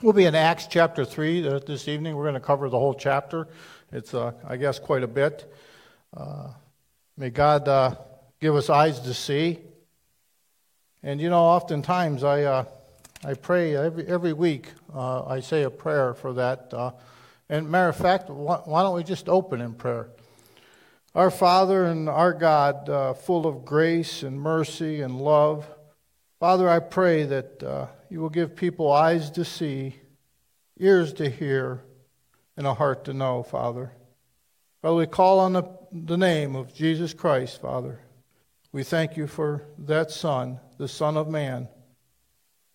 We'll 0.00 0.12
be 0.12 0.26
in 0.26 0.36
Acts 0.36 0.68
chapter 0.68 1.04
3 1.04 1.48
uh, 1.48 1.58
this 1.66 1.88
evening. 1.88 2.14
We're 2.14 2.22
going 2.22 2.34
to 2.34 2.40
cover 2.40 2.68
the 2.68 2.78
whole 2.78 2.94
chapter. 2.94 3.48
It's, 3.90 4.14
uh, 4.14 4.30
I 4.46 4.56
guess, 4.56 4.78
quite 4.78 5.02
a 5.02 5.08
bit. 5.08 5.52
Uh, 6.16 6.50
may 7.16 7.30
God 7.30 7.66
uh, 7.66 7.96
give 8.40 8.54
us 8.54 8.70
eyes 8.70 9.00
to 9.00 9.12
see. 9.12 9.58
And 11.02 11.20
you 11.20 11.28
know, 11.28 11.40
oftentimes 11.40 12.22
I, 12.22 12.44
uh, 12.44 12.64
I 13.24 13.34
pray 13.34 13.74
every, 13.74 14.06
every 14.06 14.32
week, 14.32 14.68
uh, 14.94 15.24
I 15.24 15.40
say 15.40 15.64
a 15.64 15.70
prayer 15.70 16.14
for 16.14 16.32
that. 16.34 16.72
and 17.48 17.68
matter 17.68 17.88
of 17.88 17.96
fact, 17.96 18.30
why, 18.30 18.58
why, 18.66 18.84
don't 18.84 18.94
we 18.94 19.02
just 19.02 19.28
open 19.28 19.60
in 19.60 19.74
prayer? 19.74 20.10
Our 21.16 21.32
Father 21.32 21.86
and 21.86 22.08
our 22.08 22.34
God, 22.34 23.18
full 23.18 23.48
of 23.48 23.64
grace 23.64 24.22
and 24.22 24.40
mercy 24.40 25.00
and 25.00 25.20
love, 25.20 25.66
Father, 26.40 26.68
I 26.68 26.78
pray 26.78 27.24
that 27.24 27.62
uh, 27.64 27.86
you 28.08 28.20
will 28.20 28.28
give 28.28 28.54
people 28.54 28.92
eyes 28.92 29.30
to 29.32 29.44
see, 29.44 29.96
ears 30.78 31.12
to 31.14 31.28
hear, 31.28 31.82
and 32.56 32.64
a 32.64 32.74
heart 32.74 33.06
to 33.06 33.12
know, 33.12 33.42
Father. 33.42 33.92
Father, 34.80 34.94
we 34.94 35.06
call 35.06 35.40
on 35.40 35.54
the, 35.54 35.64
the 35.92 36.16
name 36.16 36.54
of 36.54 36.72
Jesus 36.72 37.12
Christ, 37.12 37.60
Father. 37.60 37.98
We 38.70 38.84
thank 38.84 39.16
you 39.16 39.26
for 39.26 39.64
that 39.78 40.12
Son, 40.12 40.60
the 40.76 40.86
Son 40.86 41.16
of 41.16 41.28
Man, 41.28 41.68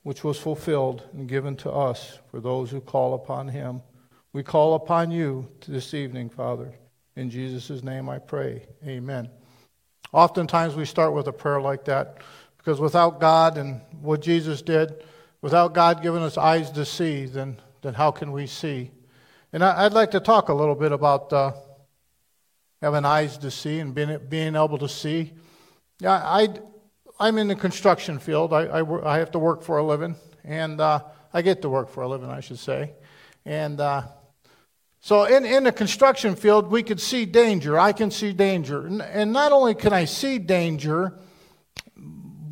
which 0.01 0.25
was 0.25 0.37
fulfilled 0.37 1.07
and 1.13 1.29
given 1.29 1.55
to 1.57 1.71
us 1.71 2.19
for 2.31 2.41
those 2.41 2.69
who 2.69 2.81
call 2.81 3.13
upon 3.13 3.47
him. 3.47 3.81
We 4.33 4.43
call 4.43 4.73
upon 4.73 5.09
you 5.11 5.47
this 5.65 5.93
evening, 5.93 6.29
Father. 6.29 6.73
In 7.15 7.29
Jesus' 7.29 7.81
name 7.81 8.09
I 8.09 8.19
pray. 8.19 8.65
Amen. 8.85 9.29
Oftentimes 10.11 10.75
we 10.75 10.85
start 10.85 11.13
with 11.13 11.27
a 11.27 11.33
prayer 11.33 11.61
like 11.61 11.85
that 11.85 12.17
because 12.63 12.79
without 12.79 13.19
God 13.19 13.57
and 13.57 13.81
what 14.01 14.21
Jesus 14.21 14.61
did, 14.61 15.03
Without 15.43 15.73
God 15.73 16.01
giving 16.01 16.21
us 16.21 16.37
eyes 16.37 16.71
to 16.71 16.85
see, 16.85 17.25
then, 17.25 17.57
then 17.81 17.93
how 17.93 18.11
can 18.11 18.31
we 18.31 18.47
see? 18.47 18.91
And 19.51 19.61
I, 19.61 19.83
would 19.83 19.91
like 19.91 20.11
to 20.11 20.21
talk 20.21 20.47
a 20.47 20.53
little 20.53 20.73
bit 20.73 20.93
about 20.93 21.33
uh, 21.33 21.51
having 22.81 23.03
eyes 23.03 23.37
to 23.39 23.51
see 23.51 23.79
and 23.79 23.93
being, 23.93 24.17
being 24.29 24.55
able 24.55 24.77
to 24.77 24.87
see. 24.87 25.33
Yeah, 25.99 26.13
I, 26.13 26.47
I'm 27.19 27.37
in 27.37 27.49
the 27.49 27.57
construction 27.57 28.19
field. 28.19 28.53
I, 28.53 28.67
I, 28.67 29.15
I 29.15 29.19
have 29.19 29.31
to 29.31 29.39
work 29.39 29.63
for 29.63 29.79
a 29.79 29.83
living, 29.83 30.15
and 30.45 30.79
uh, 30.79 31.01
I 31.33 31.41
get 31.41 31.61
to 31.63 31.69
work 31.69 31.89
for 31.89 32.03
a 32.03 32.07
living, 32.07 32.29
I 32.29 32.39
should 32.39 32.59
say. 32.59 32.93
And 33.43 33.81
uh, 33.81 34.03
so 35.01 35.25
in, 35.25 35.43
in 35.43 35.65
the 35.65 35.73
construction 35.73 36.37
field, 36.37 36.71
we 36.71 36.83
could 36.83 37.01
see 37.01 37.25
danger. 37.25 37.77
I 37.77 37.91
can 37.91 38.11
see 38.11 38.31
danger. 38.31 38.87
And, 38.87 39.01
and 39.01 39.33
not 39.33 39.51
only 39.51 39.75
can 39.75 39.91
I 39.91 40.05
see 40.05 40.39
danger, 40.39 41.19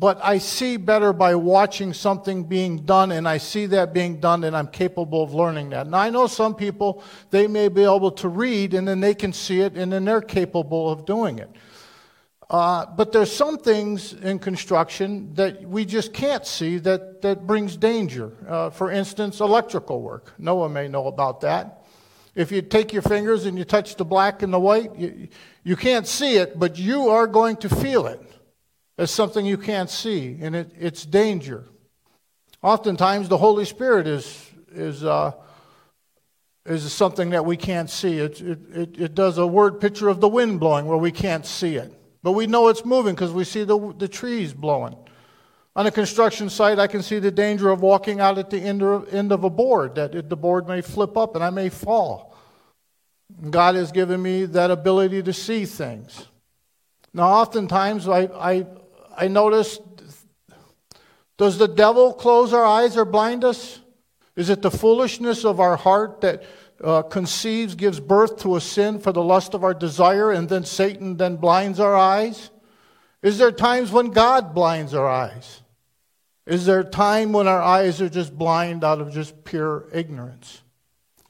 but 0.02 0.18
I 0.20 0.38
see 0.38 0.78
better 0.78 1.12
by 1.12 1.36
watching 1.36 1.92
something 1.92 2.42
being 2.42 2.78
done, 2.78 3.12
and 3.12 3.28
I 3.28 3.38
see 3.38 3.66
that 3.66 3.94
being 3.94 4.18
done, 4.18 4.42
and 4.42 4.56
I'm 4.56 4.66
capable 4.66 5.22
of 5.22 5.32
learning 5.32 5.70
that. 5.70 5.86
Now, 5.86 5.98
I 5.98 6.10
know 6.10 6.26
some 6.26 6.56
people, 6.56 7.04
they 7.30 7.46
may 7.46 7.68
be 7.68 7.84
able 7.84 8.10
to 8.10 8.28
read, 8.28 8.74
and 8.74 8.88
then 8.88 8.98
they 8.98 9.14
can 9.14 9.32
see 9.32 9.60
it, 9.60 9.76
and 9.76 9.92
then 9.92 10.04
they're 10.04 10.20
capable 10.20 10.90
of 10.90 11.06
doing 11.06 11.38
it. 11.38 11.50
Uh, 12.50 12.84
but 12.84 13.12
there's 13.12 13.30
some 13.30 13.58
things 13.58 14.12
in 14.12 14.40
construction 14.40 15.32
that 15.34 15.62
we 15.62 15.84
just 15.84 16.12
can't 16.12 16.44
see 16.48 16.78
that, 16.78 17.22
that 17.22 17.46
brings 17.46 17.76
danger. 17.76 18.32
Uh, 18.48 18.70
for 18.70 18.90
instance, 18.90 19.38
electrical 19.38 20.02
work. 20.02 20.32
Noah 20.36 20.68
may 20.68 20.88
know 20.88 21.06
about 21.06 21.42
that. 21.42 21.84
If 22.34 22.50
you 22.50 22.60
take 22.60 22.92
your 22.92 23.02
fingers 23.02 23.46
and 23.46 23.56
you 23.56 23.62
touch 23.64 23.94
the 23.94 24.04
black 24.04 24.42
and 24.42 24.52
the 24.52 24.58
white, 24.58 24.96
you, 24.98 25.28
you 25.62 25.76
can't 25.76 26.08
see 26.08 26.38
it, 26.38 26.58
but 26.58 26.76
you 26.76 27.10
are 27.10 27.28
going 27.28 27.56
to 27.58 27.68
feel 27.68 28.08
it 28.08 28.20
as 29.02 29.10
something 29.10 29.44
you 29.44 29.58
can't 29.58 29.90
see, 29.90 30.38
and 30.40 30.54
it, 30.54 30.70
it's 30.78 31.04
danger. 31.04 31.64
Oftentimes, 32.62 33.28
the 33.28 33.36
Holy 33.36 33.64
Spirit 33.64 34.06
is, 34.06 34.48
is, 34.72 35.02
uh, 35.02 35.32
is 36.64 36.92
something 36.92 37.30
that 37.30 37.44
we 37.44 37.56
can't 37.56 37.90
see. 37.90 38.18
It, 38.18 38.40
it, 38.40 39.00
it, 39.00 39.14
does 39.16 39.38
a 39.38 39.46
word 39.46 39.80
picture 39.80 40.08
of 40.08 40.20
the 40.20 40.28
wind 40.28 40.60
blowing 40.60 40.86
where 40.86 40.96
we 40.96 41.10
can't 41.10 41.44
see 41.44 41.74
it. 41.74 41.92
But 42.22 42.32
we 42.32 42.46
know 42.46 42.68
it's 42.68 42.84
moving 42.84 43.16
because 43.16 43.32
we 43.32 43.42
see 43.42 43.64
the, 43.64 43.92
the 43.98 44.06
trees 44.06 44.52
blowing. 44.52 44.94
On 45.74 45.84
a 45.84 45.90
construction 45.90 46.48
site, 46.48 46.78
I 46.78 46.86
can 46.86 47.02
see 47.02 47.18
the 47.18 47.32
danger 47.32 47.70
of 47.70 47.80
walking 47.80 48.20
out 48.20 48.38
at 48.38 48.50
the 48.50 48.60
end 48.60 48.84
of, 48.84 49.12
end 49.12 49.32
of 49.32 49.42
a 49.42 49.50
board, 49.50 49.96
that 49.96 50.14
it, 50.14 50.28
the 50.28 50.36
board 50.36 50.68
may 50.68 50.80
flip 50.80 51.16
up 51.16 51.34
and 51.34 51.42
I 51.42 51.50
may 51.50 51.70
fall. 51.70 52.36
God 53.50 53.74
has 53.74 53.90
given 53.90 54.22
me 54.22 54.44
that 54.44 54.70
ability 54.70 55.24
to 55.24 55.32
see 55.32 55.64
things. 55.64 56.28
Now, 57.12 57.28
oftentimes, 57.28 58.08
I, 58.08 58.20
I, 58.34 58.66
I 59.16 59.28
noticed 59.28 59.82
does 61.36 61.58
the 61.58 61.68
devil 61.68 62.12
close 62.12 62.52
our 62.52 62.64
eyes 62.64 62.96
or 62.96 63.04
blind 63.04 63.44
us? 63.44 63.80
Is 64.36 64.48
it 64.48 64.62
the 64.62 64.70
foolishness 64.70 65.44
of 65.44 65.60
our 65.60 65.76
heart 65.76 66.20
that 66.20 66.44
uh, 66.82 67.02
conceives, 67.02 67.74
gives 67.74 68.00
birth 68.00 68.38
to 68.42 68.56
a 68.56 68.60
sin 68.60 68.98
for 68.98 69.12
the 69.12 69.22
lust 69.22 69.54
of 69.54 69.64
our 69.64 69.74
desire, 69.74 70.30
and 70.30 70.48
then 70.48 70.64
Satan 70.64 71.16
then 71.16 71.36
blinds 71.36 71.80
our 71.80 71.96
eyes? 71.96 72.50
Is 73.22 73.38
there 73.38 73.52
times 73.52 73.90
when 73.90 74.10
God 74.10 74.54
blinds 74.54 74.94
our 74.94 75.08
eyes? 75.08 75.62
Is 76.46 76.66
there 76.66 76.80
a 76.80 76.84
time 76.84 77.32
when 77.32 77.46
our 77.46 77.62
eyes 77.62 78.00
are 78.00 78.08
just 78.08 78.36
blind 78.36 78.82
out 78.82 79.00
of 79.00 79.12
just 79.12 79.44
pure 79.44 79.88
ignorance? 79.92 80.62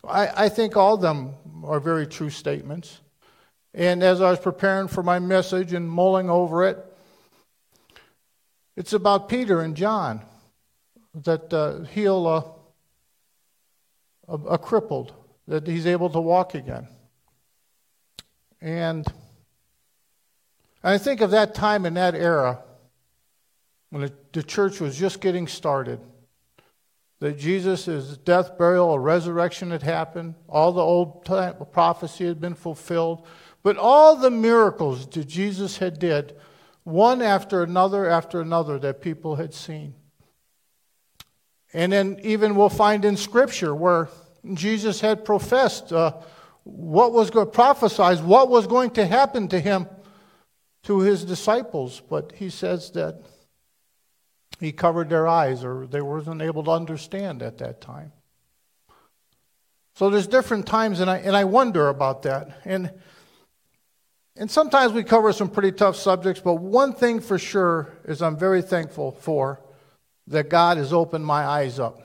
I, 0.03 0.45
I 0.45 0.49
think 0.49 0.77
all 0.77 0.95
of 0.95 1.01
them 1.01 1.35
are 1.65 1.81
very 1.81 2.07
true 2.07 2.31
statements. 2.31 3.01
And 3.75 4.03
as 4.03 4.21
I 4.21 4.31
was 4.31 4.41
preparing 4.41 4.89
for 4.89 5.03
my 5.03 5.19
message 5.19 5.73
and 5.73 5.89
mulling 5.89 6.29
over 6.29 6.65
it, 6.65 6.92
it's 8.77 8.93
about 8.93 9.29
Peter 9.29 9.61
and 9.61 9.77
John 9.77 10.23
that 11.15 11.53
uh, 11.53 11.81
heal 11.83 12.27
a, 12.27 12.45
a, 14.29 14.35
a 14.35 14.59
crippled, 14.59 15.13
that 15.47 15.67
he's 15.67 15.87
able 15.87 16.09
to 16.11 16.21
walk 16.21 16.55
again. 16.55 16.89
And 18.61 19.07
I 20.83 20.99
think 20.99 21.21
of 21.21 21.33
that 21.33 21.55
time 21.55 21.85
in 21.85 21.95
that 21.95 22.15
era 22.15 22.63
when 23.91 24.03
the, 24.03 24.13
the 24.33 24.43
church 24.43 24.81
was 24.81 24.97
just 24.97 25.21
getting 25.21 25.47
started. 25.47 26.01
That 27.21 27.39
Jesus' 27.39 28.17
death, 28.17 28.59
burial, 28.59 28.99
resurrection 28.99 29.71
had 29.71 29.83
happened. 29.83 30.35
All 30.49 30.73
the 30.73 30.81
old 30.81 31.25
prophecy 31.73 32.27
had 32.27 32.41
been 32.41 32.55
fulfilled. 32.55 33.27
But 33.63 33.77
all 33.77 34.17
the 34.17 34.31
miracles 34.31 35.07
that 35.07 35.29
Jesus 35.29 35.77
had 35.77 36.01
did 36.01 36.35
one 36.85 37.23
after 37.23 37.63
another 37.63 38.09
after 38.09 38.41
another 38.41 38.79
that 38.79 39.01
people 39.01 39.37
had 39.37 39.55
seen. 39.55 39.95
And 41.73 41.93
then 41.93 42.19
even 42.23 42.55
we'll 42.55 42.69
find 42.69 43.05
in 43.05 43.17
Scripture 43.17 43.75
where 43.75 44.09
Jesus 44.55 45.01
had 45.01 45.25
professed 45.25 45.93
uh, 45.93 46.15
what 46.65 47.13
was 47.13 47.31
going 47.31 47.51
to 47.51 47.53
prophesize 47.53 48.23
what 48.23 48.49
was 48.49 48.67
going 48.67 48.91
to 48.91 49.07
happen 49.07 49.49
to 49.49 49.61
him 49.61 49.87
to 50.85 51.01
his 51.01 51.25
disciples, 51.25 52.01
but 52.09 52.33
he 52.37 52.51
says 52.51 52.91
that 52.91 53.23
he 54.59 54.73
covered 54.73 55.09
their 55.09 55.29
eyes 55.29 55.65
or 55.65 55.87
they 55.87 56.01
weren't 56.01 56.43
able 56.43 56.65
to 56.65 56.71
understand 56.71 57.43
at 57.43 57.59
that 57.59 57.81
time. 57.81 58.13
So 59.95 60.11
there's 60.11 60.27
different 60.27 60.67
times, 60.67 61.01
and 61.01 61.11
I, 61.11 61.19
and 61.19 61.37
I 61.37 61.45
wonder 61.45 61.89
about 61.89 62.23
that. 62.23 62.61
And 62.65 62.91
and 64.37 64.51
sometimes 64.51 64.93
we 64.93 65.05
cover 65.05 65.33
some 65.33 65.49
pretty 65.49 65.73
tough 65.73 65.97
subjects, 65.97 66.41
but 66.41 66.55
one 66.55 66.95
thing 66.95 67.21
for 67.21 67.39
sure 67.39 67.93
is 68.05 68.23
I'm 68.23 68.37
very 68.37 68.63
thankful 68.63 69.13
for 69.13 69.61
that 70.29 70.49
God 70.49 70.79
has 70.79 70.93
opened 70.93 71.27
my 71.27 71.45
eyes 71.45 71.79
up 71.79 72.03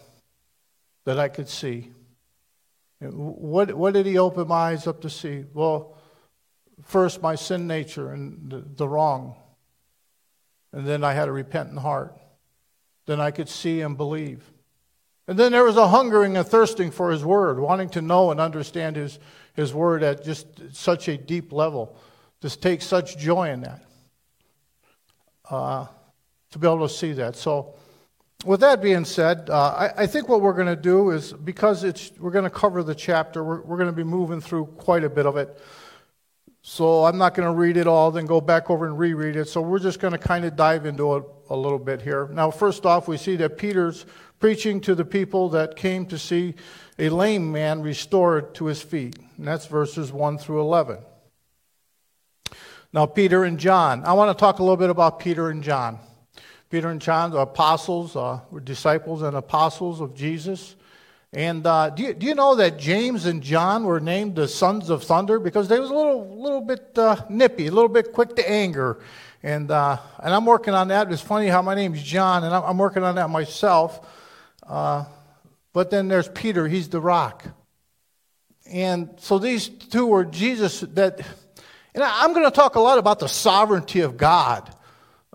that 1.06 1.20
I 1.20 1.30
could 1.30 1.48
see. 1.48 1.92
What, 3.00 3.74
what 3.74 3.94
did 3.94 4.06
He 4.06 4.18
open 4.18 4.48
my 4.48 4.72
eyes 4.72 4.88
up 4.88 5.02
to 5.02 5.10
see? 5.10 5.46
Well, 5.54 5.96
first, 6.84 7.22
my 7.22 7.36
sin 7.36 7.66
nature 7.66 8.12
and 8.12 8.52
the, 8.52 8.64
the 8.76 8.90
wrong. 8.90 9.36
And 10.74 10.86
then 10.86 11.04
I 11.04 11.14
had 11.14 11.30
a 11.30 11.32
repentant 11.32 11.80
heart. 11.80 12.18
Then 13.06 13.22
I 13.22 13.32
could 13.32 13.48
see 13.48 13.80
and 13.82 13.96
believe. 13.96 14.44
And 15.30 15.40
then 15.40 15.54
there 15.54 15.64
was 15.64 15.78
a 15.78 15.88
hungering 15.88 16.36
and 16.36 16.46
thirsting 16.46 16.92
for 16.92 17.12
His 17.12 17.24
Word, 17.24 17.60
wanting 17.60 17.90
to 17.90 18.02
know 18.02 18.32
and 18.32 18.42
understand 18.42 18.98
His, 18.98 19.18
his 19.54 19.74
Word 19.74 20.04
at 20.04 20.26
just 20.26 20.76
such 20.76 21.08
a 21.08 21.18
deep 21.18 21.54
level 21.54 21.98
just 22.42 22.62
take 22.62 22.82
such 22.82 23.18
joy 23.18 23.50
in 23.52 23.62
that. 23.62 23.82
Uh, 25.50 25.88
to 26.52 26.60
be 26.60 26.68
able 26.68 26.88
to 26.88 26.94
see 26.94 27.14
that. 27.14 27.36
So, 27.36 27.74
with 28.46 28.60
that 28.60 28.82
being 28.82 29.06
said, 29.06 29.50
uh, 29.50 29.92
I, 29.98 30.04
I, 30.04 30.08
think 30.08 30.30
what 30.30 30.42
we're 30.42 30.54
going 30.54 30.68
to 30.68 30.76
do 30.76 31.10
is 31.10 31.34
because 31.34 31.84
it's 31.84 32.12
we're 32.20 32.32
going 32.32 32.44
to 32.44 32.50
cover 32.50 32.84
the 32.84 32.94
chapter, 32.94 33.44
we're, 33.44 33.62
we're 33.62 33.78
going 33.78 33.90
to 33.90 33.96
be 33.96 34.04
moving 34.04 34.40
through 34.40 34.68
quite 34.78 35.04
a 35.04 35.10
bit 35.10 35.26
of 35.26 35.38
it. 35.38 35.60
So 36.62 37.06
I'm 37.06 37.18
not 37.18 37.34
going 37.34 37.48
to 37.48 37.54
read 37.54 37.78
it 37.78 37.88
all, 37.88 38.12
then 38.12 38.26
go 38.26 38.42
back 38.42 38.70
over 38.70 38.86
and 38.86 39.00
reread 39.00 39.38
it. 39.38 39.48
So 39.48 39.62
we're 39.62 39.80
just 39.80 40.00
going 40.00 40.12
to 40.12 40.20
kind 40.20 40.46
of 40.46 40.56
dive 40.56 40.86
into 40.86 41.16
it 41.16 41.24
a 41.50 41.56
little 41.56 41.80
bit 41.80 42.02
here. 42.02 42.28
Now, 42.28 42.52
first 42.52 42.86
off, 42.86 43.08
we 43.08 43.18
see 43.18 43.38
that 43.38 43.58
Peter's 43.58 44.06
preaching 44.40 44.82
to 44.82 44.94
the 44.94 45.06
people 45.06 45.50
that 45.50 45.76
came 45.76 46.06
to 46.08 46.18
see 46.18 46.56
a 47.00 47.10
lame 47.10 47.52
man 47.52 47.82
restored 47.82 48.54
to 48.56 48.66
his 48.66 48.82
feet. 48.82 49.18
And 49.38 49.48
that's 49.48 49.66
verses 49.66 50.12
1 50.12 50.38
through 50.38 50.60
11. 50.60 50.98
Now, 52.94 53.06
Peter 53.06 53.44
and 53.44 53.60
John. 53.60 54.04
I 54.06 54.14
want 54.14 54.36
to 54.36 54.40
talk 54.40 54.60
a 54.60 54.64
little 54.64 54.78
bit 54.78 54.90
about 54.90 55.20
Peter 55.20 55.50
and 55.50 55.64
John. 55.64 56.00
Peter 56.70 56.90
and 56.90 57.02
John 57.02 57.34
are 57.34 57.42
apostles, 57.44 58.16
uh, 58.16 58.40
were 58.50 58.60
disciples 58.60 59.22
and 59.22 59.36
apostles 59.36 60.02
of 60.02 60.16
Jesus. 60.16 60.76
And 61.34 61.68
uh, 61.68 61.90
do, 61.90 62.04
you, 62.04 62.14
do 62.14 62.26
you 62.26 62.36
know 62.36 62.56
that 62.56 62.78
James 62.80 63.26
and 63.26 63.44
John 63.44 63.84
were 63.84 64.00
named 64.00 64.36
the 64.36 64.48
sons 64.48 64.90
of 64.90 65.04
thunder 65.04 65.40
because 65.40 65.68
they 65.68 65.80
was 65.80 65.90
a 65.90 65.94
little 65.94 66.42
little 66.42 66.62
bit 66.62 66.98
uh, 66.98 67.18
nippy, 67.30 67.68
a 67.68 67.72
little 67.72 67.90
bit 67.90 68.14
quick 68.14 68.36
to 68.38 68.50
anger, 68.50 69.00
and 69.44 69.70
uh, 69.70 69.98
and 70.20 70.34
I'm 70.34 70.46
working 70.46 70.74
on 70.74 70.88
that. 70.88 71.12
It's 71.12 71.22
funny 71.22 71.48
how 71.48 71.62
my 71.62 71.76
name's 71.76 72.02
John, 72.02 72.46
and 72.46 72.56
I'm, 72.56 72.64
I'm 72.64 72.78
working 72.78 73.04
on 73.04 73.16
that 73.16 73.30
myself. 73.30 74.08
Uh, 74.66 75.04
but 75.74 75.90
then 75.90 76.08
there's 76.08 76.30
Peter; 76.30 76.68
he's 76.68 76.88
the 76.88 77.02
rock. 77.02 77.44
And 78.66 79.10
so 79.18 79.38
these 79.40 79.68
two 79.68 80.06
were 80.06 80.26
Jesus 80.26 80.82
that, 80.82 81.22
and 81.98 82.06
I'm 82.06 82.34
going 82.34 82.46
to 82.46 82.56
talk 82.56 82.76
a 82.76 82.80
lot 82.80 82.98
about 82.98 83.20
the 83.20 83.28
sovereignty 83.28 84.02
of 84.02 84.16
God, 84.18 84.74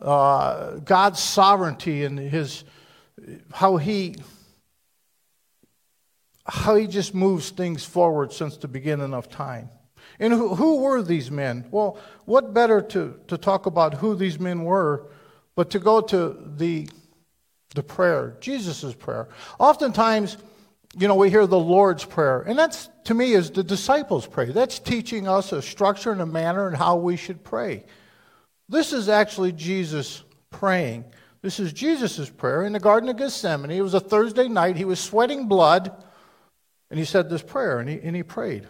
uh, 0.01 0.77
God's 0.77 1.21
sovereignty 1.21 2.05
and 2.05 2.19
His 2.19 2.65
how 3.53 3.77
He 3.77 4.17
how 6.47 6.75
he 6.75 6.87
just 6.87 7.15
moves 7.15 7.51
things 7.51 7.85
forward 7.85 8.33
since 8.33 8.57
the 8.57 8.69
beginning 8.69 9.15
of 9.15 9.31
time. 9.31 9.71
And 10.19 10.33
who, 10.33 10.55
who 10.55 10.81
were 10.81 11.03
these 11.03 11.31
men? 11.31 11.67
Well, 11.71 11.99
what 12.25 12.53
better 12.53 12.83
to, 12.83 13.19
to 13.29 13.39
talk 13.39 13.67
about 13.67 13.95
who 13.95 14.15
these 14.15 14.39
men 14.39 14.65
were, 14.65 15.09
but 15.55 15.71
to 15.71 15.79
go 15.79 16.01
to 16.01 16.37
the, 16.57 16.89
the 17.75 17.83
prayer, 17.83 18.37
Jesus' 18.41 18.95
prayer. 18.95 19.29
Oftentimes, 19.59 20.37
you 20.99 21.09
know, 21.09 21.15
we 21.15 21.31
hear 21.31 21.47
the 21.47 21.59
Lord's 21.59 22.05
Prayer, 22.05 22.41
and 22.43 22.59
that's, 22.59 22.91
to 23.05 23.15
me, 23.15 23.33
is 23.33 23.51
the 23.51 23.65
disciples' 23.65 24.27
prayer. 24.27 24.53
That's 24.53 24.79
teaching 24.79 25.27
us 25.27 25.53
a 25.53 25.63
structure 25.63 26.13
and 26.13 26.21
a 26.21 26.27
manner 26.27 26.67
and 26.67 26.77
how 26.77 26.97
we 26.97 27.17
should 27.17 27.43
pray. 27.43 27.85
This 28.69 28.93
is 28.93 29.09
actually 29.09 29.53
Jesus 29.53 30.23
praying. 30.51 31.05
This 31.41 31.59
is 31.59 31.73
Jesus' 31.73 32.29
prayer 32.29 32.65
in 32.65 32.73
the 32.73 32.81
Garden 32.81 33.09
of 33.09 33.17
Gethsemane. 33.17 33.71
It 33.71 33.81
was 33.81 33.95
a 33.95 34.01
Thursday 34.01 34.49
night. 34.49 34.77
He 34.77 34.85
was 34.85 35.01
sweating 35.01 35.49
blood. 35.49 36.05
And 36.91 36.99
he 36.99 37.07
said 37.07 37.31
this 37.31 37.43
prayer, 37.43 37.79
and 37.79 37.89
he, 37.89 37.99
and 38.03 38.15
he 38.15 38.23
prayed. 38.23 38.69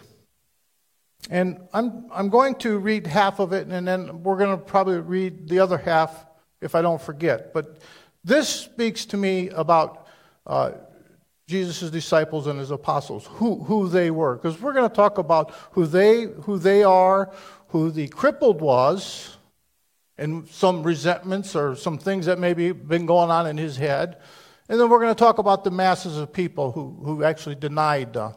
And 1.29 1.59
I'm, 1.73 2.07
I'm 2.13 2.29
going 2.29 2.55
to 2.57 2.79
read 2.79 3.09
half 3.09 3.41
of 3.41 3.53
it, 3.53 3.67
and 3.67 3.87
then 3.87 4.23
we're 4.23 4.39
going 4.39 4.57
to 4.57 4.65
probably 4.65 5.01
read 5.01 5.49
the 5.49 5.59
other 5.59 5.77
half 5.77 6.25
if 6.61 6.77
I 6.77 6.83
don't 6.83 7.03
forget. 7.03 7.53
But 7.53 7.79
this 8.23 8.49
speaks 8.49 9.07
to 9.07 9.17
me 9.17 9.49
about 9.49 10.07
uh, 10.47 10.71
Jesus' 11.53 11.91
disciples 11.91 12.47
and 12.47 12.59
his 12.59 12.71
apostles, 12.71 13.29
who, 13.33 13.63
who 13.65 13.89
they 13.89 14.11
were. 14.11 14.37
Because 14.37 14.59
we're 14.61 14.73
going 14.73 14.89
to 14.89 14.95
talk 14.95 15.19
about 15.19 15.51
who 15.73 15.87
they, 15.87 16.23
who 16.23 16.59
they 16.59 16.83
are, 16.83 17.31
who 17.69 17.91
the 17.91 18.09
crippled 18.09 18.63
was, 18.63 19.37
and 20.17 20.49
some 20.49 20.83
resentments 20.83 21.55
or 21.55 21.77
some 21.77 21.99
things 21.99 22.25
that 22.27 22.39
maybe 22.39 22.73
been 22.73 23.05
going 23.05 23.31
on 23.31 23.47
in 23.47 23.59
his 23.59 23.77
head. 23.77 24.17
And 24.69 24.81
then 24.81 24.89
we're 24.89 25.01
going 25.01 25.15
to 25.15 25.19
talk 25.19 25.39
about 25.39 25.63
the 25.63 25.71
masses 25.71 26.17
of 26.17 26.33
people 26.33 26.73
who, 26.73 26.97
who 27.05 27.23
actually 27.23 27.57
denied, 27.57 28.17
uh, 28.17 28.33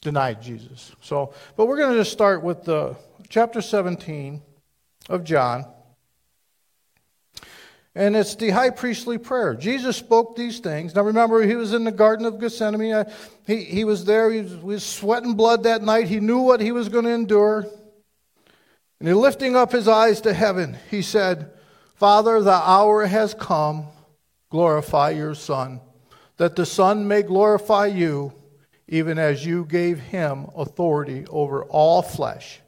denied 0.00 0.40
Jesus. 0.40 0.92
So, 1.00 1.34
but 1.56 1.66
we're 1.66 1.78
going 1.78 1.92
to 1.92 1.98
just 1.98 2.12
start 2.12 2.44
with 2.44 2.62
the 2.62 2.96
chapter 3.28 3.60
17 3.60 4.40
of 5.08 5.24
John. 5.24 5.66
And 8.00 8.16
it's 8.16 8.34
the 8.34 8.48
high 8.48 8.70
priestly 8.70 9.18
prayer. 9.18 9.52
Jesus 9.52 9.94
spoke 9.94 10.34
these 10.34 10.58
things. 10.58 10.94
Now 10.94 11.02
remember, 11.02 11.42
he 11.42 11.54
was 11.54 11.74
in 11.74 11.84
the 11.84 11.92
Garden 11.92 12.24
of 12.24 12.40
Gethsemane. 12.40 12.94
Uh, 12.94 13.12
he, 13.46 13.62
he 13.62 13.84
was 13.84 14.06
there. 14.06 14.30
He 14.30 14.40
was, 14.40 14.52
he 14.52 14.58
was 14.64 14.86
sweating 14.86 15.34
blood 15.34 15.64
that 15.64 15.82
night. 15.82 16.08
He 16.08 16.18
knew 16.18 16.38
what 16.38 16.62
he 16.62 16.72
was 16.72 16.88
going 16.88 17.04
to 17.04 17.10
endure. 17.10 17.66
And 19.00 19.06
he 19.06 19.12
lifting 19.12 19.54
up 19.54 19.70
his 19.70 19.86
eyes 19.86 20.22
to 20.22 20.32
heaven, 20.32 20.78
he 20.90 21.02
said, 21.02 21.50
Father, 21.94 22.40
the 22.40 22.50
hour 22.50 23.04
has 23.04 23.34
come 23.34 23.84
glorify 24.48 25.10
your 25.10 25.34
Son, 25.34 25.82
that 26.38 26.56
the 26.56 26.64
Son 26.64 27.06
may 27.06 27.20
glorify 27.20 27.84
you, 27.84 28.32
even 28.88 29.18
as 29.18 29.44
you 29.44 29.66
gave 29.66 30.00
him 30.00 30.46
authority 30.56 31.26
over 31.28 31.64
all 31.64 32.00
flesh, 32.00 32.60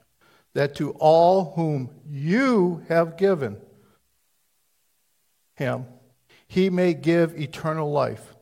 that 0.52 0.74
to 0.74 0.90
all 0.90 1.54
whom 1.56 1.88
you 2.06 2.82
have 2.90 3.16
given 3.16 3.56
him, 5.62 5.86
he 6.46 6.70
may 6.70 6.94
give 6.94 7.38
eternal 7.38 7.90
life. 7.90 8.34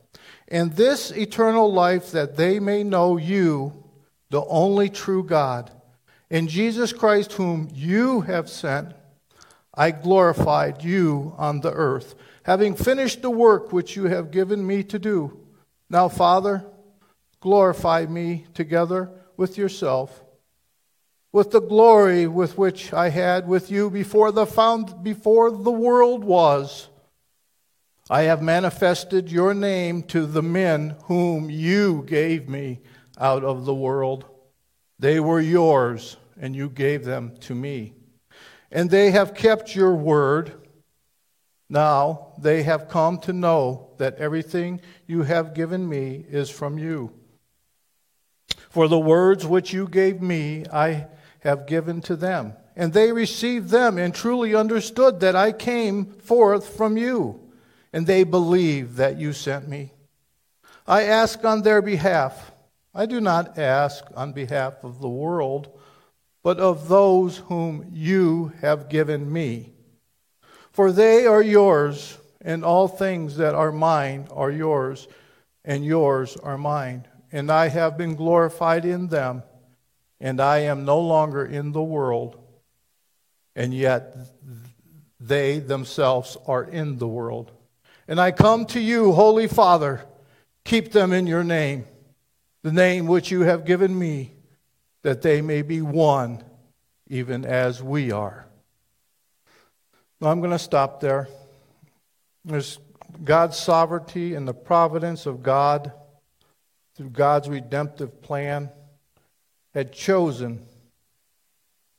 And 0.47 0.73
this 0.73 1.11
eternal 1.11 1.71
life 1.71 2.11
that 2.11 2.35
they 2.35 2.59
may 2.59 2.83
know 2.83 3.17
you, 3.17 3.85
the 4.29 4.43
only 4.45 4.89
true 4.89 5.23
God, 5.23 5.71
and 6.29 6.49
Jesus 6.49 6.93
Christ, 6.93 7.33
whom 7.33 7.69
you 7.73 8.21
have 8.21 8.49
sent, 8.49 8.93
I 9.73 9.91
glorified 9.91 10.83
you 10.83 11.33
on 11.37 11.61
the 11.61 11.71
earth 11.71 12.15
having 12.43 12.75
finished 12.75 13.21
the 13.21 13.29
work 13.29 13.71
which 13.71 13.95
you 13.95 14.05
have 14.05 14.31
given 14.31 14.65
me 14.65 14.83
to 14.83 14.99
do. 14.99 15.39
Now, 15.89 16.07
Father, 16.07 16.65
glorify 17.39 18.05
me 18.05 18.45
together 18.53 19.11
with 19.37 19.57
yourself, 19.57 20.23
with 21.31 21.51
the 21.51 21.61
glory 21.61 22.27
with 22.27 22.57
which 22.57 22.93
I 22.93 23.09
had 23.09 23.47
with 23.47 23.69
you 23.69 23.89
before 23.89 24.31
the, 24.31 24.45
found, 24.45 25.03
before 25.03 25.51
the 25.51 25.71
world 25.71 26.23
was. 26.23 26.89
I 28.11 28.23
have 28.23 28.41
manifested 28.41 29.31
your 29.31 29.53
name 29.53 30.03
to 30.03 30.25
the 30.25 30.41
men 30.41 30.97
whom 31.05 31.49
you 31.49 32.03
gave 32.05 32.49
me 32.49 32.81
out 33.17 33.45
of 33.45 33.63
the 33.63 33.73
world. 33.73 34.25
They 34.99 35.21
were 35.21 35.39
yours, 35.39 36.17
and 36.37 36.53
you 36.53 36.69
gave 36.69 37.05
them 37.05 37.37
to 37.43 37.55
me. 37.55 37.93
And 38.69 38.89
they 38.89 39.11
have 39.11 39.33
kept 39.33 39.77
your 39.77 39.95
word. 39.95 40.51
Now 41.69 42.33
they 42.37 42.63
have 42.63 42.89
come 42.89 43.17
to 43.19 43.31
know 43.31 43.91
that 43.97 44.17
everything 44.17 44.81
you 45.07 45.23
have 45.23 45.53
given 45.53 45.87
me 45.87 46.25
is 46.29 46.49
from 46.49 46.77
you. 46.77 47.13
For 48.69 48.89
the 48.89 48.99
words 48.99 49.47
which 49.47 49.71
you 49.71 49.87
gave 49.87 50.21
me, 50.21 50.65
I 50.69 51.07
have 51.39 51.65
given 51.65 52.01
to 52.01 52.17
them. 52.17 52.55
And 52.75 52.91
they 52.91 53.13
received 53.13 53.69
them 53.69 53.97
and 53.97 54.13
truly 54.13 54.53
understood 54.53 55.21
that 55.21 55.37
I 55.37 55.53
came 55.53 56.07
forth 56.07 56.75
from 56.75 56.97
you. 56.97 57.40
And 57.93 58.07
they 58.07 58.23
believe 58.23 58.95
that 58.95 59.17
you 59.17 59.33
sent 59.33 59.67
me. 59.67 59.93
I 60.87 61.03
ask 61.03 61.43
on 61.43 61.61
their 61.61 61.81
behalf. 61.81 62.51
I 62.93 63.05
do 63.05 63.21
not 63.21 63.57
ask 63.57 64.03
on 64.15 64.33
behalf 64.33 64.83
of 64.83 64.99
the 64.99 65.09
world, 65.09 65.77
but 66.43 66.59
of 66.59 66.87
those 66.87 67.37
whom 67.37 67.89
you 67.91 68.53
have 68.61 68.89
given 68.89 69.31
me 69.31 69.73
for 70.71 70.91
they 70.91 71.25
are 71.25 71.41
yours, 71.41 72.17
and 72.39 72.63
all 72.63 72.87
things 72.87 73.37
that 73.37 73.53
are 73.53 73.71
mine 73.71 74.27
are 74.31 74.51
yours, 74.51 75.07
and 75.65 75.85
yours 75.85 76.37
are 76.37 76.57
mine. 76.57 77.07
And 77.31 77.51
I 77.51 77.67
have 77.67 77.97
been 77.97 78.15
glorified 78.15 78.85
in 78.85 79.07
them, 79.07 79.43
and 80.19 80.39
I 80.39 80.59
am 80.59 80.85
no 80.85 80.99
longer 80.99 81.45
in 81.45 81.71
the 81.71 81.83
world, 81.83 82.37
and 83.55 83.73
yet 83.73 84.15
they 85.19 85.59
themselves 85.59 86.37
are 86.47 86.63
in 86.63 86.97
the 86.97 87.07
world. 87.07 87.51
And 88.11 88.19
I 88.19 88.31
come 88.31 88.65
to 88.65 88.79
you, 88.81 89.13
Holy 89.13 89.47
Father, 89.47 90.03
keep 90.65 90.91
them 90.91 91.13
in 91.13 91.27
your 91.27 91.45
name, 91.45 91.85
the 92.61 92.73
name 92.73 93.07
which 93.07 93.31
you 93.31 93.43
have 93.43 93.63
given 93.63 93.97
me, 93.97 94.33
that 95.01 95.21
they 95.21 95.41
may 95.41 95.61
be 95.61 95.81
one, 95.81 96.43
even 97.07 97.45
as 97.45 97.81
we 97.81 98.11
are. 98.11 98.45
I'm 100.21 100.41
going 100.41 100.51
to 100.51 100.59
stop 100.59 100.99
there. 100.99 101.29
There's 102.43 102.79
God's 103.23 103.55
sovereignty 103.55 104.33
and 104.33 104.45
the 104.45 104.53
providence 104.53 105.25
of 105.25 105.41
God 105.41 105.93
through 106.97 107.11
God's 107.11 107.47
redemptive 107.47 108.21
plan 108.21 108.71
had 109.73 109.93
chosen 109.93 110.65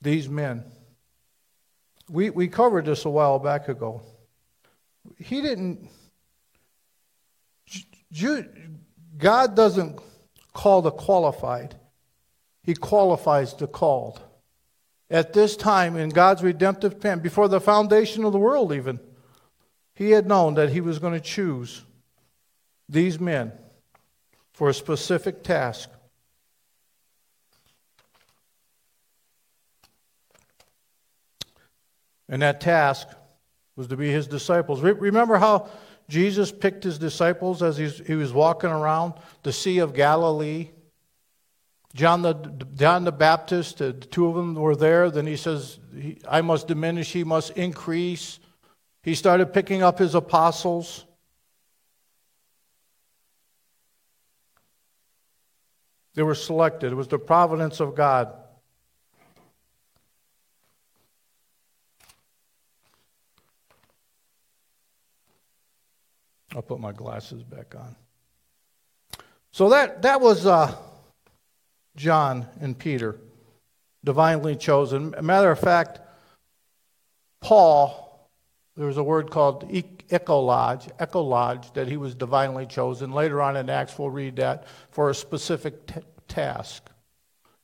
these 0.03 0.29
men. 0.29 0.63
We, 2.11 2.29
we 2.29 2.49
covered 2.49 2.85
this 2.85 3.07
a 3.07 3.09
while 3.09 3.39
back 3.39 3.69
ago. 3.69 4.03
He 5.19 5.41
didn't, 5.41 5.89
God 9.19 9.57
doesn't 9.57 9.99
call 10.53 10.83
the 10.83 10.91
qualified, 10.91 11.75
He 12.63 12.75
qualifies 12.75 13.55
the 13.55 13.67
called 13.67 14.21
at 15.13 15.35
this 15.35 15.57
time 15.57 15.97
in 15.97 16.09
God's 16.09 16.43
redemptive 16.43 16.99
plan, 16.99 17.19
before 17.19 17.47
the 17.47 17.61
foundation 17.61 18.25
of 18.25 18.33
the 18.33 18.39
world, 18.39 18.73
even, 18.73 18.99
he 19.95 20.11
had 20.11 20.27
known 20.27 20.55
that 20.55 20.71
he 20.71 20.81
was 20.81 20.99
going 20.99 21.13
to 21.13 21.21
choose 21.21 21.85
these 22.89 23.21
men 23.21 23.53
for 24.55 24.71
a 24.71 24.75
specific 24.75 25.45
task. 25.45 25.91
And 32.27 32.41
that 32.41 32.63
task 32.63 33.07
was 33.77 33.89
to 33.89 33.97
be 33.99 34.11
his 34.11 34.27
disciples. 34.27 34.81
Remember 34.81 35.37
how 35.37 35.69
Jesus 36.09 36.53
picked 36.53 36.85
his 36.85 36.99
disciples 36.99 37.63
as 37.63 37.77
he 37.77 38.15
was 38.15 38.33
walking 38.33 38.71
around 38.71 39.15
the 39.43 39.53
Sea 39.53 39.79
of 39.79 39.95
Galilee? 39.95 40.69
John 41.95 42.23
the, 42.23 42.35
John 42.75 43.05
the 43.05 43.13
Baptist, 43.13 43.79
the 43.79 43.93
two 43.93 44.27
of 44.27 44.35
them 44.35 44.55
were 44.55 44.77
there. 44.77 45.11
Then 45.11 45.27
he 45.27 45.37
says, 45.37 45.79
I 46.29 46.41
must 46.41 46.69
diminish, 46.69 47.13
he 47.13 47.25
must 47.25 47.51
increase. 47.51 48.39
He 49.03 49.15
started 49.15 49.53
picking 49.53 49.83
up 49.83 49.99
his 49.99 50.15
apostles. 50.15 51.05
They 56.15 56.23
were 56.23 56.35
selected. 56.35 56.93
It 56.93 56.95
was 56.95 57.09
the 57.09 57.19
providence 57.19 57.81
of 57.81 57.95
God. 57.95 58.33
I'll 66.55 66.63
put 66.63 66.81
my 66.81 66.93
glasses 66.93 67.43
back 67.43 67.75
on. 67.75 67.97
So 69.53 69.69
that, 69.71 70.03
that 70.03 70.21
was 70.21 70.47
uh, 70.47 70.75
John 71.97 72.47
and 72.61 72.79
Peter, 72.79 73.19
divinely 74.05 74.57
chosen. 74.57 75.15
matter 75.21 75.51
of 75.51 75.59
fact, 75.59 76.01
Paul, 77.41 78.29
there 78.77 78.87
was 78.87 78.97
a 78.97 79.03
word 79.03 79.31
called 79.31 79.69
ekloge, 79.71 80.97
ekloge, 80.99 81.75
that 81.75 81.89
he 81.89 81.97
was 81.97 82.15
divinely 82.15 82.67
chosen. 82.67 83.13
Later 83.13 83.43
on 83.43 83.57
in 83.57 83.69
Acts, 83.69 83.99
we'll 83.99 84.11
read 84.11 84.37
that 84.37 84.67
for 84.91 85.11
a 85.11 85.15
specific 85.15 85.87
t- 85.87 86.01
task. 86.29 86.89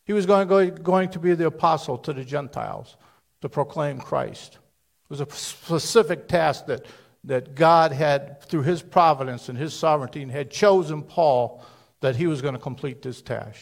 He 0.05 0.13
was 0.13 0.27
going, 0.27 0.49
going, 0.49 0.75
going 0.75 1.11
to 1.11 1.19
be 1.19 1.35
the 1.35 1.47
apostle 1.47 1.99
to 1.99 2.13
the 2.13 2.25
Gentiles 2.25 2.97
to 3.41 3.49
proclaim 3.49 3.99
Christ. 3.99 4.55
It 4.55 5.11
was 5.11 5.21
a 5.21 5.31
specific 5.31 6.29
task 6.29 6.67
that 6.67 6.85
that 7.29 7.55
God 7.55 7.93
had, 7.93 8.43
through 8.43 8.63
his 8.63 8.81
providence 8.81 9.51
and 9.51 9.59
his 9.59 9.75
sovereignty, 9.75 10.27
had 10.27 10.51
chosen 10.51 11.03
Paul 11.03 11.63
that 12.01 12.17
he 12.17 12.27
was 12.27 12.41
going 12.41 12.55
to 12.55 12.61
complete 12.61 13.03
this 13.03 13.21
task. 13.21 13.61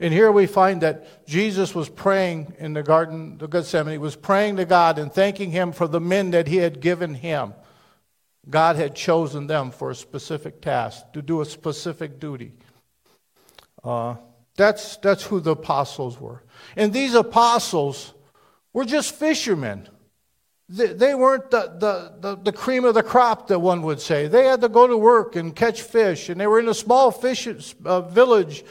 And 0.00 0.12
here 0.12 0.32
we 0.32 0.46
find 0.46 0.80
that 0.82 1.24
Jesus 1.24 1.72
was 1.72 1.88
praying 1.88 2.54
in 2.58 2.72
the 2.72 2.82
Garden 2.82 3.38
of 3.40 3.48
Gethsemane. 3.48 3.92
He 3.92 3.98
was 3.98 4.16
praying 4.16 4.56
to 4.56 4.64
God 4.64 4.98
and 4.98 5.12
thanking 5.12 5.52
him 5.52 5.70
for 5.70 5.86
the 5.86 6.00
men 6.00 6.32
that 6.32 6.48
he 6.48 6.56
had 6.56 6.80
given 6.80 7.14
him. 7.14 7.54
God 8.50 8.74
had 8.74 8.96
chosen 8.96 9.46
them 9.46 9.70
for 9.70 9.90
a 9.90 9.94
specific 9.94 10.60
task, 10.60 11.12
to 11.12 11.22
do 11.22 11.40
a 11.40 11.46
specific 11.46 12.18
duty. 12.18 12.54
Uh, 13.84 14.16
that's, 14.56 14.96
that's 14.96 15.22
who 15.22 15.38
the 15.38 15.52
apostles 15.52 16.20
were. 16.20 16.42
And 16.76 16.92
these 16.92 17.14
apostles 17.14 18.14
were 18.72 18.84
just 18.84 19.14
fishermen. 19.14 19.88
They 20.68 21.14
weren't 21.14 21.50
the, 21.52 21.76
the, 21.78 22.12
the, 22.18 22.42
the, 22.42 22.52
cream 22.52 22.84
of 22.84 22.94
the 22.94 23.02
crop, 23.02 23.46
that 23.48 23.60
one 23.60 23.82
would 23.82 24.00
say. 24.00 24.26
They 24.26 24.46
had 24.46 24.60
to 24.62 24.68
go 24.68 24.88
to 24.88 24.96
work 24.96 25.36
and 25.36 25.54
catch 25.54 25.82
fish, 25.82 26.28
and 26.28 26.40
they 26.40 26.48
were 26.48 26.58
in 26.58 26.68
a 26.68 26.74
small 26.74 27.12
fish 27.12 27.46
uh, 27.84 28.00
village 28.00 28.64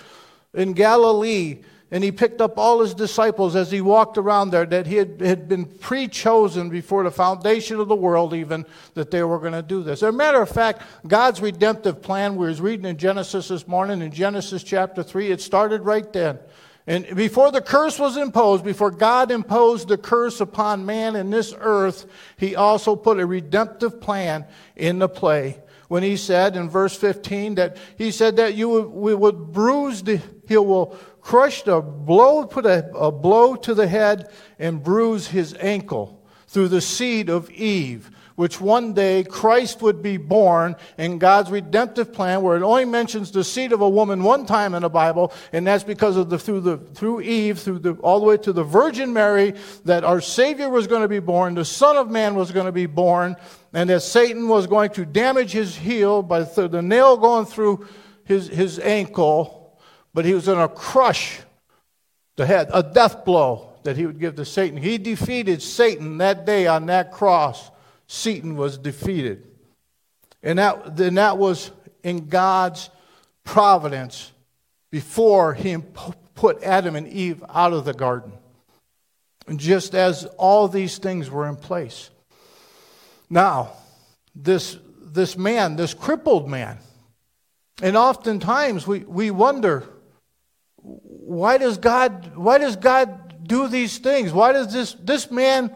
in 0.54 0.74
Galilee. 0.74 1.62
And 1.92 2.04
he 2.04 2.12
picked 2.12 2.42
up 2.42 2.58
all 2.58 2.82
his 2.82 2.94
disciples 2.94 3.56
as 3.56 3.72
he 3.72 3.80
walked 3.80 4.18
around 4.18 4.50
there 4.50 4.66
that 4.66 4.88
he 4.88 4.96
had, 4.96 5.22
had 5.22 5.48
been 5.48 5.64
pre 5.66 6.10
chosen 6.10 6.70
before 6.70 7.04
the 7.04 7.12
foundation 7.12 7.80
of 7.80 7.88
the 7.88 7.96
world, 7.96 8.34
even 8.34 8.66
that 8.96 9.12
they 9.12 9.24
were 9.24 9.40
going 9.40 9.54
to 9.54 9.62
do 9.62 9.82
this. 9.82 10.04
As 10.04 10.10
a 10.10 10.12
matter 10.12 10.42
of 10.42 10.50
fact, 10.50 10.82
God's 11.08 11.40
redemptive 11.40 12.02
plan, 12.02 12.36
we 12.36 12.48
was 12.48 12.60
reading 12.60 12.88
in 12.88 12.98
Genesis 12.98 13.48
this 13.48 13.68
morning, 13.70 14.02
in 14.02 14.12
Genesis 14.12 14.64
chapter 14.64 15.02
3, 15.02 15.32
it 15.32 15.40
started 15.40 15.84
right 15.84 16.12
then. 16.12 16.40
And 16.88 17.16
before 17.16 17.52
the 17.52 17.62
curse 17.62 17.98
was 17.98 18.16
imposed, 18.16 18.64
before 18.64 18.92
God 18.92 19.32
imposed 19.32 19.88
the 19.88 19.98
curse 19.98 20.40
upon 20.40 20.86
man 20.86 21.16
in 21.16 21.32
this 21.32 21.54
earth, 21.58 22.06
he 22.38 22.56
also 22.56 22.96
put 22.96 23.20
a 23.20 23.26
redemptive 23.26 24.00
plan 24.00 24.46
into 24.76 25.08
play. 25.08 25.62
When 25.88 26.04
he 26.04 26.18
said 26.18 26.56
in 26.56 26.70
verse 26.70 26.96
15 26.96 27.56
that 27.56 27.78
he 27.98 28.12
said 28.12 28.38
that 28.38 28.56
you 28.56 28.70
would, 28.70 28.88
we 28.88 29.16
would 29.16 29.52
bruise 29.52 30.04
the, 30.04 30.22
he 30.48 30.58
will 30.58 30.98
crush 31.22 31.64
the 31.64 31.82
blow, 31.82 32.46
put 32.46 32.66
a, 32.66 32.90
a 32.96 33.12
blow 33.12 33.56
to 33.56 33.74
the 33.74 33.88
head 33.88 34.32
and 34.60 34.84
bruise 34.84 35.28
his 35.28 35.56
ankle 35.60 36.24
through 36.48 36.68
the 36.68 36.82
seed 36.82 37.30
of 37.30 37.50
Eve 37.52 38.12
which 38.36 38.60
one 38.60 38.94
day 38.94 39.24
Christ 39.24 39.82
would 39.82 40.02
be 40.02 40.18
born 40.18 40.76
in 40.98 41.20
God's 41.20 41.50
redemptive 41.50 42.14
plan, 42.14 42.42
where 42.42 42.58
it 42.58 42.64
only 42.64 42.86
mentions 42.86 43.32
the 43.32 43.44
seed 43.44 43.72
of 43.72 43.82
a 43.82 43.90
woman 43.90 44.24
one 44.24 44.46
time 44.46 44.74
in 44.74 44.82
the 44.82 44.90
Bible, 44.90 45.32
and 45.54 45.66
that's 45.66 45.84
because 45.84 46.18
of 46.18 46.30
the 46.30 46.38
through 46.38 46.62
the 46.62 46.78
through 46.78 47.22
Eve, 47.22 47.60
through 47.60 47.80
the 47.80 47.94
all 47.96 48.20
the 48.20 48.26
way 48.26 48.38
to 48.38 48.54
the 48.54 48.64
Virgin 48.64 49.14
Mary, 49.14 49.54
that 49.86 50.04
our 50.04 50.22
Savior 50.22 50.70
was 50.70 50.88
going 50.88 51.02
to 51.02 51.08
be 51.08 51.20
born, 51.20 51.56
the 51.56 51.66
Son 51.66 51.98
of 51.98 52.10
Man 52.10 52.36
was 52.36 52.52
going 52.52 52.66
to 52.66 52.72
be 52.72 52.86
born, 52.86 53.36
and 53.74 53.90
that 53.90 54.02
Satan 54.02 54.48
was 54.48 54.68
going 54.68 54.90
to 54.92 55.06
damage 55.06 55.52
his 55.52 55.76
heel 55.76 56.22
by 56.22 56.44
the, 56.44 56.68
the 56.68 56.82
nail 56.82 57.18
going 57.18 57.46
through 57.46 57.88
his, 58.26 58.48
his 58.48 58.80
ankle, 58.80 59.80
but 60.14 60.26
he 60.26 60.34
was 60.34 60.46
going 60.46 60.68
to 60.68 60.74
crush 60.74 61.40
the 62.36 62.46
head, 62.46 62.70
a 62.74 62.84
death 62.84 63.24
blow 63.24 63.70
that 63.84 63.96
he 63.96 64.06
would 64.06 64.20
give 64.20 64.36
to 64.36 64.46
Satan. 64.46 64.78
He 64.78 64.98
defeated 64.98 65.62
Satan 65.62 66.18
that 66.18 66.46
day 66.46 66.68
on 66.68 66.88
that 66.88 67.12
cross. 67.12 67.72
Satan 68.08 68.56
was 68.56 68.78
defeated. 68.78 69.48
And 70.44 70.60
that, 70.60 70.96
then 70.96 71.16
that 71.16 71.38
was 71.38 71.72
in 72.04 72.28
God's 72.28 72.90
providence 73.44 74.32
before 74.92 75.54
he 75.54 75.78
put 76.36 76.62
Adam 76.64 76.96
and 76.96 77.08
Eve 77.08 77.44
out 77.50 77.74
of 77.74 77.86
the 77.86 77.94
garden. 77.94 78.34
And 79.48 79.60
just 79.60 79.96
as 79.96 80.26
all 80.38 80.68
these 80.68 80.98
things 80.98 81.30
were 81.30 81.48
in 81.48 81.56
place. 81.56 82.10
Now, 83.30 83.74
this, 84.36 84.78
this 85.02 85.38
man, 85.38 85.76
this 85.76 85.94
crippled 85.94 86.50
man, 86.50 86.78
and 87.82 87.98
oftentimes 87.98 88.88
we, 88.88 89.00
we 89.00 89.32
wonder 89.32 89.84
why 90.82 91.58
does 91.58 91.78
God 91.78 92.36
why 92.36 92.60
does 92.60 92.76
God 92.76 93.48
do 93.48 93.68
these 93.68 93.98
things? 93.98 94.32
Why 94.32 94.52
does 94.52 94.72
this 94.72 94.94
this 94.94 95.32
man 95.32 95.74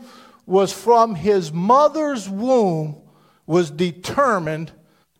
was 0.49 0.73
from 0.73 1.15
his 1.15 1.53
mother's 1.53 2.27
womb 2.27 3.01
was 3.45 3.69
determined 3.71 4.71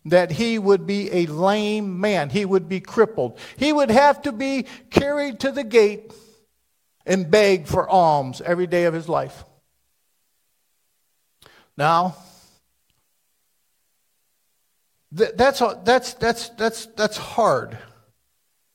that 0.06 0.32
he 0.32 0.58
would 0.58 0.88
be 0.88 1.12
a 1.12 1.26
lame 1.28 2.00
man. 2.00 2.30
He 2.30 2.46
would 2.46 2.68
be 2.68 2.80
crippled. 2.80 3.38
He 3.58 3.72
would 3.72 3.92
have 3.92 4.24
to 4.24 4.32
be 4.32 4.66
carried 4.90 5.40
to 5.42 5.52
the 5.52 5.64
gate 5.64 6.12
and 7.06 7.30
beg 7.30 7.68
for 7.68 7.88
alms 7.88 8.42
every 8.42 8.68
day 8.68 8.86
of 8.86 8.94
his 8.94 9.08
life. 9.08 9.44
Now, 11.78 12.16
that's, 15.12 15.60
that's, 15.84 16.14
that's, 16.16 16.50
that's, 16.50 16.86
that's 16.88 17.18
hard. 17.18 17.78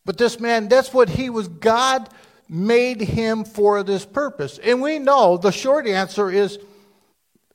But 0.05 0.19
this 0.19 0.39
man, 0.39 0.69
that's 0.69 0.93
what 0.93 1.09
he 1.09 1.31
was. 1.31 1.49
God 1.49 2.09
made 2.49 3.01
him 3.01 3.45
for 3.45 3.83
this 3.83 4.05
purpose? 4.05 4.59
And 4.59 4.83
we 4.83 4.99
know 4.99 5.37
the 5.37 5.53
short 5.53 5.87
answer 5.87 6.31
is 6.31 6.59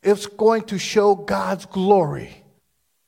it's 0.01 0.25
going 0.25 0.63
to 0.63 0.79
show 0.79 1.15
God's 1.15 1.65
glory 1.65 2.43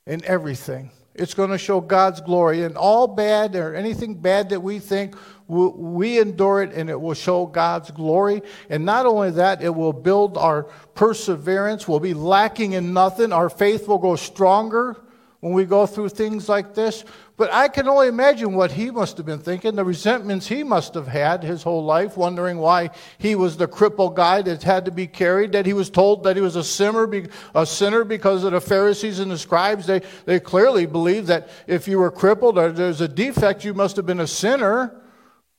in 0.06 0.24
everything. 0.26 0.92
It's 1.14 1.34
going 1.34 1.50
to 1.50 1.58
show 1.58 1.82
God's 1.82 2.22
glory 2.22 2.64
in 2.64 2.78
all 2.78 3.08
bad 3.08 3.56
or 3.56 3.76
anything 3.76 4.16
bad 4.16 4.50
that 4.50 4.62
we 4.62 4.80
think, 4.80 5.16
we 5.48 6.20
endure 6.20 6.64
it 6.64 6.74
and 6.74 6.90
it 6.90 7.00
will 7.00 7.14
show 7.14 7.46
God's 7.46 7.92
glory. 7.92 8.42
And 8.70 8.86
not 8.86 9.06
only 9.06 9.32
that, 9.32 9.62
it 9.62 9.76
will 9.76 9.92
build 9.92 10.38
our 10.38 10.64
perseverance. 10.96 11.88
We'll 11.88 12.00
be 12.00 12.14
lacking 12.14 12.74
in 12.74 12.94
nothing. 12.94 13.34
Our 13.34 13.50
faith 13.50 13.88
will 13.88 13.98
go 13.98 14.16
stronger 14.16 14.96
when 15.42 15.54
we 15.54 15.66
go 15.66 15.86
through 15.86 16.10
things 16.10 16.48
like 16.48 16.74
this. 16.74 17.04
But 17.36 17.52
I 17.52 17.68
can 17.68 17.88
only 17.88 18.08
imagine 18.08 18.54
what 18.54 18.72
he 18.72 18.92
must 18.92 19.18
have 19.18 19.26
been 19.26 19.40
thinking, 19.40 19.76
the 19.76 19.84
resentments 19.84 20.48
he 20.48 20.64
must 20.64 20.94
have 20.94 21.08
had 21.08 21.44
his 21.44 21.64
whole 21.64 21.84
life, 21.84 22.16
wondering 22.16 22.58
why 22.60 22.92
he 23.18 23.34
was 23.34 23.58
the 23.58 23.68
crippled 23.68 24.16
guy 24.16 24.44
that 24.44 24.62
had 24.62 24.86
to 24.86 24.92
be 24.92 25.08
carried, 25.08 25.52
that 25.54 25.66
he 25.66 25.74
was 25.74 25.90
told 25.90 26.24
that 26.24 26.36
he 26.36 26.42
was 26.42 26.56
a 26.56 26.64
sinner, 26.64 27.10
a 27.56 27.66
sinner 27.66 28.04
because 28.04 28.44
of 28.44 28.52
the 28.52 28.62
Pharisees 28.62 29.18
and 29.20 29.32
the 29.32 29.38
scribes. 29.38 29.88
They, 29.88 30.02
they 30.26 30.40
clearly 30.40 30.86
believed 30.86 31.28
that 31.28 31.50
if 31.66 31.88
you 31.88 31.98
were 31.98 32.12
crippled 32.12 32.60
or 32.60 32.72
there's 32.72 33.02
a 33.02 33.08
defect, 33.08 33.66
you 33.66 33.74
must 33.74 33.96
have 33.96 34.06
been 34.06 34.20
a 34.20 34.28
sinner. 34.28 35.02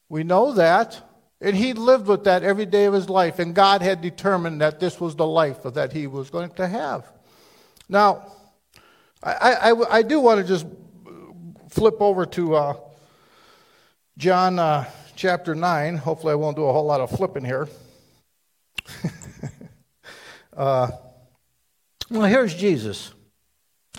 We 0.09 0.23
know 0.23 0.53
that. 0.53 1.01
And 1.41 1.57
he 1.57 1.73
lived 1.73 2.07
with 2.07 2.23
that 2.25 2.45
every 2.45 2.67
day 2.67 2.85
of 2.85 2.95
his 2.95 3.11
life, 3.11 3.41
and 3.41 3.53
God 3.53 3.83
had 3.83 4.01
determined 4.01 4.61
that 4.61 4.79
this 4.79 5.01
was 5.01 5.17
the 5.17 5.27
life 5.27 5.65
that 5.65 5.93
he 5.93 6.07
was 6.07 6.31
going 6.31 6.51
to 6.51 6.69
have. 6.69 7.11
Now, 7.89 8.31
I, 9.23 9.71
I, 9.71 9.99
I 9.99 10.03
do 10.03 10.19
want 10.19 10.41
to 10.41 10.47
just 10.47 10.67
flip 11.69 12.01
over 12.01 12.27
to 12.27 12.57
uh, 12.57 12.77
John 14.19 14.59
uh, 14.59 14.85
chapter 15.15 15.55
9. 15.55 15.97
Hopefully, 15.97 16.33
I 16.33 16.35
won't 16.35 16.57
do 16.57 16.65
a 16.65 16.73
whole 16.73 16.85
lot 16.85 17.01
of 17.01 17.11
flipping 17.11 17.45
here. 17.45 17.69
uh, 20.57 20.89
well, 22.11 22.25
here's 22.25 22.55
Jesus. 22.55 23.13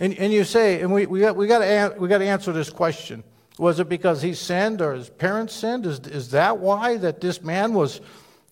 And, 0.01 0.17
and 0.17 0.33
you 0.33 0.43
say, 0.43 0.81
and 0.81 0.91
we, 0.91 1.05
we 1.05 1.21
got, 1.21 1.37
we, 1.37 1.47
got 1.47 1.59
to, 1.59 1.95
we 1.97 2.09
got 2.09 2.17
to 2.17 2.27
answer 2.27 2.51
this 2.51 2.69
question. 2.69 3.23
Was 3.57 3.79
it 3.79 3.87
because 3.87 4.21
he 4.21 4.33
sinned 4.33 4.81
or 4.81 4.93
his 4.93 5.09
parents 5.09 5.53
sinned? 5.53 5.85
Is, 5.85 5.99
is 5.99 6.31
that 6.31 6.57
why 6.57 6.97
that 6.97 7.21
this 7.21 7.41
man 7.41 7.73
was, 7.73 8.01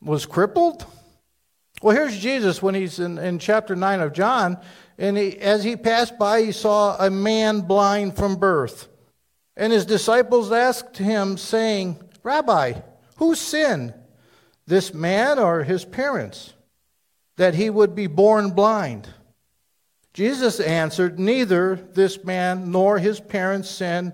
was 0.02 0.26
crippled? 0.26 0.86
Well, 1.82 1.96
here's 1.96 2.18
Jesus 2.18 2.62
when 2.62 2.76
he's 2.76 3.00
in, 3.00 3.18
in 3.18 3.40
chapter 3.40 3.76
9 3.76 4.02
of 4.02 4.14
John. 4.14 4.60
And 5.02 5.18
he, 5.18 5.36
as 5.40 5.64
he 5.64 5.76
passed 5.76 6.20
by, 6.20 6.44
he 6.44 6.52
saw 6.52 6.96
a 6.96 7.10
man 7.10 7.62
blind 7.62 8.16
from 8.16 8.36
birth. 8.36 8.88
And 9.58 9.74
his 9.74 9.84
disciples 9.84 10.52
asked 10.52 10.96
him, 10.96 11.38
saying, 11.38 12.00
Rabbi, 12.22 12.74
who 13.16 13.34
sinned, 13.34 13.96
this 14.68 14.94
man 14.94 15.40
or 15.40 15.64
his 15.64 15.84
parents, 15.84 16.54
that 17.38 17.56
he 17.56 17.72
would 17.72 17.96
be 17.96 18.06
born 18.06 18.52
blind? 18.52 19.10
Jesus 20.14 20.60
answered, 20.60 21.18
Neither 21.18 21.78
this 21.78 22.24
man 22.24 22.72
nor 22.72 23.00
his 23.00 23.20
parents 23.20 23.72
sinned, 23.72 24.14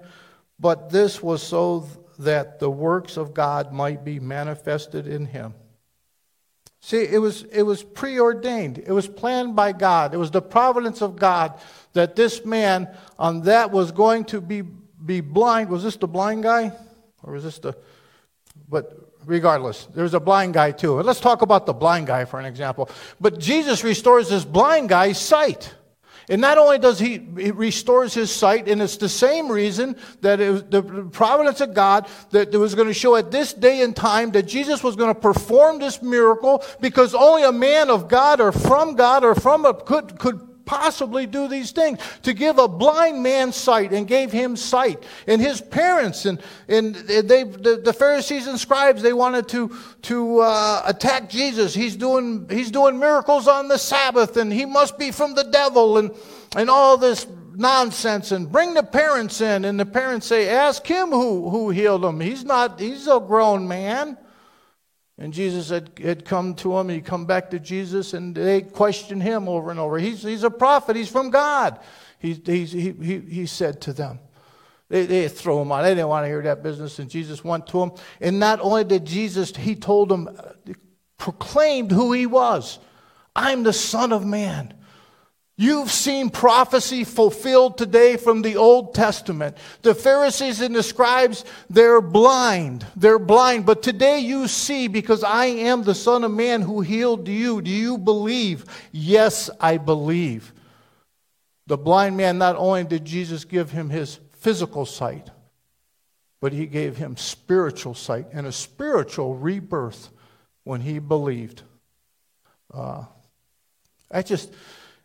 but 0.58 0.90
this 0.90 1.22
was 1.22 1.44
so 1.44 1.86
that 2.18 2.62
the 2.62 2.72
works 2.72 3.18
of 3.18 3.34
God 3.34 3.74
might 3.74 4.06
be 4.06 4.22
manifested 4.22 5.06
in 5.06 5.26
him. 5.26 5.54
See, 6.88 7.04
it 7.04 7.20
was, 7.20 7.44
it 7.52 7.64
was 7.64 7.84
preordained. 7.84 8.78
It 8.78 8.94
was 8.94 9.10
planned 9.10 9.58
by 9.58 9.74
God. 9.74 10.14
It 10.14 10.18
was 10.18 10.32
the 10.32 10.42
providence 10.42 11.02
of 11.02 11.18
God 11.18 11.60
that 11.92 12.16
this 12.16 12.46
man 12.46 12.88
on 13.20 13.42
that 13.42 13.72
was 13.72 13.92
going 13.92 14.24
to 14.32 14.40
be, 14.40 14.62
be 14.62 15.20
blind. 15.20 15.70
Was 15.70 15.84
this 15.84 15.98
the 15.98 16.08
blind 16.08 16.44
guy? 16.44 16.72
Or 17.24 17.34
was 17.34 17.44
this 17.44 17.60
the. 17.60 17.76
But 18.70 18.98
regardless, 19.26 19.86
there's 19.94 20.14
a 20.14 20.20
blind 20.22 20.54
guy 20.54 20.72
too. 20.72 20.98
And 21.00 21.06
Let's 21.06 21.20
talk 21.20 21.42
about 21.42 21.66
the 21.66 21.74
blind 21.74 22.08
guy 22.08 22.24
for 22.24 22.40
an 22.40 22.46
example. 22.46 22.90
But 23.20 23.38
Jesus 23.38 23.84
restores 23.84 24.30
this 24.30 24.46
blind 24.46 24.88
guy's 24.88 25.20
sight. 25.20 25.76
And 26.30 26.42
not 26.42 26.58
only 26.58 26.78
does 26.78 27.00
he, 27.00 27.20
he 27.38 27.52
restores 27.52 28.14
his 28.14 28.30
sight, 28.30 28.68
and 28.68 28.82
it's 28.82 28.98
the 28.98 29.08
same 29.08 29.50
reason 29.50 29.96
that 30.22 30.42
it 30.42 30.70
the 30.70 30.84
providence 31.12 31.62
of 31.62 31.74
God 31.74 32.08
that 32.32 32.54
it 32.54 32.58
was 32.58 32.76
going 32.76 32.90
to 32.90 32.94
show 32.94 33.16
at 33.16 33.32
this 33.32 33.54
day 33.54 33.82
and 33.82 33.96
time 33.96 34.32
that 34.32 34.44
Jesus 34.44 34.84
was 34.84 34.98
going 34.98 35.14
to 35.14 35.20
perform 35.20 35.80
this 35.80 36.02
miracle 36.02 36.64
because 36.82 37.16
only 37.16 37.44
a 37.44 37.52
man 37.52 37.90
of 37.90 38.10
God 38.10 38.42
or 38.42 38.52
from 38.52 38.96
God 38.96 39.24
or 39.24 39.36
from 39.36 39.66
a 39.66 39.74
could 39.74 40.20
could 40.20 40.57
possibly 40.68 41.26
do 41.26 41.48
these 41.48 41.72
things 41.72 42.00
to 42.22 42.34
give 42.34 42.60
a 42.60 42.68
blind 42.68 43.24
man 43.24 43.52
sight 43.52 43.92
and 43.92 44.08
gave 44.08 44.32
him 44.32 44.56
sight. 44.56 45.04
And 45.26 45.42
his 45.42 45.60
parents 45.62 46.26
and, 46.26 46.40
and 46.68 46.94
they 46.94 47.44
the, 47.44 47.82
the 47.84 47.94
pharisees 47.94 48.46
and 48.46 48.60
scribes 48.60 49.02
they 49.02 49.14
wanted 49.14 49.48
to 49.50 49.76
to 50.04 50.40
uh, 50.42 50.84
attack 50.86 51.30
jesus. 51.30 51.74
He's 51.74 51.96
doing 51.96 52.48
he's 52.52 52.70
doing 52.70 53.00
miracles 53.00 53.48
on 53.48 53.68
the 53.68 53.80
sabbath 53.80 54.38
and 54.38 54.54
he 54.54 54.66
must 54.66 55.00
be 55.00 55.10
from 55.10 55.34
the 55.34 55.46
devil 55.46 55.98
and 55.98 56.12
and 56.56 56.70
all 56.70 56.98
this 56.98 57.26
nonsense. 57.56 58.32
And 58.32 58.52
bring 58.52 58.74
the 58.74 58.84
parents 58.84 59.42
in. 59.42 59.66
And 59.66 59.80
the 59.80 59.86
parents 59.86 60.28
say 60.28 60.50
ask 60.50 60.86
him 60.86 61.10
who 61.10 61.50
who 61.50 61.70
healed 61.72 62.06
him. 62.06 62.20
He's 62.20 62.44
not 62.44 62.80
he's 62.80 63.08
a 63.08 63.20
grown 63.20 63.68
man 63.68 64.18
and 65.18 65.34
Jesus 65.34 65.70
had, 65.70 65.92
had 66.00 66.26
come 66.26 66.54
to 66.56 66.78
him, 66.78 66.90
he'd 66.90 67.06
come 67.06 67.26
back 67.26 67.50
to 67.52 67.60
Jesus, 67.60 68.14
and 68.14 68.36
they 68.36 68.62
questioned 68.62 69.24
him 69.24 69.50
over 69.50 69.72
and 69.72 69.80
over. 69.80 69.98
He's, 69.98 70.22
he's 70.22 70.44
a 70.44 70.52
prophet, 70.52 70.96
he's 70.96 71.10
from 71.10 71.30
God, 71.30 71.80
he, 72.20 72.34
he, 72.34 72.66
he, 72.66 73.20
he 73.20 73.46
said 73.46 73.82
to 73.82 73.94
them. 73.94 74.20
They, 74.90 75.06
they 75.06 75.28
throw 75.28 75.62
him 75.62 75.72
out. 75.72 75.82
They 75.82 75.96
didn't 75.96 76.08
want 76.08 76.24
to 76.24 76.30
hear 76.30 76.42
that 76.44 76.64
business. 76.64 76.98
And 77.00 77.10
Jesus 77.10 77.44
went 77.44 77.68
to 77.68 77.84
him. 77.84 77.92
And 78.22 78.40
not 78.40 78.62
only 78.62 78.86
did 78.86 79.04
Jesus, 79.06 79.54
he 79.54 79.76
told 79.76 80.08
them, 80.08 80.30
uh, 80.30 80.74
proclaimed 81.18 81.92
who 81.92 82.14
he 82.14 82.26
was 82.26 82.80
I'm 83.36 83.64
the 83.64 83.74
Son 83.74 84.12
of 84.12 84.26
Man. 84.26 84.74
You've 85.60 85.92
seen 85.92 86.30
prophecy 86.30 87.04
fulfilled 87.04 87.80
today 87.80 88.16
from 88.16 88.44
the 88.44 88.58
Old 88.58 88.94
Testament. 88.94 89.58
The 89.82 89.96
Pharisees 89.96 90.62
and 90.62 90.76
the 90.76 90.84
scribes, 90.84 91.44
they're 91.68 92.00
blind. 92.00 92.86
They're 92.96 93.18
blind. 93.18 93.66
But 93.66 93.82
today 93.82 94.20
you 94.20 94.48
see 94.48 94.88
because 94.88 95.24
I 95.24 95.46
am 95.46 95.82
the 95.82 95.96
Son 95.96 96.24
of 96.24 96.32
Man 96.32 96.62
who 96.62 96.82
healed 96.82 97.28
you. 97.28 97.64
Do 97.64 97.72
you 97.72 97.98
believe? 97.98 98.66
Yes, 98.92 99.50
I 99.60 99.78
believe. 99.78 100.54
The 101.66 101.78
blind 101.78 102.18
man, 102.18 102.38
not 102.38 102.56
only 102.56 102.84
did 102.84 103.04
Jesus 103.04 103.44
give 103.44 103.72
him 103.72 103.90
his 103.90 104.20
physical 104.34 104.86
sight, 104.86 105.32
but 106.40 106.54
he 106.54 106.68
gave 106.68 106.98
him 106.98 107.18
spiritual 107.18 107.96
sight 107.96 108.28
and 108.32 108.46
a 108.46 108.52
spiritual 108.52 109.36
rebirth 109.36 110.10
when 110.66 110.82
he 110.82 111.00
believed. 111.00 111.64
Uh, 112.72 113.06
I 114.12 114.22
just 114.22 114.54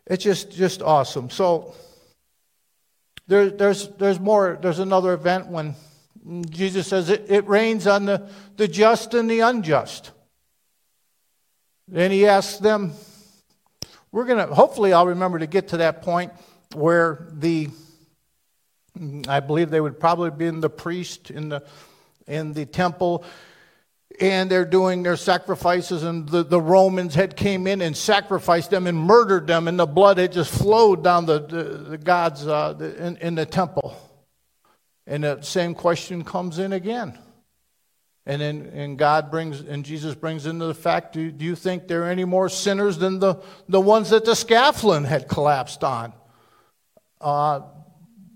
it's 0.07 0.23
just 0.23 0.51
just 0.51 0.81
awesome. 0.81 1.29
So 1.29 1.75
there, 3.27 3.49
there's 3.49 3.87
there's 3.89 4.19
more. 4.19 4.57
There's 4.61 4.79
another 4.79 5.13
event 5.13 5.47
when 5.47 5.75
Jesus 6.49 6.87
says 6.87 7.09
it, 7.09 7.25
it 7.29 7.47
rains 7.47 7.85
on 7.85 8.05
the, 8.05 8.29
the 8.55 8.67
just 8.67 9.13
and 9.13 9.29
the 9.29 9.41
unjust. 9.41 10.11
Then 11.87 12.11
he 12.11 12.25
asks 12.25 12.59
them, 12.59 12.93
we're 14.11 14.25
going 14.25 14.47
to, 14.47 14.53
hopefully, 14.53 14.93
I'll 14.93 15.07
remember 15.07 15.39
to 15.39 15.47
get 15.47 15.69
to 15.69 15.77
that 15.77 16.01
point 16.01 16.31
where 16.73 17.27
the, 17.33 17.69
I 19.27 19.41
believe 19.41 19.69
they 19.69 19.81
would 19.81 19.99
probably 19.99 20.31
be 20.31 20.45
in 20.45 20.61
the 20.61 20.69
priest 20.69 21.29
in 21.29 21.49
the, 21.49 21.63
in 22.25 22.53
the 22.53 22.65
temple 22.65 23.25
and 24.19 24.49
they're 24.49 24.65
doing 24.65 25.03
their 25.03 25.17
sacrifices 25.17 26.03
and 26.03 26.29
the, 26.29 26.43
the 26.43 26.61
romans 26.61 27.15
had 27.15 27.35
came 27.35 27.65
in 27.67 27.81
and 27.81 27.95
sacrificed 27.97 28.69
them 28.69 28.87
and 28.87 28.97
murdered 28.97 29.47
them 29.47 29.67
and 29.67 29.79
the 29.79 29.85
blood 29.85 30.17
had 30.17 30.31
just 30.31 30.53
flowed 30.53 31.03
down 31.03 31.25
the, 31.25 31.39
the, 31.39 31.63
the 31.63 31.97
gods 31.97 32.47
uh, 32.47 32.75
in, 32.99 33.17
in 33.17 33.35
the 33.35 33.45
temple. 33.45 33.97
And 35.07 35.23
the 35.23 35.41
same 35.41 35.73
question 35.73 36.23
comes 36.23 36.59
in 36.59 36.73
again. 36.73 37.17
And 38.25 38.41
then 38.41 38.71
and 38.73 38.97
god 38.97 39.29
brings 39.29 39.59
and 39.59 39.83
jesus 39.83 40.15
brings 40.15 40.45
into 40.45 40.65
the 40.65 40.73
fact 40.73 41.11
do, 41.11 41.29
do 41.29 41.43
you 41.43 41.55
think 41.55 41.89
there 41.89 42.03
are 42.03 42.09
any 42.09 42.23
more 42.23 42.47
sinners 42.47 42.97
than 42.97 43.19
the, 43.19 43.35
the 43.67 43.81
ones 43.81 44.11
that 44.11 44.23
the 44.23 44.35
scaffolding 44.35 45.03
had 45.03 45.27
collapsed 45.27 45.83
on? 45.83 46.13
Uh, 47.19 47.61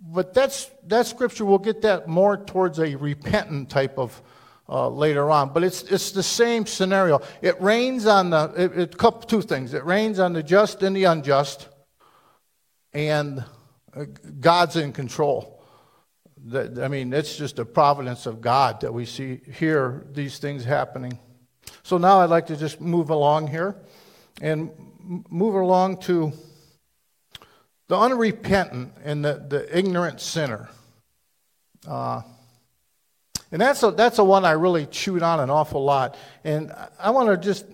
but 0.09 0.33
that's 0.33 0.69
that 0.87 1.05
scripture 1.05 1.45
we'll 1.45 1.57
get 1.57 1.83
that 1.83 2.07
more 2.07 2.35
towards 2.35 2.79
a 2.79 2.95
repentant 2.95 3.69
type 3.69 3.97
of 3.97 4.21
uh, 4.69 4.89
later 4.89 5.29
on. 5.29 5.53
But 5.53 5.63
it's, 5.63 5.83
it's 5.83 6.11
the 6.11 6.23
same 6.23 6.65
scenario. 6.65 7.21
It 7.41 7.61
rains 7.61 8.05
on 8.05 8.29
the, 8.29 8.53
it, 8.57 8.77
it, 8.77 9.27
two 9.27 9.41
things. 9.41 9.73
It 9.73 9.85
rains 9.85 10.19
on 10.19 10.33
the 10.33 10.43
just 10.43 10.83
and 10.83 10.95
the 10.95 11.05
unjust, 11.05 11.67
and 12.93 13.43
uh, 13.95 14.05
God's 14.39 14.75
in 14.75 14.93
control. 14.93 15.63
I 16.53 16.87
mean, 16.87 17.13
it's 17.13 17.35
just 17.35 17.57
the 17.57 17.65
providence 17.65 18.25
of 18.25 18.41
God 18.41 18.81
that 18.81 18.93
we 18.93 19.05
see 19.05 19.41
here 19.53 20.05
these 20.11 20.37
things 20.37 20.63
happening. 20.63 21.19
So 21.83 21.97
now 21.97 22.19
I'd 22.19 22.29
like 22.29 22.47
to 22.47 22.55
just 22.55 22.79
move 22.79 23.09
along 23.09 23.47
here 23.47 23.75
and 24.41 24.71
move 25.29 25.55
along 25.55 25.97
to 26.01 26.31
the 27.87 27.97
unrepentant 27.97 28.93
and 29.03 29.25
the, 29.25 29.45
the 29.47 29.77
ignorant 29.77 30.21
sinner. 30.21 30.69
Uh, 31.87 32.21
and 33.51 33.61
that's 33.61 33.81
a, 33.83 33.91
that's 33.91 34.19
a 34.19 34.23
one 34.23 34.43
I 34.43 34.51
really 34.51 34.85
chewed 34.85 35.23
on 35.23 35.39
an 35.39 35.49
awful 35.49 35.83
lot. 35.83 36.17
And 36.43 36.73
I 36.99 37.11
want 37.11 37.29
to 37.29 37.37
just, 37.37 37.65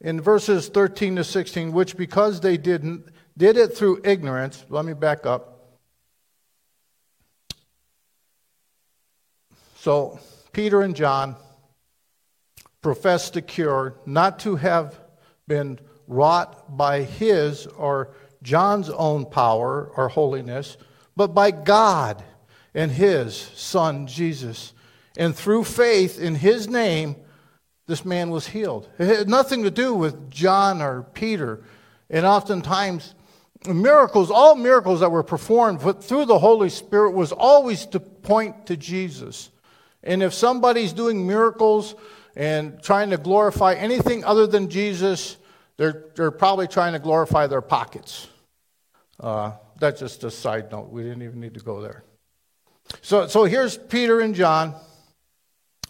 in 0.00 0.20
verses 0.20 0.68
13 0.68 1.16
to 1.16 1.24
16, 1.24 1.72
which 1.72 1.96
because 1.96 2.40
they 2.40 2.56
didn't, 2.56 3.06
did 3.36 3.56
it 3.56 3.76
through 3.76 4.00
ignorance, 4.04 4.64
let 4.68 4.84
me 4.84 4.92
back 4.92 5.24
up. 5.24 5.54
So, 9.76 10.18
Peter 10.52 10.82
and 10.82 10.96
John 10.96 11.36
professed 12.82 13.34
the 13.34 13.42
cure 13.42 13.94
not 14.04 14.40
to 14.40 14.56
have 14.56 14.98
been 15.46 15.78
wrought 16.08 16.76
by 16.76 17.02
his 17.02 17.66
or 17.66 18.10
John's 18.42 18.90
own 18.90 19.26
power 19.26 19.92
or 19.96 20.08
holiness, 20.08 20.76
but 21.16 21.28
by 21.28 21.52
God 21.52 22.24
and 22.78 22.92
his 22.92 23.34
son 23.56 24.06
Jesus. 24.06 24.72
And 25.16 25.34
through 25.34 25.64
faith 25.64 26.20
in 26.20 26.36
his 26.36 26.68
name, 26.68 27.16
this 27.88 28.04
man 28.04 28.30
was 28.30 28.46
healed. 28.46 28.88
It 29.00 29.06
had 29.08 29.28
nothing 29.28 29.64
to 29.64 29.70
do 29.70 29.94
with 29.94 30.30
John 30.30 30.80
or 30.80 31.02
Peter. 31.12 31.64
And 32.08 32.24
oftentimes, 32.24 33.16
miracles, 33.66 34.30
all 34.30 34.54
miracles 34.54 35.00
that 35.00 35.10
were 35.10 35.24
performed 35.24 35.80
through 36.04 36.26
the 36.26 36.38
Holy 36.38 36.68
Spirit 36.68 37.10
was 37.10 37.32
always 37.32 37.84
to 37.86 37.98
point 37.98 38.66
to 38.66 38.76
Jesus. 38.76 39.50
And 40.04 40.22
if 40.22 40.32
somebody's 40.32 40.92
doing 40.92 41.26
miracles 41.26 41.96
and 42.36 42.80
trying 42.80 43.10
to 43.10 43.16
glorify 43.16 43.74
anything 43.74 44.22
other 44.22 44.46
than 44.46 44.70
Jesus, 44.70 45.36
they're, 45.78 46.04
they're 46.14 46.30
probably 46.30 46.68
trying 46.68 46.92
to 46.92 47.00
glorify 47.00 47.48
their 47.48 47.60
pockets. 47.60 48.28
Uh, 49.18 49.50
that's 49.80 49.98
just 49.98 50.22
a 50.22 50.30
side 50.30 50.70
note. 50.70 50.90
We 50.90 51.02
didn't 51.02 51.22
even 51.22 51.40
need 51.40 51.54
to 51.54 51.60
go 51.60 51.80
there. 51.80 52.04
So, 53.02 53.26
so 53.26 53.44
here's 53.44 53.76
Peter 53.76 54.20
and 54.20 54.34
John. 54.34 54.74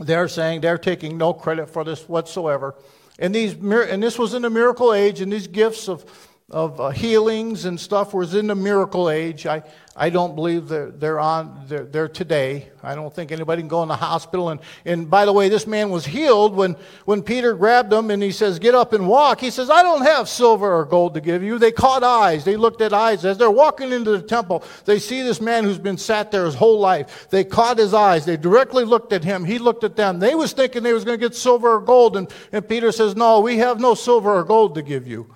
They're 0.00 0.28
saying 0.28 0.60
they're 0.60 0.78
taking 0.78 1.18
no 1.18 1.32
credit 1.32 1.70
for 1.70 1.84
this 1.84 2.08
whatsoever. 2.08 2.74
And, 3.18 3.34
these, 3.34 3.54
and 3.54 4.02
this 4.02 4.18
was 4.18 4.34
in 4.34 4.42
the 4.42 4.50
miracle 4.50 4.94
age, 4.94 5.20
and 5.20 5.32
these 5.32 5.48
gifts 5.48 5.88
of, 5.88 6.04
of 6.50 6.80
uh, 6.80 6.88
healings 6.88 7.66
and 7.66 7.78
stuff 7.78 8.14
was 8.14 8.34
in 8.34 8.46
the 8.46 8.54
miracle 8.54 9.10
age. 9.10 9.44
I, 9.44 9.62
I 9.94 10.08
don't 10.08 10.34
believe 10.34 10.66
they're, 10.66 10.90
they're 10.90 11.20
on 11.20 11.64
they're, 11.66 11.84
they're, 11.84 12.08
today. 12.08 12.70
I 12.82 12.94
don't 12.94 13.14
think 13.14 13.32
anybody 13.32 13.60
can 13.60 13.68
go 13.68 13.82
in 13.82 13.88
the 13.88 13.96
hospital. 13.96 14.48
And, 14.48 14.60
and 14.86 15.10
by 15.10 15.26
the 15.26 15.32
way, 15.34 15.50
this 15.50 15.66
man 15.66 15.90
was 15.90 16.06
healed 16.06 16.56
when, 16.56 16.76
when 17.04 17.22
Peter 17.22 17.52
grabbed 17.52 17.92
him 17.92 18.10
and 18.10 18.22
he 18.22 18.32
says, 18.32 18.58
Get 18.58 18.74
up 18.74 18.94
and 18.94 19.06
walk. 19.06 19.40
He 19.40 19.50
says, 19.50 19.68
I 19.68 19.82
don't 19.82 20.06
have 20.06 20.26
silver 20.26 20.74
or 20.74 20.86
gold 20.86 21.12
to 21.14 21.20
give 21.20 21.42
you. 21.42 21.58
They 21.58 21.70
caught 21.70 22.02
eyes. 22.02 22.44
They 22.44 22.56
looked 22.56 22.80
at 22.80 22.94
eyes. 22.94 23.26
As 23.26 23.36
they're 23.36 23.50
walking 23.50 23.92
into 23.92 24.12
the 24.12 24.22
temple, 24.22 24.64
they 24.86 24.98
see 24.98 25.20
this 25.20 25.42
man 25.42 25.64
who's 25.64 25.78
been 25.78 25.98
sat 25.98 26.30
there 26.30 26.46
his 26.46 26.54
whole 26.54 26.80
life. 26.80 27.28
They 27.28 27.44
caught 27.44 27.76
his 27.76 27.92
eyes. 27.92 28.24
They 28.24 28.38
directly 28.38 28.86
looked 28.86 29.12
at 29.12 29.22
him. 29.22 29.44
He 29.44 29.58
looked 29.58 29.84
at 29.84 29.96
them. 29.96 30.18
They 30.18 30.34
was 30.34 30.54
thinking 30.54 30.82
they 30.82 30.94
was 30.94 31.04
going 31.04 31.20
to 31.20 31.22
get 31.22 31.36
silver 31.36 31.74
or 31.74 31.80
gold. 31.80 32.16
And, 32.16 32.32
and 32.52 32.66
Peter 32.66 32.90
says, 32.90 33.14
No, 33.14 33.40
we 33.40 33.58
have 33.58 33.80
no 33.80 33.94
silver 33.94 34.34
or 34.34 34.44
gold 34.44 34.76
to 34.76 34.82
give 34.82 35.06
you. 35.06 35.28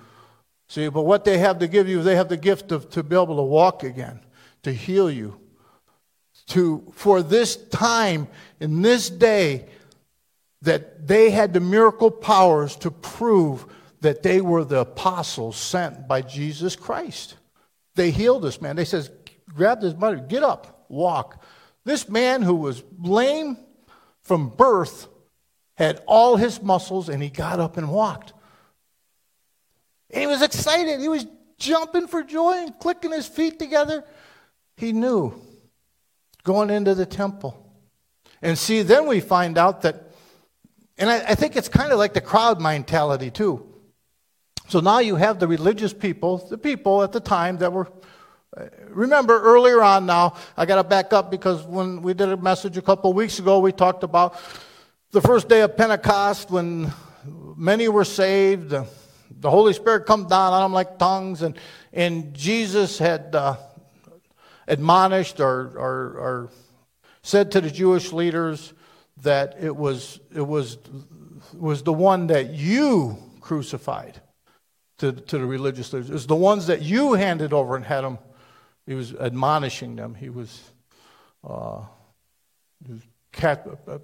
See, 0.73 0.89
but 0.89 1.03
what 1.03 1.27
they 1.27 1.37
have 1.37 1.59
to 1.59 1.69
give 1.69 1.87
you, 1.87 2.03
they 2.03 2.17
have 2.17 2.31
the 2.31 2.37
gift 2.39 2.73
of, 2.73 2.89
to 2.93 3.03
be 3.03 3.15
able 3.15 3.37
to 3.37 3.43
walk 3.43 3.83
again 3.83 4.21
to 4.63 4.73
heal 4.73 5.11
you. 5.11 5.39
to, 6.47 6.93
for 6.95 7.23
this 7.23 7.57
time, 7.57 8.29
in 8.61 8.83
this 8.83 9.11
day, 9.11 9.67
that 10.63 11.07
they 11.07 11.31
had 11.31 11.53
the 11.53 11.61
miracle 11.61 12.11
powers 12.11 12.77
to 12.77 12.91
prove 12.91 13.67
that 14.01 14.23
they 14.23 14.41
were 14.41 14.65
the 14.65 14.81
apostles 14.81 15.57
sent 15.57 16.09
by 16.09 16.23
Jesus 16.23 16.77
Christ. 16.77 17.37
They 17.95 18.11
healed 18.11 18.43
this 18.43 18.61
man. 18.61 18.77
They 18.77 18.85
says, 18.85 19.11
grab 19.55 19.81
this 19.81 19.95
money, 19.95 20.23
get 20.29 20.43
up, 20.43 20.87
walk. 20.89 21.43
This 21.85 22.09
man 22.09 22.43
who 22.43 22.55
was 22.55 22.83
lame 22.99 23.57
from 24.23 24.49
birth 24.49 25.09
had 25.77 26.03
all 26.07 26.37
his 26.37 26.63
muscles 26.63 27.09
and 27.09 27.23
he 27.23 27.29
got 27.29 27.61
up 27.61 27.77
and 27.77 27.91
walked. 27.91 28.33
And 30.13 30.21
he 30.21 30.27
was 30.27 30.43
excited. 30.43 31.01
He 31.01 31.09
was 31.09 31.27
jumping 31.59 32.07
for 32.07 32.23
joy 32.23 32.55
and 32.59 32.79
clicking 32.79 33.13
his 33.13 33.27
feet 33.27 33.59
together. 33.59 34.05
He 34.77 34.93
knew 34.93 35.35
going 36.45 36.71
into 36.71 36.95
the 36.95 37.07
temple. 37.07 37.59
And 38.43 38.59
see, 38.59 38.83
then 38.83 39.07
we 39.07 39.21
find 39.21 39.57
out 39.57 39.83
that, 39.83 40.11
and 40.99 41.09
I, 41.09 41.19
I 41.19 41.35
think 41.35 41.57
it's 41.57 41.69
kind 41.69 41.93
of 41.93 41.99
like 41.99 42.15
the 42.15 42.21
crowd 42.21 42.61
mentality 42.61 43.31
too. 43.31 43.69
So 44.69 44.81
now 44.81 44.99
you 44.99 45.17
have 45.17 45.39
the 45.39 45.47
religious 45.47 45.93
people, 45.93 46.39
the 46.39 46.59
people 46.59 47.03
at 47.03 47.13
the 47.13 47.21
time 47.21 47.59
that 47.59 47.73
were. 47.73 47.89
Uh, 48.55 48.67
remember 48.89 49.41
earlier 49.41 49.83
on 49.83 50.05
now, 50.05 50.35
I 50.57 50.67
got 50.67 50.77
to 50.77 50.85
back 50.85 51.13
up 51.13 51.31
because 51.31 51.63
when 51.63 52.03
we 52.03 52.13
did 52.13 52.29
a 52.29 52.37
message 52.37 52.77
a 52.77 52.83
couple 52.83 53.13
weeks 53.15 53.39
ago, 53.39 53.61
we 53.61 53.73
talked 53.73 54.03
about 54.03 54.39
the 55.11 55.23
first 55.23 55.49
day 55.49 55.63
of 55.63 55.77
Pentecost 55.77 56.51
when 56.51 56.93
many 57.57 57.89
were 57.89 58.05
saved. 58.05 58.75
Uh, 58.75 58.85
The 59.41 59.51
Holy 59.51 59.73
Spirit 59.73 60.07
come 60.07 60.27
down 60.27 60.53
on 60.53 60.63
them 60.63 60.73
like 60.73 60.99
tongues, 60.99 61.43
and, 61.43 61.59
and 61.93 62.35
Jesus 62.35 62.99
had 62.99 63.35
uh, 63.35 63.57
admonished 64.67 65.41
or, 65.41 65.73
or, 65.77 66.19
or 66.19 66.51
said 67.23 67.51
to 67.53 67.61
the 67.61 67.71
Jewish 67.71 68.13
leaders 68.13 68.73
that 69.23 69.57
it 69.61 69.75
was, 69.75 70.21
it 70.35 70.47
was, 70.47 70.79
was 71.55 71.83
the 71.83 71.93
one 71.93 72.29
that 72.29 72.51
you 72.51 73.17
crucified 73.41 74.21
to, 74.99 75.13
to 75.13 75.39
the 75.39 75.47
religious 75.47 75.93
leaders. 75.93 76.11
It 76.11 76.15
was 76.15 76.27
the 76.27 76.37
ones 76.37 76.67
that 76.69 76.83
you 76.83 77.15
handed 77.15 77.53
over 77.53 77.77
and 77.77 77.85
had 77.85 78.03
them. 78.03 78.19
He 78.87 78.95
was 78.95 79.15
admonishing 79.15 79.97
them. 79.97 80.15
He 80.15 80.29
was, 80.29 80.63
uh, 81.45 81.83
he 82.87 82.93
was 82.93 83.03
cat, 83.33 83.67
uh, 83.87 83.99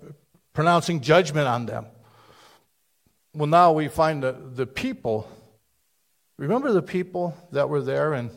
pronouncing 0.52 1.00
judgment 1.00 1.48
on 1.48 1.66
them. 1.66 1.86
Well, 3.34 3.46
now 3.46 3.72
we 3.72 3.88
find 3.88 4.22
the, 4.22 4.32
the 4.32 4.66
people. 4.66 5.28
Remember 6.38 6.72
the 6.72 6.82
people 6.82 7.36
that 7.52 7.68
were 7.68 7.82
there 7.82 8.14
and, 8.14 8.30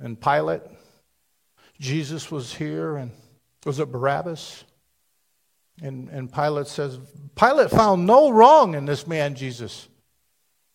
and 0.00 0.20
Pilate? 0.20 0.62
Jesus 1.78 2.30
was 2.30 2.54
here, 2.54 2.96
and 2.96 3.10
was 3.64 3.80
it 3.80 3.90
Barabbas? 3.90 4.64
And, 5.82 6.08
and 6.10 6.32
Pilate 6.32 6.68
says, 6.68 6.98
Pilate 7.34 7.70
found 7.70 8.06
no 8.06 8.30
wrong 8.30 8.74
in 8.74 8.86
this 8.86 9.06
man, 9.06 9.34
Jesus. 9.34 9.88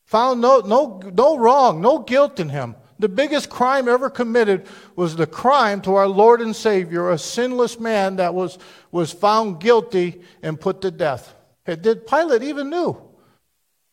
Found 0.06 0.42
no, 0.42 0.60
no, 0.60 1.02
no 1.14 1.38
wrong, 1.38 1.82
no 1.82 2.00
guilt 2.00 2.40
in 2.40 2.50
him. 2.50 2.76
The 3.00 3.10
biggest 3.10 3.50
crime 3.50 3.88
ever 3.88 4.10
committed 4.10 4.68
was 4.96 5.16
the 5.16 5.28
crime 5.28 5.82
to 5.82 5.96
our 5.96 6.08
Lord 6.08 6.42
and 6.42 6.56
Savior, 6.56 7.12
a 7.12 7.18
sinless 7.18 7.80
man 7.80 8.16
that 8.16 8.34
was, 8.34 8.58
was 8.92 9.14
found 9.14 9.60
guilty 9.60 10.22
and 10.42 10.60
put 10.60 10.82
to 10.82 10.92
death. 10.92 11.34
Did 11.66 12.08
Pilate 12.08 12.44
even 12.44 12.70
knew? 12.70 13.07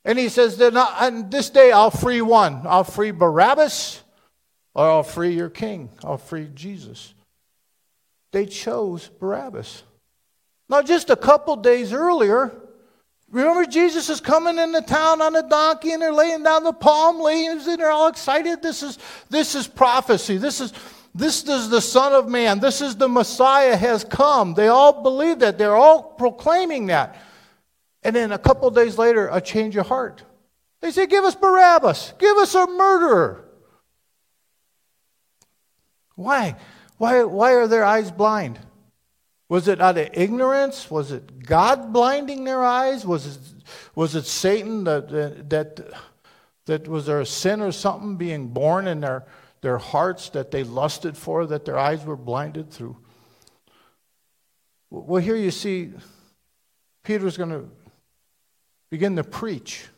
And 0.05 0.19
he 0.19 0.29
says, 0.29 0.59
that 0.59 0.77
on 0.77 1.31
this 1.31 1.51
day 1.51 1.73
I'll 1.73 1.91
free 1.91 2.21
one. 2.21 2.63
I'll 2.67 2.85
free 2.85 3.11
Barabbas 3.11 4.03
or 4.75 4.85
I'll 4.85 5.03
free 5.03 5.35
your 5.35 5.51
king. 5.51 5.91
I'll 6.03 6.19
free 6.19 6.49
Jesus. 6.55 7.15
They 8.33 8.47
chose 8.47 9.09
Barabbas. 9.09 9.83
Now, 10.69 10.83
just 10.83 11.11
a 11.11 11.17
couple 11.17 11.57
days 11.57 11.93
earlier, 11.93 12.53
Remember, 13.35 13.65
Jesus 13.67 14.09
is 14.11 14.21
coming 14.21 14.59
into 14.59 14.81
town 14.83 15.21
on 15.21 15.35
a 15.35 15.43
donkey 15.43 15.91
and 15.91 16.01
they're 16.01 16.13
laying 16.13 16.45
down 16.45 16.63
the 16.63 16.73
palm 16.73 17.21
leaves 17.21 17.67
and 17.67 17.81
they're 17.81 17.91
all 17.91 18.07
excited. 18.07 18.63
This 18.63 18.81
is, 18.85 18.97
this 19.29 19.57
is 19.57 19.67
prophecy. 19.67 20.39
This 20.39 20.61
is, 20.61 20.73
this 21.17 21.43
is 21.49 21.69
the 21.69 21.81
Son 21.81 22.13
of 22.13 22.29
Man. 22.29 22.61
This 22.61 22.81
is 22.81 22.95
the 22.95 23.09
Messiah 23.09 23.77
has 23.77 24.05
come. 24.05 24.55
They 24.55 24.69
all 24.69 25.03
believe 25.03 25.41
that. 25.41 25.59
They're 25.59 25.75
all 25.75 26.01
proclaiming 26.01 26.87
that. 26.87 27.21
And 28.05 28.15
then 28.15 28.33
a 28.33 28.39
couple 28.39 28.71
days 28.71 28.99
later, 28.99 29.29
a 29.33 29.41
change 29.41 29.77
of 29.77 29.89
heart. 29.89 30.23
They 30.83 30.93
say, 30.93 31.07
Give 31.07 31.25
us 31.25 31.35
Barabbas. 31.35 32.13
Give 32.19 32.37
us 32.37 32.55
a 32.55 32.67
murderer. 32.67 33.45
Why? 36.15 36.57
Why, 36.99 37.25
why 37.25 37.55
are 37.55 37.67
their 37.67 37.85
eyes 37.85 38.11
blind? 38.11 38.61
Was 39.49 39.67
it 39.69 39.81
out 39.81 39.99
of 39.99 40.11
ignorance? 40.13 40.91
Was 40.91 41.11
it 41.11 41.43
God 41.45 41.93
blinding 41.93 42.45
their 42.45 42.63
eyes? 42.63 43.07
Was 43.07 43.37
it, 43.37 43.43
was 43.95 44.15
it 44.15 44.27
Satan 44.27 44.85
that, 44.85 45.49
that, 45.51 45.95
that 46.67 46.89
was 46.89 47.07
there 47.07 47.21
a 47.21 47.27
sin 47.27 47.61
or 47.61 47.73
something 47.73 48.17
being 48.17 48.49
born 48.49 48.87
in 48.87 49.01
their, 49.01 49.25
their 49.61 49.79
hearts 49.79 50.29
that 50.31 50.51
they 50.51 50.63
lusted 50.63 51.17
for, 51.17 51.47
that 51.47 51.65
their 51.65 51.79
eyes 51.79 52.05
were 52.05 52.17
blinded 52.17 52.71
through? 52.71 52.97
Well, 54.91 55.23
here 55.23 55.37
you 55.37 55.51
see 55.51 55.93
Peter's 57.03 57.37
going 57.37 57.51
to 57.51 57.69
begin 58.95 59.17
to 59.17 59.25
preach 59.25 59.89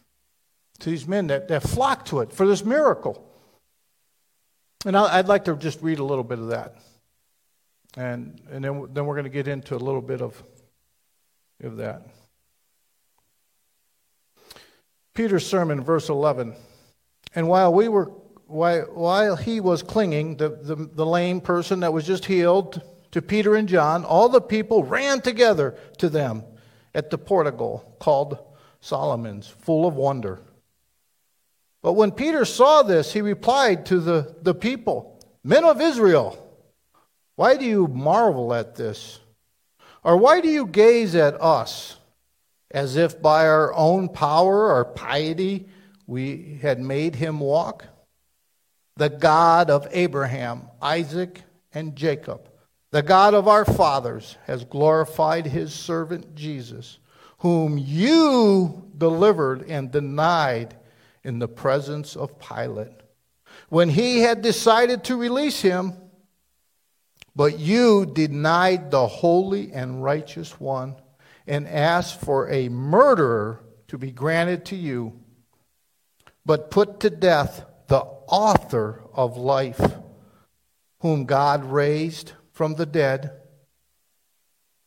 to 0.79 0.89
these 0.89 1.07
men 1.07 1.27
that, 1.27 1.49
that 1.49 1.63
flock 1.63 2.07
to 2.07 2.21
it 2.21 2.33
for 2.33 2.47
this 2.47 2.65
miracle. 2.65 3.31
And 4.87 4.97
I'd 4.97 5.29
like 5.29 5.45
to 5.45 5.57
just 5.57 5.83
read 5.83 5.99
a 5.99 6.03
little 6.03 6.25
bit 6.25 6.39
of 6.39 6.49
that. 6.49 6.77
And, 7.95 8.41
and 8.51 8.65
then, 8.65 8.89
then 8.95 9.05
we're 9.05 9.17
going 9.17 9.25
to 9.25 9.29
get 9.29 9.49
into 9.49 9.77
a 9.77 9.77
little 9.77 10.01
bit 10.01 10.23
of, 10.23 10.43
of 11.63 11.77
that. 11.77 12.07
Peter's 15.13 15.47
sermon, 15.47 15.83
verse 15.83 16.09
11. 16.09 16.55
And 17.35 17.49
while 17.49 17.75
we 17.75 17.89
were 17.89 18.07
while, 18.47 18.85
while 18.95 19.37
he 19.37 19.61
was 19.61 19.83
clinging, 19.83 20.39
the, 20.39 20.49
the, 20.49 20.75
the 20.75 21.05
lame 21.05 21.43
person 21.43 21.81
that 21.81 21.93
was 21.93 22.07
just 22.07 22.25
healed, 22.25 22.81
to 23.11 23.21
Peter 23.21 23.57
and 23.57 23.69
John, 23.69 24.07
all 24.07 24.31
the 24.31 24.41
people 24.41 24.85
ran 24.85 25.21
together 25.21 25.77
to 25.99 26.09
them 26.09 26.45
at 26.95 27.11
the 27.11 27.19
portico 27.19 27.85
called 27.99 28.39
Solomon's, 28.87 29.49
full 29.49 29.87
of 29.87 29.95
wonder. 29.95 30.41
But 31.83 31.95
when 31.95 32.13
Peter 32.13 32.45
saw 32.45 32.83
this, 32.83 33.13
he 33.13 33.21
replied 33.21 33.87
to 33.87 33.99
the, 33.99 34.37
the 34.43 34.55
people, 34.55 35.21
Men 35.43 35.65
of 35.65 35.81
Israel, 35.81 36.43
why 37.35 37.57
do 37.57 37.65
you 37.65 37.87
marvel 37.89 38.55
at 38.55 38.77
this? 38.77 39.21
Or 40.03 40.17
why 40.17 40.41
do 40.41 40.49
you 40.49 40.67
gaze 40.67 41.15
at 41.17 41.41
us 41.41 41.99
as 42.71 42.97
if 42.97 43.21
by 43.21 43.47
our 43.47 43.75
own 43.75 44.09
power 44.09 44.73
or 44.73 44.85
piety 44.85 45.69
we 46.07 46.59
had 46.63 46.81
made 46.81 47.17
him 47.17 47.41
walk? 47.41 47.85
The 48.97 49.11
God 49.11 49.69
of 49.69 49.89
Abraham, 49.91 50.69
Isaac, 50.81 51.43
and 51.75 51.97
Jacob, 51.97 52.49
the 52.93 53.03
God 53.03 53.35
of 53.35 53.49
our 53.49 53.65
fathers, 53.65 54.37
has 54.47 54.65
glorified 54.65 55.47
his 55.47 55.75
servant 55.75 56.35
Jesus, 56.35 56.99
whom 57.39 57.79
you 57.79 58.91
delivered 58.97 59.69
and 59.69 59.91
denied 59.91 60.77
in 61.23 61.39
the 61.39 61.49
presence 61.49 62.17
of 62.17 62.39
Pilate. 62.39 63.01
When 63.69 63.89
he 63.89 64.21
had 64.21 64.43
decided 64.43 65.05
to 65.05 65.17
release 65.17 65.61
him, 65.61 65.95
but 67.35 67.59
you 67.59 68.07
denied 68.07 68.91
the 68.91 69.07
holy 69.07 69.73
and 69.73 70.03
righteous 70.03 70.59
one 70.59 70.97
and 71.47 71.69
asked 71.69 72.21
for 72.21 72.49
a 72.51 72.69
murderer 72.69 73.63
to 73.89 73.99
be 73.99 74.11
granted 74.11 74.65
to 74.67 74.77
you, 74.77 75.21
but 76.45 76.71
put 76.71 77.01
to 77.01 77.11
death 77.11 77.65
the 77.89 78.01
author 78.01 79.03
of 79.13 79.37
life, 79.37 79.81
whom 81.01 81.25
God 81.25 81.65
raised 81.65 82.33
from 82.53 82.75
the 82.75 82.87
dead, 82.87 83.33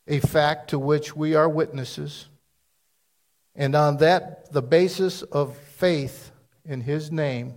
a 0.07 0.19
fact 0.19 0.71
to 0.71 0.79
which 0.79 1.15
we 1.15 1.35
are 1.35 1.47
witnesses. 1.47 2.27
And 3.55 3.75
on 3.75 3.97
that, 3.97 4.51
the 4.51 4.61
basis 4.61 5.21
of 5.21 5.57
faith 5.57 6.31
in 6.65 6.81
his 6.81 7.11
name, 7.11 7.55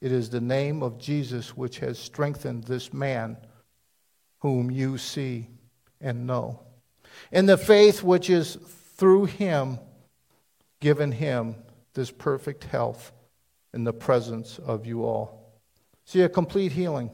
it 0.00 0.12
is 0.12 0.30
the 0.30 0.40
name 0.40 0.82
of 0.82 0.98
Jesus 0.98 1.56
which 1.56 1.78
has 1.78 1.98
strengthened 1.98 2.64
this 2.64 2.92
man 2.92 3.36
whom 4.40 4.70
you 4.70 4.98
see 4.98 5.48
and 6.00 6.26
know. 6.26 6.60
In 7.30 7.46
the 7.46 7.58
faith 7.58 8.02
which 8.02 8.30
is 8.30 8.56
through 8.96 9.26
him 9.26 9.78
given 10.80 11.12
him 11.12 11.54
this 11.94 12.10
perfect 12.10 12.64
health 12.64 13.12
in 13.74 13.84
the 13.84 13.92
presence 13.92 14.58
of 14.58 14.86
you 14.86 15.04
all. 15.04 15.60
See, 16.04 16.22
a 16.22 16.28
complete 16.28 16.72
healing. 16.72 17.10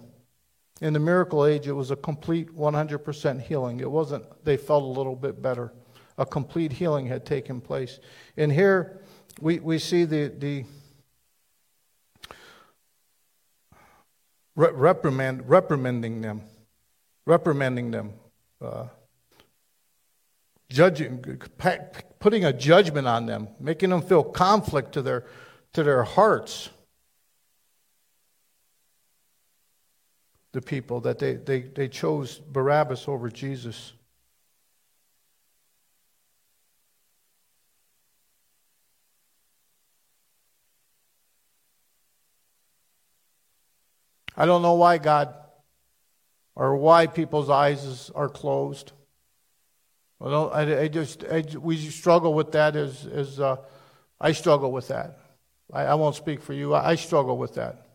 In 0.81 0.93
the 0.93 1.01
miracle 1.01 1.45
age, 1.45 1.67
it 1.67 1.73
was 1.73 1.91
a 1.91 1.97
complete 1.97 2.55
100% 2.55 3.41
healing. 3.43 3.81
It 3.81 3.91
wasn't, 3.91 4.25
they 4.45 4.57
felt 4.57 4.83
a 4.83 4.87
little 4.87 5.17
bit 5.17 5.43
better. 5.43 5.73
A 6.19 6.27
complete 6.27 6.73
healing 6.73 7.07
had 7.07 7.25
taken 7.27 7.61
place. 7.61 8.01
And 8.37 8.51
here 8.53 9.01
we, 9.41 9.59
we 9.59 9.79
see 9.79 10.05
the, 10.05 10.33
the 10.37 10.65
reprimand, 14.55 15.49
reprimanding 15.49 16.21
them. 16.23 16.43
reprimanding 17.27 17.91
them, 17.91 18.13
uh, 18.63 18.87
judging, 20.71 21.41
putting 22.21 22.45
a 22.45 22.53
judgment 22.53 23.07
on 23.07 23.27
them, 23.27 23.49
making 23.59 23.91
them 23.91 24.01
feel 24.01 24.23
conflict 24.23 24.93
to 24.93 25.03
their, 25.03 25.27
to 25.73 25.83
their 25.83 26.05
hearts. 26.05 26.71
The 30.53 30.63
people 30.63 31.01
that 31.01 31.19
they, 31.19 31.35
they, 31.35 31.63
they 31.63 31.89
chose 31.89 32.39
Barabbas 32.39 33.09
over 33.09 33.29
Jesus. 33.29 33.93
I 44.37 44.47
don't 44.47 44.63
know 44.63 44.75
why 44.75 44.99
God 44.99 45.35
or 46.55 46.77
why 46.77 47.07
people's 47.07 47.51
eyes 47.51 48.11
are 48.15 48.29
closed. 48.29 48.93
I, 50.21 50.81
I 50.81 50.89
just 50.89 51.25
I, 51.25 51.45
we 51.59 51.77
struggle 51.77 52.35
with 52.35 52.53
that 52.53 52.75
as 52.75 53.07
as 53.07 53.39
uh, 53.39 53.57
I 54.21 54.33
struggle 54.33 54.73
with 54.73 54.89
that. 54.89 55.19
I, 55.73 55.83
I 55.83 55.95
won't 55.95 56.17
speak 56.17 56.41
for 56.41 56.55
you. 56.55 56.75
I, 56.75 56.91
I 56.91 56.95
struggle 56.95 57.37
with 57.37 57.55
that. 57.55 57.87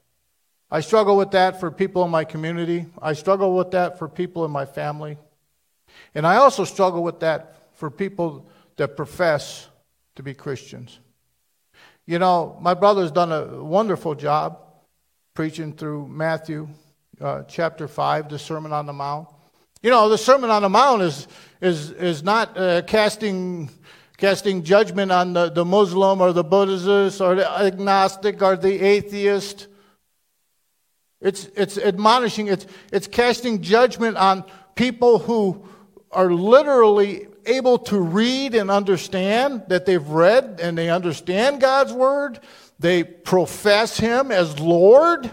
I 0.69 0.81
struggle 0.81 1.17
with 1.17 1.31
that 1.31 1.59
for 1.59 1.71
people 1.71 2.05
in 2.05 2.11
my 2.11 2.23
community. 2.23 2.85
I 3.01 3.13
struggle 3.13 3.55
with 3.55 3.71
that 3.71 3.99
for 3.99 4.07
people 4.07 4.45
in 4.45 4.51
my 4.51 4.65
family, 4.65 5.17
and 6.13 6.25
I 6.25 6.35
also 6.35 6.63
struggle 6.63 7.03
with 7.03 7.19
that 7.21 7.57
for 7.73 7.89
people 7.89 8.47
that 8.77 8.95
profess 8.95 9.67
to 10.15 10.23
be 10.23 10.33
Christians. 10.33 10.99
You 12.05 12.19
know, 12.19 12.57
my 12.61 12.73
brother's 12.75 13.11
done 13.11 13.31
a 13.31 13.63
wonderful 13.63 14.15
job 14.15 14.59
preaching 15.33 15.71
through 15.71 16.07
Matthew 16.07 16.67
uh, 17.21 17.43
chapter 17.43 17.87
5, 17.87 18.29
the 18.29 18.37
Sermon 18.37 18.73
on 18.73 18.85
the 18.85 18.93
Mount. 18.93 19.29
You 19.81 19.89
know, 19.89 20.09
the 20.09 20.17
Sermon 20.17 20.49
on 20.49 20.61
the 20.61 20.69
Mount 20.69 21.01
is, 21.01 21.27
is, 21.61 21.91
is 21.91 22.21
not 22.21 22.57
uh, 22.57 22.81
casting, 22.81 23.69
casting 24.17 24.63
judgment 24.63 25.11
on 25.11 25.31
the, 25.31 25.49
the 25.49 25.63
Muslim 25.63 26.19
or 26.19 26.33
the 26.33 26.43
Buddhist 26.43 27.21
or 27.21 27.35
the 27.35 27.49
agnostic 27.49 28.41
or 28.41 28.57
the 28.57 28.85
atheist. 28.85 29.67
It's, 31.21 31.45
it's 31.55 31.77
admonishing, 31.77 32.47
it's, 32.47 32.65
it's 32.91 33.07
casting 33.07 33.61
judgment 33.61 34.17
on 34.17 34.43
people 34.75 35.19
who 35.19 35.65
are 36.11 36.31
literally 36.31 37.27
able 37.45 37.77
to 37.77 37.99
read 37.99 38.53
and 38.53 38.69
understand, 38.69 39.63
that 39.69 39.85
they've 39.85 40.07
read 40.07 40.59
and 40.61 40.77
they 40.77 40.89
understand 40.89 41.61
God's 41.61 41.93
Word, 41.93 42.39
they 42.81 43.03
profess 43.03 43.99
him 43.99 44.31
as 44.31 44.59
Lord. 44.59 45.29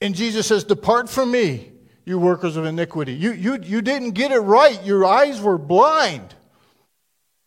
And 0.00 0.14
Jesus 0.14 0.48
says, 0.48 0.64
Depart 0.64 1.08
from 1.08 1.30
me, 1.30 1.70
you 2.04 2.18
workers 2.18 2.56
of 2.56 2.64
iniquity. 2.64 3.14
You, 3.14 3.32
you, 3.32 3.58
you 3.62 3.80
didn't 3.80 4.10
get 4.10 4.32
it 4.32 4.40
right. 4.40 4.82
Your 4.84 5.04
eyes 5.04 5.40
were 5.40 5.56
blind. 5.56 6.34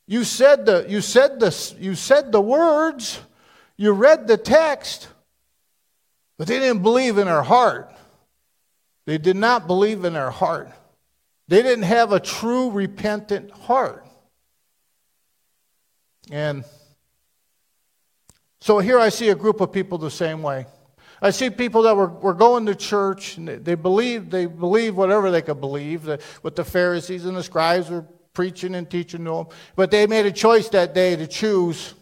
You 0.07 0.23
said, 0.23 0.65
the, 0.65 0.85
you, 0.87 1.01
said 1.01 1.41
the, 1.41 1.75
you 1.79 1.95
said 1.95 2.31
the 2.31 2.39
words, 2.39 3.19
you 3.75 3.91
read 3.91 4.25
the 4.25 4.37
text, 4.37 5.09
but 6.37 6.47
they 6.47 6.59
didn't 6.59 6.83
believe 6.83 7.17
in 7.17 7.25
their 7.25 7.43
heart. 7.43 7.93
They 9.05 9.17
did 9.17 9.35
not 9.35 9.67
believe 9.67 10.05
in 10.05 10.13
their 10.13 10.31
heart. 10.31 10.71
They 11.49 11.61
didn't 11.61 11.83
have 11.83 12.13
a 12.13 12.21
true 12.21 12.71
repentant 12.71 13.51
heart. 13.51 14.05
And 16.31 16.63
so 18.67 18.79
here 18.79 18.99
I 18.99 19.07
see 19.07 19.29
a 19.29 19.35
group 19.35 19.61
of 19.61 19.71
people 19.71 19.97
the 19.97 20.11
same 20.11 20.41
way. 20.41 20.65
I 21.21 21.29
see 21.29 21.49
people 21.49 21.83
that 21.83 21.95
were, 21.95 22.09
were 22.09 22.33
going 22.33 22.65
to 22.65 22.75
church 22.75 23.37
and 23.37 23.47
they, 23.47 23.55
they 23.55 23.75
believe 23.75 24.29
they 24.29 24.45
believe 24.45 24.97
whatever 24.97 25.31
they 25.31 25.41
could 25.41 25.61
believe 25.61 26.03
that 26.03 26.21
what 26.41 26.57
the 26.57 26.65
Pharisees 26.65 27.23
and 27.23 27.37
the 27.37 27.43
scribes 27.43 27.89
were 27.89 28.03
preaching 28.33 28.75
and 28.75 28.89
teaching 28.91 29.23
to 29.23 29.31
them, 29.31 29.47
but 29.77 29.89
they 29.89 30.05
made 30.05 30.25
a 30.25 30.33
choice 30.33 30.67
that 30.71 30.93
day 30.93 31.15
to 31.15 31.27
choose 31.27 31.93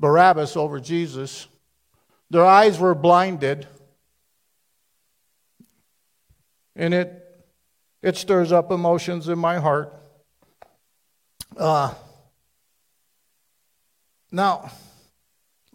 Barabbas 0.00 0.56
over 0.56 0.80
Jesus. 0.80 1.48
Their 2.30 2.46
eyes 2.46 2.78
were 2.78 2.94
blinded, 2.94 3.66
and 6.74 6.94
it 6.94 7.44
it 8.00 8.16
stirs 8.16 8.52
up 8.52 8.72
emotions 8.72 9.28
in 9.28 9.38
my 9.38 9.58
heart. 9.58 9.92
Uh, 11.58 11.92
now. 14.32 14.70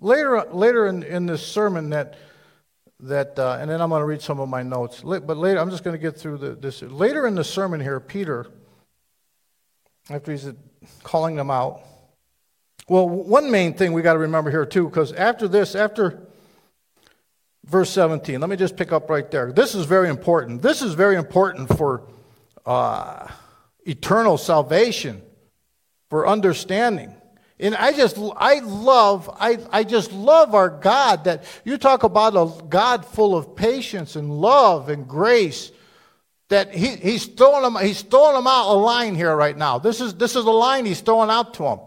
Later, 0.01 0.45
later 0.51 0.87
in, 0.87 1.03
in 1.03 1.25
this 1.25 1.45
sermon, 1.45 1.89
that, 1.89 2.17
that 3.01 3.37
uh, 3.37 3.57
and 3.59 3.69
then 3.69 3.81
I'm 3.81 3.89
going 3.89 4.01
to 4.01 4.05
read 4.05 4.21
some 4.21 4.39
of 4.39 4.47
my 4.47 4.63
notes. 4.63 5.01
But 5.01 5.37
later, 5.37 5.59
I'm 5.59 5.69
just 5.69 5.83
going 5.83 5.95
to 5.95 6.01
get 6.01 6.17
through 6.17 6.37
the, 6.37 6.51
this. 6.51 6.81
Later 6.81 7.27
in 7.27 7.35
the 7.35 7.43
sermon 7.43 7.81
here, 7.81 7.99
Peter, 7.99 8.47
after 10.09 10.31
he's 10.31 10.47
calling 11.03 11.35
them 11.35 11.51
out, 11.51 11.81
well, 12.87 13.07
one 13.07 13.51
main 13.51 13.73
thing 13.73 13.93
we 13.93 14.01
got 14.01 14.13
to 14.13 14.19
remember 14.19 14.49
here, 14.49 14.65
too, 14.65 14.85
because 14.85 15.13
after 15.13 15.47
this, 15.47 15.75
after 15.75 16.27
verse 17.65 17.91
17, 17.91 18.39
let 18.39 18.49
me 18.49 18.55
just 18.55 18.77
pick 18.77 18.91
up 18.91 19.09
right 19.09 19.29
there. 19.29 19.51
This 19.51 19.75
is 19.75 19.85
very 19.85 20.09
important. 20.09 20.61
This 20.61 20.81
is 20.81 20.93
very 20.93 21.15
important 21.15 21.77
for 21.77 22.03
uh, 22.65 23.27
eternal 23.85 24.37
salvation, 24.37 25.21
for 26.09 26.25
understanding. 26.25 27.13
And 27.59 27.75
I 27.75 27.91
just, 27.91 28.17
I 28.37 28.59
love, 28.59 29.29
I, 29.33 29.57
I 29.69 29.83
just 29.83 30.13
love 30.13 30.55
our 30.55 30.69
God 30.69 31.25
that 31.25 31.43
you 31.65 31.77
talk 31.77 32.03
about 32.03 32.35
a 32.35 32.63
God 32.69 33.05
full 33.05 33.35
of 33.35 33.55
patience 33.55 34.15
and 34.15 34.31
love 34.31 34.87
and 34.87 35.07
grace. 35.07 35.71
That 36.47 36.73
he, 36.73 36.95
he's 36.95 37.25
throwing 37.25 37.61
them, 37.61 37.83
he's 37.83 38.01
throwing 38.01 38.35
them 38.35 38.47
out 38.47 38.73
a 38.73 38.77
line 38.77 39.13
here 39.13 39.35
right 39.35 39.57
now. 39.57 39.77
This 39.77 39.99
is, 39.99 40.15
this 40.15 40.35
is 40.35 40.45
a 40.45 40.51
line 40.51 40.85
he's 40.85 41.01
throwing 41.01 41.29
out 41.29 41.53
to 41.55 41.63
them. 41.63 41.79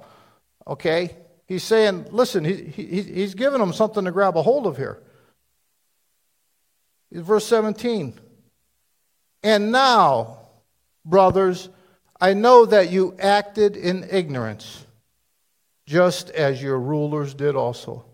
Okay? 0.66 1.16
He's 1.46 1.64
saying, 1.64 2.06
listen, 2.10 2.44
he, 2.44 2.64
he, 2.64 3.02
he's 3.02 3.34
giving 3.34 3.58
them 3.58 3.72
something 3.72 4.04
to 4.04 4.10
grab 4.10 4.36
a 4.36 4.42
hold 4.42 4.66
of 4.66 4.76
here. 4.76 5.02
Verse 7.10 7.46
17. 7.46 8.12
And 9.42 9.72
now, 9.72 10.38
brothers, 11.04 11.70
I 12.20 12.34
know 12.34 12.66
that 12.66 12.90
you 12.90 13.16
acted 13.18 13.76
in 13.76 14.06
ignorance 14.10 14.81
just 15.86 16.30
as 16.30 16.62
your 16.62 16.78
rulers 16.78 17.34
did 17.34 17.56
also. 17.56 18.04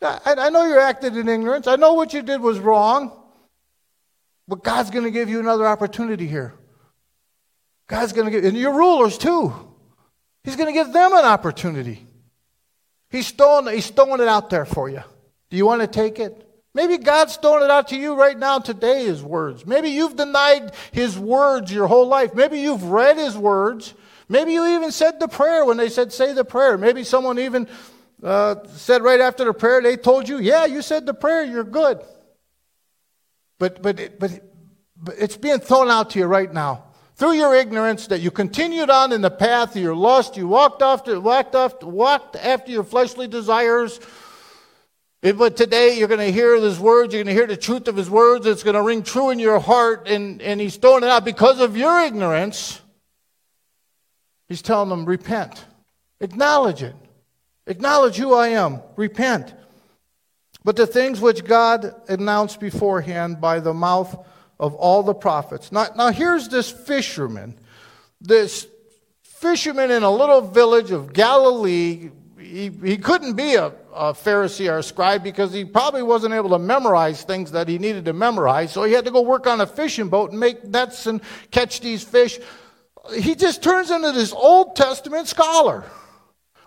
I, 0.00 0.34
I 0.36 0.50
know 0.50 0.64
you 0.64 0.78
acted 0.78 1.16
in 1.16 1.28
ignorance. 1.28 1.66
I 1.66 1.76
know 1.76 1.94
what 1.94 2.12
you 2.12 2.22
did 2.22 2.40
was 2.40 2.58
wrong. 2.58 3.12
But 4.48 4.64
God's 4.64 4.90
going 4.90 5.04
to 5.04 5.10
give 5.10 5.28
you 5.28 5.40
another 5.40 5.66
opportunity 5.66 6.26
here. 6.26 6.54
God's 7.86 8.12
going 8.12 8.26
to 8.26 8.30
give, 8.30 8.44
and 8.44 8.56
your 8.56 8.74
rulers 8.74 9.18
too. 9.18 9.52
He's 10.44 10.56
going 10.56 10.66
to 10.66 10.72
give 10.72 10.92
them 10.92 11.12
an 11.12 11.24
opportunity. 11.24 12.04
He's 13.10 13.30
throwing, 13.30 13.72
he's 13.72 13.90
throwing 13.90 14.20
it 14.20 14.28
out 14.28 14.50
there 14.50 14.64
for 14.64 14.88
you. 14.88 15.02
Do 15.50 15.56
you 15.56 15.66
want 15.66 15.82
to 15.82 15.86
take 15.86 16.18
it? 16.18 16.48
Maybe 16.74 16.96
God's 16.96 17.36
throwing 17.36 17.62
it 17.62 17.70
out 17.70 17.88
to 17.88 17.96
you 17.96 18.14
right 18.14 18.38
now 18.38 18.58
today, 18.58 19.04
His 19.04 19.22
words. 19.22 19.66
Maybe 19.66 19.90
you've 19.90 20.16
denied 20.16 20.72
His 20.90 21.18
words 21.18 21.70
your 21.70 21.86
whole 21.86 22.08
life. 22.08 22.34
Maybe 22.34 22.60
you've 22.60 22.84
read 22.84 23.18
His 23.18 23.36
words 23.36 23.92
Maybe 24.28 24.52
you 24.52 24.66
even 24.76 24.92
said 24.92 25.20
the 25.20 25.28
prayer 25.28 25.64
when 25.64 25.76
they 25.76 25.88
said, 25.88 26.12
say 26.12 26.32
the 26.32 26.44
prayer. 26.44 26.78
Maybe 26.78 27.04
someone 27.04 27.38
even 27.38 27.68
uh, 28.22 28.56
said 28.68 29.02
right 29.02 29.20
after 29.20 29.44
the 29.44 29.52
prayer, 29.52 29.82
they 29.82 29.96
told 29.96 30.28
you, 30.28 30.38
yeah, 30.38 30.64
you 30.64 30.82
said 30.82 31.06
the 31.06 31.14
prayer, 31.14 31.44
you're 31.44 31.64
good. 31.64 32.00
But, 33.58 33.82
but, 33.82 34.18
but, 34.18 34.42
but 34.96 35.14
it's 35.18 35.36
being 35.36 35.58
thrown 35.58 35.88
out 35.88 36.10
to 36.10 36.18
you 36.18 36.26
right 36.26 36.52
now. 36.52 36.84
Through 37.14 37.34
your 37.34 37.54
ignorance, 37.54 38.08
that 38.08 38.20
you 38.20 38.30
continued 38.30 38.90
on 38.90 39.12
in 39.12 39.20
the 39.20 39.30
path 39.30 39.76
of 39.76 39.82
your 39.82 39.94
lust, 39.94 40.36
you 40.36 40.48
walked 40.48 40.82
off, 40.82 41.04
to, 41.04 41.20
walked 41.20 41.54
off, 41.54 41.82
walked 41.82 42.36
after 42.36 42.72
your 42.72 42.84
fleshly 42.84 43.28
desires. 43.28 44.00
But 45.20 45.56
today 45.56 45.98
you're 45.98 46.08
going 46.08 46.18
to 46.18 46.32
hear 46.32 46.56
his 46.60 46.80
words, 46.80 47.14
you're 47.14 47.22
going 47.22 47.32
to 47.32 47.40
hear 47.40 47.46
the 47.46 47.56
truth 47.56 47.86
of 47.86 47.94
his 47.96 48.10
words, 48.10 48.44
it's 48.46 48.64
going 48.64 48.74
to 48.74 48.82
ring 48.82 49.04
true 49.04 49.30
in 49.30 49.38
your 49.38 49.60
heart, 49.60 50.08
and, 50.08 50.42
and 50.42 50.60
he's 50.60 50.76
throwing 50.76 51.04
it 51.04 51.10
out 51.10 51.24
because 51.24 51.60
of 51.60 51.76
your 51.76 52.00
ignorance. 52.00 52.81
He's 54.52 54.60
telling 54.60 54.90
them, 54.90 55.06
repent. 55.06 55.64
Acknowledge 56.20 56.82
it. 56.82 56.94
Acknowledge 57.66 58.16
who 58.16 58.34
I 58.34 58.48
am. 58.48 58.82
Repent. 58.96 59.54
But 60.62 60.76
the 60.76 60.86
things 60.86 61.22
which 61.22 61.42
God 61.42 61.94
announced 62.06 62.60
beforehand 62.60 63.40
by 63.40 63.60
the 63.60 63.72
mouth 63.72 64.14
of 64.60 64.74
all 64.74 65.02
the 65.04 65.14
prophets. 65.14 65.72
Now, 65.72 65.86
now 65.96 66.12
here's 66.12 66.50
this 66.50 66.70
fisherman. 66.70 67.58
This 68.20 68.66
fisherman 69.22 69.90
in 69.90 70.02
a 70.02 70.10
little 70.10 70.42
village 70.42 70.90
of 70.90 71.14
Galilee. 71.14 72.10
He, 72.38 72.68
he 72.68 72.98
couldn't 72.98 73.32
be 73.32 73.54
a, 73.54 73.68
a 73.94 74.12
Pharisee 74.12 74.70
or 74.70 74.80
a 74.80 74.82
scribe 74.82 75.24
because 75.24 75.50
he 75.50 75.64
probably 75.64 76.02
wasn't 76.02 76.34
able 76.34 76.50
to 76.50 76.58
memorize 76.58 77.22
things 77.22 77.52
that 77.52 77.68
he 77.68 77.78
needed 77.78 78.04
to 78.04 78.12
memorize. 78.12 78.70
So 78.70 78.84
he 78.84 78.92
had 78.92 79.06
to 79.06 79.10
go 79.10 79.22
work 79.22 79.46
on 79.46 79.62
a 79.62 79.66
fishing 79.66 80.10
boat 80.10 80.30
and 80.30 80.38
make 80.38 80.62
nets 80.62 81.06
and 81.06 81.22
catch 81.50 81.80
these 81.80 82.02
fish 82.02 82.38
he 83.16 83.34
just 83.34 83.62
turns 83.62 83.90
into 83.90 84.12
this 84.12 84.32
Old 84.32 84.76
Testament 84.76 85.28
scholar. 85.28 85.84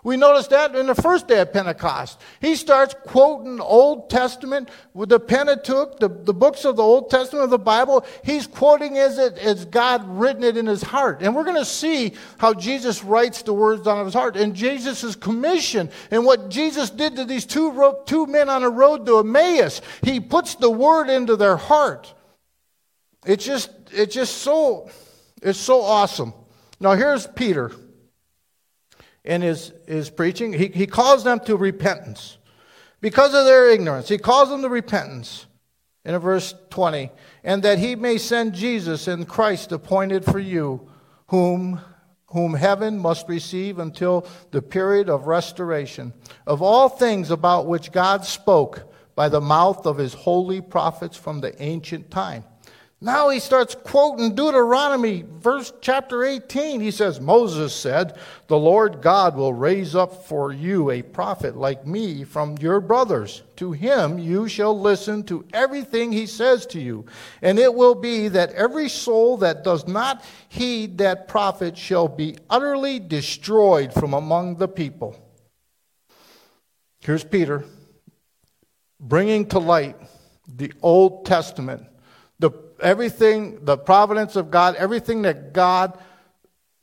We 0.06 0.16
notice 0.16 0.46
that 0.48 0.76
in 0.76 0.86
the 0.86 0.94
first 0.94 1.26
day 1.26 1.40
of 1.40 1.52
Pentecost. 1.52 2.20
He 2.40 2.54
starts 2.54 2.94
quoting 3.06 3.58
Old 3.58 4.08
Testament 4.08 4.68
with 4.94 5.08
the 5.08 5.18
Pentateuch, 5.18 5.98
the, 5.98 6.08
the 6.08 6.32
books 6.32 6.64
of 6.64 6.76
the 6.76 6.82
Old 6.84 7.10
Testament 7.10 7.42
of 7.42 7.50
the 7.50 7.58
Bible. 7.58 8.06
He's 8.22 8.46
quoting 8.46 8.98
as, 8.98 9.18
it, 9.18 9.36
as 9.38 9.64
God 9.64 10.06
written 10.06 10.44
it 10.44 10.56
in 10.56 10.66
his 10.66 10.80
heart. 10.80 11.22
And 11.22 11.34
we're 11.34 11.42
going 11.42 11.56
to 11.56 11.64
see 11.64 12.12
how 12.38 12.54
Jesus 12.54 13.02
writes 13.02 13.42
the 13.42 13.52
words 13.52 13.88
on 13.88 14.04
his 14.04 14.14
heart 14.14 14.36
and 14.36 14.54
Jesus' 14.54 15.16
commission 15.16 15.90
and 16.12 16.24
what 16.24 16.50
Jesus 16.50 16.88
did 16.88 17.16
to 17.16 17.24
these 17.24 17.44
two, 17.44 17.96
two 18.06 18.28
men 18.28 18.48
on 18.48 18.62
a 18.62 18.70
road 18.70 19.06
to 19.06 19.18
Emmaus. 19.18 19.80
He 20.02 20.20
puts 20.20 20.54
the 20.54 20.70
word 20.70 21.10
into 21.10 21.34
their 21.34 21.56
heart. 21.56 22.14
It's 23.24 23.44
just, 23.44 23.72
it's 23.90 24.14
just 24.14 24.36
so, 24.36 24.88
it's 25.46 25.60
so 25.60 25.80
awesome. 25.80 26.34
Now 26.80 26.94
here's 26.94 27.26
Peter 27.28 27.70
in 29.24 29.42
his, 29.42 29.72
his 29.86 30.10
preaching. 30.10 30.52
He, 30.52 30.66
he 30.66 30.88
calls 30.88 31.22
them 31.22 31.38
to 31.40 31.56
repentance 31.56 32.36
because 33.00 33.32
of 33.32 33.44
their 33.44 33.70
ignorance. 33.70 34.08
He 34.08 34.18
calls 34.18 34.48
them 34.48 34.62
to 34.62 34.68
repentance 34.68 35.46
in 36.04 36.18
verse 36.18 36.52
20, 36.70 37.10
and 37.44 37.62
that 37.62 37.78
he 37.78 37.94
may 37.94 38.18
send 38.18 38.54
Jesus 38.54 39.06
and 39.06 39.28
Christ 39.28 39.70
appointed 39.70 40.24
for 40.24 40.40
you, 40.40 40.88
whom, 41.28 41.80
whom 42.26 42.54
heaven 42.54 42.98
must 42.98 43.28
receive 43.28 43.78
until 43.78 44.26
the 44.50 44.62
period 44.62 45.08
of 45.08 45.28
restoration 45.28 46.12
of 46.44 46.60
all 46.60 46.88
things 46.88 47.30
about 47.30 47.66
which 47.66 47.92
God 47.92 48.24
spoke 48.24 48.92
by 49.14 49.28
the 49.28 49.40
mouth 49.40 49.86
of 49.86 49.98
his 49.98 50.12
holy 50.12 50.60
prophets 50.60 51.16
from 51.16 51.40
the 51.40 51.60
ancient 51.62 52.10
time 52.10 52.42
now 53.00 53.28
he 53.28 53.40
starts 53.40 53.74
quoting 53.74 54.34
Deuteronomy, 54.34 55.22
verse 55.38 55.70
chapter 55.82 56.24
18. 56.24 56.80
He 56.80 56.90
says, 56.90 57.20
Moses 57.20 57.74
said, 57.74 58.18
The 58.46 58.58
Lord 58.58 59.02
God 59.02 59.36
will 59.36 59.52
raise 59.52 59.94
up 59.94 60.24
for 60.26 60.50
you 60.50 60.90
a 60.90 61.02
prophet 61.02 61.56
like 61.56 61.86
me 61.86 62.24
from 62.24 62.56
your 62.58 62.80
brothers. 62.80 63.42
To 63.56 63.72
him 63.72 64.18
you 64.18 64.48
shall 64.48 64.78
listen 64.78 65.24
to 65.24 65.44
everything 65.52 66.10
he 66.10 66.26
says 66.26 66.64
to 66.66 66.80
you. 66.80 67.04
And 67.42 67.58
it 67.58 67.74
will 67.74 67.94
be 67.94 68.28
that 68.28 68.52
every 68.52 68.88
soul 68.88 69.36
that 69.38 69.62
does 69.62 69.86
not 69.86 70.24
heed 70.48 70.96
that 70.98 71.28
prophet 71.28 71.76
shall 71.76 72.08
be 72.08 72.38
utterly 72.48 72.98
destroyed 72.98 73.92
from 73.92 74.14
among 74.14 74.56
the 74.56 74.68
people. 74.68 75.22
Here's 77.00 77.24
Peter 77.24 77.64
bringing 78.98 79.46
to 79.46 79.58
light 79.58 79.96
the 80.48 80.72
Old 80.80 81.26
Testament, 81.26 81.86
everything, 82.80 83.64
the 83.64 83.76
providence 83.76 84.36
of 84.36 84.50
God, 84.50 84.76
everything 84.76 85.22
that 85.22 85.52
God, 85.52 85.98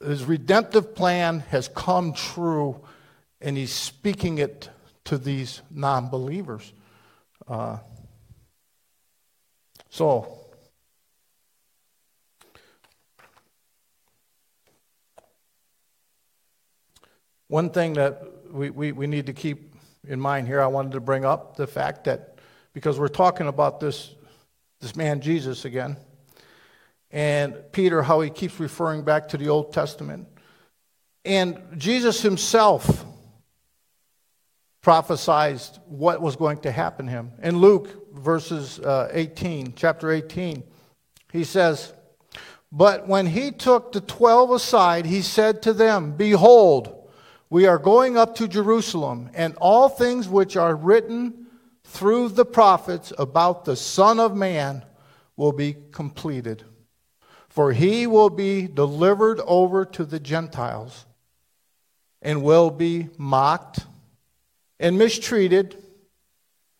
his 0.03 0.25
redemptive 0.25 0.95
plan 0.95 1.39
has 1.49 1.67
come 1.67 2.13
true, 2.13 2.81
and 3.41 3.57
he's 3.57 3.71
speaking 3.71 4.37
it 4.37 4.69
to 5.05 5.17
these 5.17 5.61
non 5.69 6.09
believers. 6.09 6.73
Uh, 7.47 7.77
so, 9.89 10.39
one 17.47 17.69
thing 17.69 17.93
that 17.93 18.23
we, 18.51 18.69
we, 18.69 18.91
we 18.91 19.07
need 19.07 19.27
to 19.27 19.33
keep 19.33 19.75
in 20.07 20.19
mind 20.19 20.47
here, 20.47 20.61
I 20.61 20.67
wanted 20.67 20.93
to 20.93 20.99
bring 20.99 21.25
up 21.25 21.55
the 21.55 21.67
fact 21.67 22.05
that 22.05 22.39
because 22.73 22.99
we're 22.99 23.07
talking 23.07 23.47
about 23.47 23.79
this 23.79 24.15
this 24.83 24.95
man 24.97 25.21
Jesus 25.21 25.63
again. 25.63 25.95
And 27.09 27.55
Peter, 27.71 28.03
how 28.03 28.19
he 28.19 28.29
keeps 28.29 28.59
referring 28.59 29.03
back 29.03 29.29
to 29.29 29.37
the 29.37 29.47
Old 29.47 29.71
Testament. 29.71 30.27
And 31.23 31.57
Jesus 31.77 32.21
himself 32.21 33.05
prophesied 34.81 35.61
what 35.85 36.21
was 36.21 36.35
going 36.35 36.57
to 36.59 36.71
happen 36.71 37.05
to 37.05 37.11
him. 37.11 37.31
In 37.41 37.59
Luke, 37.59 38.13
verses 38.13 38.79
uh, 38.81 39.09
18, 39.13 39.73
chapter 39.77 40.11
18, 40.11 40.63
he 41.31 41.45
says, 41.45 41.93
But 42.69 43.07
when 43.07 43.25
he 43.25 43.51
took 43.51 43.93
the 43.93 44.01
twelve 44.01 44.51
aside, 44.51 45.05
he 45.05 45.21
said 45.21 45.61
to 45.61 45.71
them, 45.71 46.11
Behold, 46.17 47.09
we 47.49 47.67
are 47.67 47.77
going 47.77 48.17
up 48.17 48.35
to 48.35 48.49
Jerusalem, 48.49 49.29
and 49.33 49.55
all 49.61 49.87
things 49.87 50.27
which 50.27 50.57
are 50.57 50.75
written 50.75 51.42
through 51.93 52.27
the 52.29 52.43
prophets 52.43 53.13
about 53.19 53.65
the 53.65 53.75
Son 53.75 54.19
of 54.19 54.35
Man 54.35 54.83
will 55.37 55.51
be 55.51 55.75
completed. 55.91 56.63
For 57.49 57.71
he 57.71 58.07
will 58.07 58.31
be 58.31 58.67
delivered 58.67 59.39
over 59.41 59.85
to 59.85 60.03
the 60.03 60.19
Gentiles 60.19 61.05
and 62.19 62.41
will 62.41 62.71
be 62.71 63.09
mocked 63.19 63.85
and 64.79 64.97
mistreated 64.97 65.77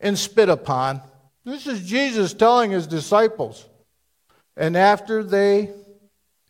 and 0.00 0.18
spit 0.18 0.48
upon. 0.48 1.00
This 1.44 1.68
is 1.68 1.88
Jesus 1.88 2.34
telling 2.34 2.72
his 2.72 2.88
disciples. 2.88 3.68
And 4.56 4.76
after 4.76 5.22
they 5.22 5.70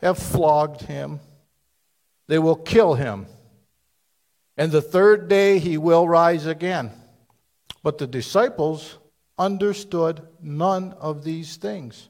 have 0.00 0.16
flogged 0.16 0.80
him, 0.80 1.20
they 2.28 2.38
will 2.38 2.56
kill 2.56 2.94
him. 2.94 3.26
And 4.56 4.72
the 4.72 4.80
third 4.80 5.28
day 5.28 5.58
he 5.58 5.76
will 5.76 6.08
rise 6.08 6.46
again. 6.46 6.90
But 7.84 7.98
the 7.98 8.06
disciples 8.06 8.98
understood 9.38 10.26
none 10.40 10.94
of 10.94 11.22
these 11.22 11.56
things. 11.56 12.08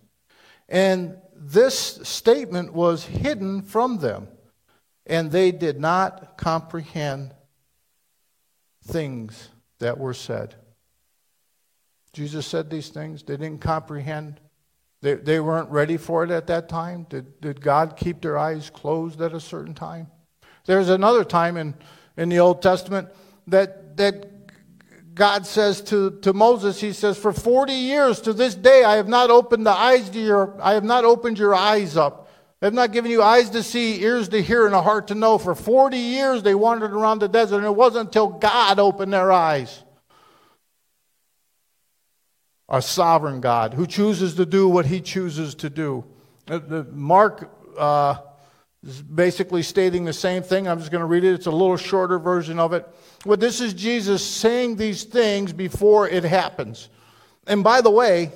And 0.69 1.19
this 1.35 1.99
statement 2.05 2.73
was 2.73 3.05
hidden 3.05 3.61
from 3.61 3.99
them, 3.99 4.29
and 5.05 5.31
they 5.31 5.51
did 5.51 5.81
not 5.81 6.39
comprehend 6.39 7.35
things 8.85 9.49
that 9.81 9.99
were 9.99 10.15
said. 10.15 10.55
Jesus 12.13 12.47
said 12.47 12.71
these 12.71 12.91
things, 12.91 13.25
they 13.25 13.37
didn't 13.37 13.61
comprehend. 13.61 14.41
They, 15.03 15.15
they 15.15 15.41
weren't 15.41 15.71
ready 15.71 15.97
for 15.97 16.23
it 16.23 16.31
at 16.31 16.47
that 16.47 16.69
time. 16.69 17.07
Did, 17.11 17.41
did 17.41 17.61
God 17.61 17.97
keep 17.97 18.23
their 18.23 18.39
eyes 18.39 18.71
closed 18.71 19.21
at 19.21 19.35
a 19.35 19.41
certain 19.41 19.75
time? 19.75 20.07
There's 20.67 20.89
another 20.89 21.25
time 21.25 21.57
in, 21.57 21.75
in 22.17 22.29
the 22.29 22.39
Old 22.39 22.63
Testament 22.63 23.09
that, 23.49 23.97
that 23.97 24.34
God 25.15 25.47
says 25.47 25.81
to, 25.83 26.19
to 26.23 26.33
Moses, 26.33 26.81
He 26.81 26.93
says, 26.93 27.17
For 27.17 27.33
40 27.33 27.73
years 27.73 28.21
to 28.23 28.33
this 28.33 28.55
day 28.55 28.83
I 28.83 28.97
have 28.97 29.09
not 29.09 29.31
opened 29.31 29.65
the 29.67 29.71
eyes 29.71 30.11
to 30.11 30.21
your 30.21 30.61
I 30.61 30.75
have 30.75 30.85
not 30.85 31.05
opened 31.05 31.39
your 31.39 31.55
eyes 31.55 31.97
up. 31.97 32.29
I 32.61 32.67
have 32.67 32.75
not 32.75 32.93
given 32.93 33.11
you 33.11 33.23
eyes 33.23 33.51
to 33.51 33.63
see, 33.63 34.03
ears 34.03 34.29
to 34.31 34.41
hear, 34.41 34.65
and 34.65 34.75
a 34.75 34.81
heart 34.81 35.09
to 35.09 35.15
know. 35.15 35.37
For 35.37 35.55
40 35.55 35.99
years 35.99 36.43
they 36.43 36.55
wandered 36.55 36.93
around 36.93 37.19
the 37.19 37.29
desert, 37.29 37.59
and 37.59 37.67
it 37.67 37.77
wasn't 37.77 38.09
until 38.09 38.29
God 38.29 38.79
opened 38.79 39.13
their 39.13 39.31
eyes. 39.31 39.85
A 42.69 42.81
sovereign 42.81 43.41
God 43.41 43.75
who 43.75 43.87
chooses 43.87 44.35
to 44.37 44.47
do 44.47 44.67
what 44.67 44.87
he 44.87 45.03
chooses 45.03 45.55
to 45.57 45.69
do. 45.69 46.05
Mark 46.91 47.51
uh, 47.79 48.17
basically 48.85 49.63
stating 49.63 50.05
the 50.05 50.13
same 50.13 50.43
thing. 50.43 50.69
I'm 50.69 50.79
just 50.79 50.91
going 50.91 51.01
to 51.01 51.07
read 51.07 51.25
it. 51.25 51.33
It's 51.33 51.47
a 51.47 51.51
little 51.51 51.77
shorter 51.77 52.19
version 52.19 52.59
of 52.59 52.73
it. 52.73 52.87
Well, 53.25 53.37
this 53.37 53.61
is 53.61 53.73
Jesus 53.73 54.25
saying 54.25 54.77
these 54.77 55.05
things 55.05 55.53
before 55.53 56.09
it 56.09 56.25
happens. 56.25 56.91
And 57.47 57.65
by 57.65 57.81
the 57.81 57.91
way, 57.91 58.31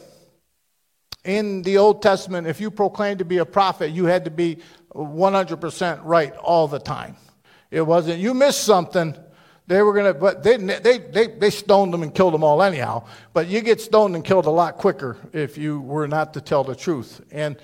in 1.24 1.62
the 1.62 1.78
Old 1.78 2.00
Testament, 2.00 2.46
if 2.46 2.60
you 2.60 2.70
proclaimed 2.70 3.18
to 3.18 3.24
be 3.24 3.38
a 3.38 3.44
prophet, 3.44 3.90
you 3.90 4.06
had 4.06 4.24
to 4.24 4.30
be 4.30 4.58
100% 4.94 6.00
right 6.04 6.34
all 6.36 6.68
the 6.68 6.78
time. 6.78 7.16
It 7.70 7.82
wasn't, 7.82 8.18
you 8.18 8.32
missed 8.32 8.64
something, 8.64 9.14
they 9.66 9.82
were 9.82 9.92
going 9.92 10.14
to, 10.14 10.18
but 10.18 10.42
they, 10.42 10.56
they, 10.56 10.98
they, 10.98 11.26
they 11.26 11.50
stoned 11.50 11.92
them 11.92 12.02
and 12.02 12.14
killed 12.14 12.32
them 12.32 12.42
all 12.42 12.62
anyhow. 12.62 13.04
But 13.34 13.48
you 13.48 13.60
get 13.60 13.82
stoned 13.82 14.14
and 14.14 14.24
killed 14.24 14.46
a 14.46 14.50
lot 14.50 14.78
quicker 14.78 15.18
if 15.34 15.58
you 15.58 15.80
were 15.80 16.08
not 16.08 16.32
to 16.34 16.40
tell 16.40 16.64
the 16.64 16.74
truth. 16.74 17.20
And 17.30 17.58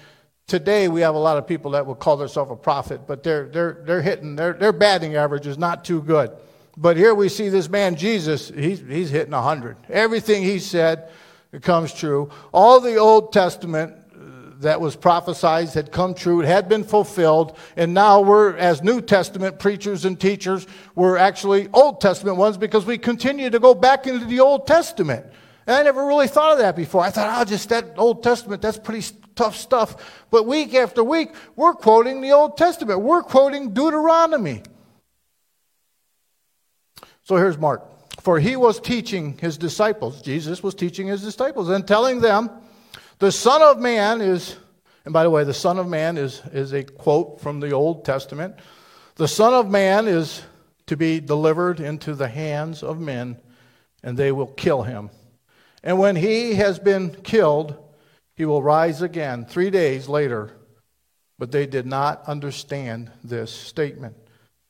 today 0.46 0.88
we 0.88 1.00
have 1.00 1.14
a 1.14 1.18
lot 1.18 1.38
of 1.38 1.46
people 1.46 1.72
that 1.72 1.86
will 1.86 1.94
call 1.94 2.16
themselves 2.16 2.50
a 2.50 2.56
prophet, 2.56 3.02
but 3.06 3.22
they're, 3.22 3.46
they're, 3.46 3.82
they're 3.84 4.02
hitting, 4.02 4.36
their, 4.36 4.52
their 4.52 4.72
batting 4.72 5.16
average 5.16 5.46
is 5.46 5.58
not 5.58 5.84
too 5.84 6.02
good. 6.02 6.30
But 6.76 6.96
here 6.96 7.14
we 7.14 7.28
see 7.28 7.48
this 7.48 7.68
man, 7.68 7.96
Jesus, 7.96 8.48
he's, 8.48 8.80
he's 8.80 9.10
hitting 9.10 9.32
100. 9.32 9.76
Everything 9.88 10.42
he 10.42 10.58
said 10.58 11.10
comes 11.62 11.92
true. 11.92 12.30
All 12.52 12.80
the 12.80 12.96
Old 12.96 13.32
Testament 13.32 13.94
uh, 13.94 14.16
that 14.58 14.80
was 14.80 14.96
prophesied 14.96 15.68
had 15.68 15.92
come 15.92 16.14
true, 16.14 16.40
it 16.40 16.46
had 16.46 16.68
been 16.68 16.82
fulfilled, 16.82 17.56
and 17.76 17.94
now 17.94 18.20
we're, 18.20 18.56
as 18.56 18.82
New 18.82 19.00
Testament 19.00 19.60
preachers 19.60 20.04
and 20.04 20.20
teachers, 20.20 20.66
we're 20.96 21.16
actually 21.16 21.68
Old 21.72 22.00
Testament 22.00 22.36
ones 22.38 22.58
because 22.58 22.84
we 22.84 22.98
continue 22.98 23.50
to 23.50 23.60
go 23.60 23.72
back 23.72 24.08
into 24.08 24.26
the 24.26 24.40
Old 24.40 24.66
Testament. 24.66 25.24
And 25.66 25.76
I 25.76 25.82
never 25.82 26.04
really 26.04 26.28
thought 26.28 26.52
of 26.52 26.58
that 26.58 26.76
before. 26.76 27.02
I 27.02 27.10
thought, 27.10 27.40
oh, 27.40 27.44
just 27.44 27.68
that 27.70 27.94
Old 27.96 28.22
Testament, 28.22 28.60
that's 28.60 28.78
pretty 28.78 29.06
tough 29.34 29.56
stuff. 29.56 30.24
But 30.30 30.46
week 30.46 30.74
after 30.74 31.02
week, 31.02 31.30
we're 31.56 31.74
quoting 31.74 32.20
the 32.20 32.32
Old 32.32 32.56
Testament. 32.56 33.00
We're 33.00 33.22
quoting 33.22 33.72
Deuteronomy. 33.72 34.62
So 37.22 37.36
here's 37.36 37.58
Mark. 37.58 37.82
For 38.20 38.38
he 38.38 38.56
was 38.56 38.80
teaching 38.80 39.36
his 39.38 39.58
disciples, 39.58 40.22
Jesus 40.22 40.62
was 40.62 40.74
teaching 40.74 41.08
his 41.08 41.22
disciples 41.22 41.68
and 41.68 41.86
telling 41.86 42.20
them, 42.20 42.50
the 43.18 43.30
Son 43.30 43.60
of 43.60 43.78
Man 43.78 44.20
is, 44.20 44.56
and 45.04 45.12
by 45.12 45.22
the 45.22 45.30
way, 45.30 45.44
the 45.44 45.54
Son 45.54 45.78
of 45.78 45.86
Man 45.86 46.16
is, 46.16 46.40
is 46.52 46.72
a 46.72 46.82
quote 46.82 47.40
from 47.40 47.60
the 47.60 47.72
Old 47.72 48.04
Testament. 48.04 48.56
The 49.16 49.28
Son 49.28 49.52
of 49.52 49.70
Man 49.70 50.08
is 50.08 50.42
to 50.86 50.96
be 50.96 51.20
delivered 51.20 51.80
into 51.80 52.14
the 52.14 52.28
hands 52.28 52.82
of 52.82 53.00
men, 53.00 53.38
and 54.02 54.16
they 54.16 54.32
will 54.32 54.46
kill 54.46 54.82
him. 54.82 55.10
And 55.82 55.98
when 55.98 56.16
he 56.16 56.54
has 56.54 56.78
been 56.78 57.10
killed, 57.10 57.76
he 58.34 58.44
will 58.44 58.62
rise 58.62 59.02
again 59.02 59.44
three 59.44 59.70
days 59.70 60.08
later. 60.08 60.50
But 61.38 61.50
they 61.50 61.66
did 61.66 61.86
not 61.86 62.28
understand 62.28 63.10
this 63.24 63.50
statement, 63.50 64.16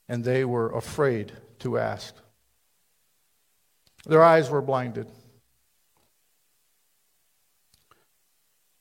and 0.08 0.24
they 0.24 0.44
were 0.44 0.70
afraid 0.70 1.32
to 1.58 1.78
ask. 1.78 2.14
Their 4.06 4.22
eyes 4.22 4.48
were 4.48 4.62
blinded. 4.62 5.06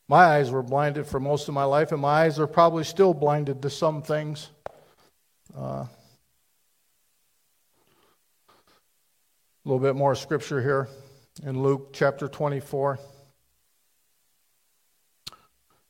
My 0.08 0.24
eyes 0.24 0.50
were 0.50 0.62
blinded 0.62 1.06
for 1.06 1.18
most 1.18 1.48
of 1.48 1.54
my 1.54 1.64
life, 1.64 1.92
and 1.92 2.00
my 2.00 2.24
eyes 2.24 2.38
are 2.38 2.46
probably 2.46 2.84
still 2.84 3.14
blinded 3.14 3.62
to 3.62 3.70
some 3.70 4.02
things. 4.02 4.50
Uh, 5.56 5.86
a 5.86 5.88
little 9.64 9.80
bit 9.80 9.96
more 9.96 10.14
scripture 10.14 10.60
here 10.60 10.88
in 11.42 11.62
Luke 11.62 11.90
chapter 11.94 12.28
24. 12.28 12.98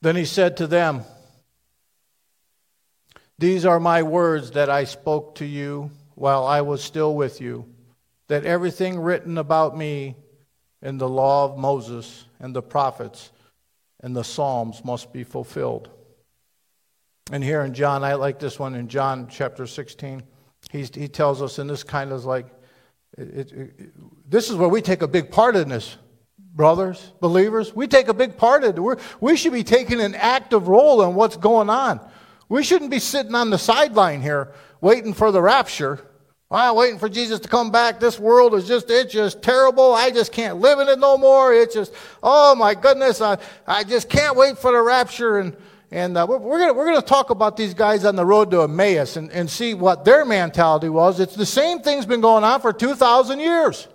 Then 0.05 0.17
he 0.17 0.27
said 0.27 0.59
to 0.59 0.67
them, 0.67 1.03
These 3.39 3.65
are 3.65 3.81
my 3.81 4.03
words 4.03 4.51
that 4.51 4.69
I 4.69 4.85
spoke 4.85 5.37
to 5.37 5.47
you 5.47 5.93
while 6.15 6.45
I 6.45 6.61
was 6.61 6.85
still 6.85 7.15
with 7.15 7.41
you, 7.41 7.65
that 8.29 8.45
everything 8.45 9.01
written 9.01 9.39
about 9.39 9.79
me 9.79 10.17
in 10.83 10.99
the 10.99 11.09
law 11.09 11.47
of 11.47 11.57
Moses 11.57 12.27
and 12.39 12.55
the 12.55 12.61
prophets 12.61 13.33
and 14.01 14.15
the 14.15 14.25
Psalms 14.25 14.85
must 14.85 15.11
be 15.11 15.25
fulfilled. 15.25 15.89
And 17.33 17.43
here 17.43 17.63
in 17.63 17.73
John, 17.73 18.05
I 18.05 18.13
like 18.13 18.39
this 18.39 18.59
one 18.59 18.75
in 18.75 18.89
John 18.89 19.27
chapter 19.31 19.67
16. 19.67 20.23
He's, 20.71 20.95
he 20.95 21.09
tells 21.09 21.41
us, 21.41 21.59
and 21.59 21.71
this 21.71 21.83
kind 21.83 22.13
of 22.13 22.27
like, 22.27 22.49
it, 23.17 23.29
it, 23.29 23.53
it, 23.53 24.31
this 24.31 24.51
is 24.51 24.57
where 24.57 24.69
we 24.69 24.83
take 24.83 25.01
a 25.01 25.09
big 25.09 25.31
part 25.31 25.57
in 25.57 25.71
this, 25.71 25.97
brothers, 26.55 27.13
believers. 27.21 27.75
We 27.75 27.89
take 27.89 28.09
a 28.09 28.15
big 28.15 28.37
part 28.37 28.65
in 28.65 28.77
it. 28.77 28.81
We're, 28.81 28.97
we 29.21 29.37
should 29.37 29.53
be 29.53 29.65
taking 29.65 30.01
an 30.01 30.15
active 30.15 30.69
role 30.69 31.03
in 31.03 31.15
what's 31.15 31.37
going 31.37 31.69
on. 31.69 32.01
We 32.49 32.63
shouldn't 32.63 32.91
be 32.91 33.01
sitting 33.01 33.35
on 33.35 33.51
the 33.51 33.59
sideline 33.59 34.23
here 34.23 34.53
waiting 34.81 35.15
for 35.15 35.33
the 35.33 35.43
rapture. 35.43 36.01
I'm 36.51 36.77
waiting 36.77 37.01
for 37.01 37.09
Jesus 37.09 37.41
to 37.41 37.49
come 37.49 37.73
back. 37.73 37.99
This 37.99 38.19
world 38.19 38.55
is 38.55 38.69
just, 38.69 38.89
it's 38.89 39.13
just 39.13 39.43
terrible. 39.43 39.93
I 39.93 40.11
just 40.11 40.31
can't 40.31 40.59
live 40.59 40.79
in 40.79 40.89
it 40.89 41.01
no 41.01 41.19
more. 41.19 41.53
It's 41.53 41.75
just, 41.75 41.93
oh 42.23 42.55
my 42.55 42.75
goodness. 42.75 43.21
I, 43.21 43.39
I 43.67 43.83
just 43.83 44.09
can't 44.09 44.37
wait 44.37 44.59
for 44.59 44.71
the 44.71 44.81
rapture. 44.81 45.39
And, 45.39 45.57
and 45.91 46.17
uh, 46.17 46.27
we're, 46.29 46.39
we're 46.39 46.59
going 46.59 46.77
we're 46.77 46.87
gonna 46.87 47.03
talk 47.03 47.31
about 47.31 47.57
these 47.57 47.75
guys 47.75 48.05
on 48.05 48.15
the 48.15 48.25
road 48.25 48.51
to 48.53 48.63
Emmaus 48.63 49.17
and, 49.17 49.33
and 49.33 49.51
see 49.51 49.75
what 49.75 50.05
their 50.05 50.25
mentality 50.25 50.89
was. 50.89 51.19
It's 51.19 51.35
the 51.35 51.47
same 51.47 51.81
thing's 51.81 52.07
been 52.07 52.21
going 52.21 52.45
on 52.45 52.61
for 52.61 52.73
2,000 52.73 53.41
years. 53.41 53.89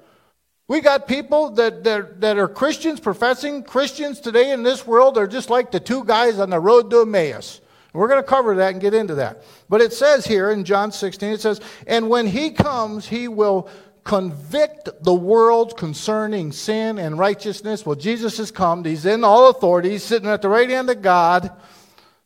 We 0.70 0.82
got 0.82 1.08
people 1.08 1.50
that, 1.54 1.84
that, 1.84 2.22
that 2.22 2.38
are 2.38 2.48
Christians, 2.48 3.00
professing 3.00 3.64
Christians 3.64 4.20
today 4.20 4.52
in 4.52 4.62
this 4.62 4.86
world. 4.86 5.16
They're 5.16 5.26
just 5.26 5.50
like 5.50 5.72
the 5.72 5.80
two 5.80 6.04
guys 6.04 6.38
on 6.38 6.52
the 6.52 6.60
road 6.60 6.92
to 6.92 7.02
Emmaus. 7.02 7.60
We're 7.92 8.08
going 8.08 8.22
to 8.22 8.28
cover 8.28 8.56
that 8.58 8.74
and 8.74 8.80
get 8.80 8.94
into 8.94 9.16
that. 9.16 9.44
But 9.68 9.82
it 9.82 9.94
says 9.94 10.28
here 10.28 10.52
in 10.52 10.64
John 10.64 10.92
16, 10.92 11.32
it 11.32 11.42
says, 11.42 11.60
And 11.88 12.08
when 12.08 12.28
he 12.28 12.52
comes, 12.52 13.08
he 13.08 13.28
will 13.28 13.68
convict 14.04 14.90
the 15.02 15.14
world 15.14 15.76
concerning 15.76 16.52
sin 16.52 17.00
and 17.00 17.18
righteousness. 17.18 17.84
Well, 17.84 17.96
Jesus 17.96 18.38
has 18.38 18.52
come. 18.52 18.84
He's 18.84 19.08
in 19.08 19.24
all 19.24 19.50
authority. 19.50 19.90
He's 19.90 20.04
sitting 20.04 20.30
at 20.30 20.44
the 20.44 20.50
right 20.50 20.70
hand 20.70 20.92
of 20.92 21.02
God 21.02 21.52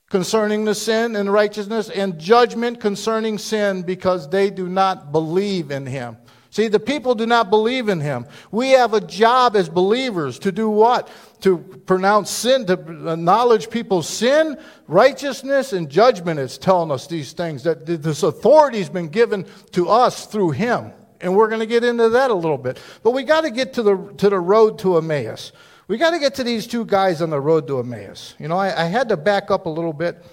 concerning 0.09 0.65
the 0.65 0.75
sin 0.75 1.15
and 1.15 1.31
righteousness 1.31 1.89
and 1.89 2.19
judgment 2.19 2.81
concerning 2.81 3.37
sin 3.37 3.83
because 3.83 4.29
they 4.29 4.49
do 4.49 4.67
not 4.67 5.13
believe 5.13 5.71
in 5.71 5.85
him. 5.85 6.17
See, 6.53 6.67
the 6.67 6.79
people 6.79 7.15
do 7.15 7.25
not 7.25 7.49
believe 7.49 7.89
in 7.89 7.99
him. 7.99 8.27
We 8.51 8.73
have 8.73 8.93
a 8.93 9.01
job 9.01 9.55
as 9.55 9.69
believers 9.69 10.37
to 10.37 10.51
do 10.51 10.69
what? 10.69 11.09
To 11.41 11.57
pronounce 11.57 12.29
sin, 12.29 12.67
to 12.67 12.73
acknowledge 12.73 13.71
people's 13.71 14.07
sin, 14.07 14.59
righteousness, 14.87 15.73
and 15.73 15.89
judgment. 15.89 16.39
It's 16.39 16.59
telling 16.59 16.91
us 16.91 17.07
these 17.07 17.33
things 17.33 17.63
that 17.63 17.87
this 17.87 18.21
authority 18.21 18.77
has 18.77 18.89
been 18.89 19.07
given 19.07 19.47
to 19.71 19.89
us 19.89 20.27
through 20.27 20.51
him. 20.51 20.91
And 21.21 21.35
we're 21.35 21.47
going 21.47 21.61
to 21.61 21.65
get 21.65 21.83
into 21.83 22.09
that 22.09 22.29
a 22.29 22.35
little 22.35 22.59
bit. 22.59 22.79
But 23.01 23.15
we 23.15 23.23
got 23.23 23.41
to 23.41 23.49
get 23.49 23.73
to 23.73 23.81
the, 23.81 24.13
to 24.17 24.29
the 24.29 24.39
road 24.39 24.77
to 24.79 24.97
Emmaus. 24.97 25.53
We 25.87 25.97
got 25.97 26.11
to 26.11 26.19
get 26.19 26.35
to 26.35 26.43
these 26.43 26.67
two 26.67 26.85
guys 26.85 27.23
on 27.23 27.31
the 27.31 27.41
road 27.41 27.65
to 27.65 27.79
Emmaus. 27.79 28.35
You 28.37 28.47
know, 28.47 28.57
I, 28.57 28.83
I 28.83 28.85
had 28.85 29.09
to 29.09 29.17
back 29.17 29.49
up 29.49 29.65
a 29.65 29.69
little 29.69 29.91
bit 29.91 30.23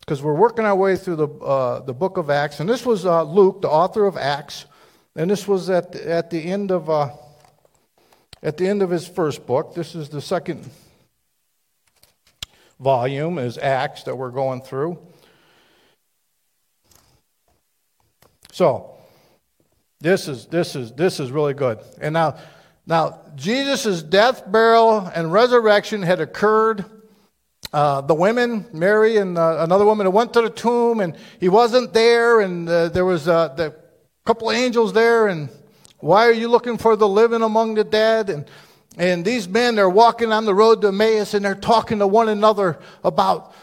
because 0.00 0.20
we're 0.20 0.34
working 0.34 0.66
our 0.66 0.76
way 0.76 0.96
through 0.96 1.16
the, 1.16 1.28
uh, 1.28 1.80
the 1.80 1.94
book 1.94 2.18
of 2.18 2.28
Acts. 2.28 2.60
And 2.60 2.68
this 2.68 2.84
was 2.84 3.06
uh, 3.06 3.22
Luke, 3.22 3.62
the 3.62 3.70
author 3.70 4.04
of 4.04 4.18
Acts. 4.18 4.66
And 5.16 5.30
this 5.30 5.48
was 5.48 5.68
at, 5.70 5.94
at 5.96 6.30
the 6.30 6.38
end 6.38 6.70
of 6.70 6.88
uh, 6.88 7.10
at 8.42 8.56
the 8.56 8.68
end 8.68 8.82
of 8.82 8.90
his 8.90 9.06
first 9.06 9.46
book. 9.46 9.74
This 9.74 9.94
is 9.94 10.08
the 10.08 10.20
second 10.20 10.70
volume, 12.78 13.38
is 13.38 13.58
Acts 13.58 14.04
that 14.04 14.16
we're 14.16 14.30
going 14.30 14.62
through. 14.62 14.98
So 18.52 18.96
this 20.00 20.28
is 20.28 20.46
this 20.46 20.76
is 20.76 20.92
this 20.92 21.20
is 21.20 21.30
really 21.30 21.54
good. 21.54 21.80
And 22.00 22.14
now 22.14 22.36
now 22.86 23.20
Jesus' 23.34 24.02
death, 24.02 24.50
burial, 24.50 25.10
and 25.14 25.32
resurrection 25.32 26.02
had 26.02 26.20
occurred. 26.20 26.84
Uh, 27.72 28.00
the 28.00 28.14
women, 28.14 28.66
Mary 28.72 29.16
and 29.18 29.38
uh, 29.38 29.58
another 29.60 29.84
woman, 29.84 30.10
went 30.10 30.32
to 30.32 30.42
the 30.42 30.50
tomb, 30.50 30.98
and 30.98 31.16
he 31.38 31.48
wasn't 31.48 31.92
there, 31.92 32.40
and 32.40 32.68
uh, 32.68 32.88
there 32.88 33.04
was 33.04 33.28
uh, 33.28 33.46
the 33.48 33.79
couple 34.24 34.50
angels 34.50 34.92
there, 34.92 35.28
and 35.28 35.48
why 35.98 36.26
are 36.26 36.32
you 36.32 36.48
looking 36.48 36.78
for 36.78 36.96
the 36.96 37.08
living 37.08 37.42
among 37.42 37.74
the 37.74 37.84
dead? 37.84 38.30
And, 38.30 38.50
and 38.96 39.24
these 39.24 39.48
men, 39.48 39.74
they're 39.74 39.88
walking 39.88 40.32
on 40.32 40.44
the 40.44 40.54
road 40.54 40.82
to 40.82 40.88
Emmaus, 40.88 41.34
and 41.34 41.44
they're 41.44 41.54
talking 41.54 41.98
to 41.98 42.06
one 42.06 42.28
another 42.28 42.78
about 43.04 43.54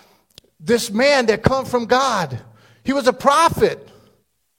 this 0.60 0.92
man 0.92 1.28
that 1.28 1.44
come 1.44 1.66
from 1.66 1.86
God. 1.86 2.40
He 2.84 2.94
was 2.94 3.08
a 3.08 3.14
prophet. 3.14 3.88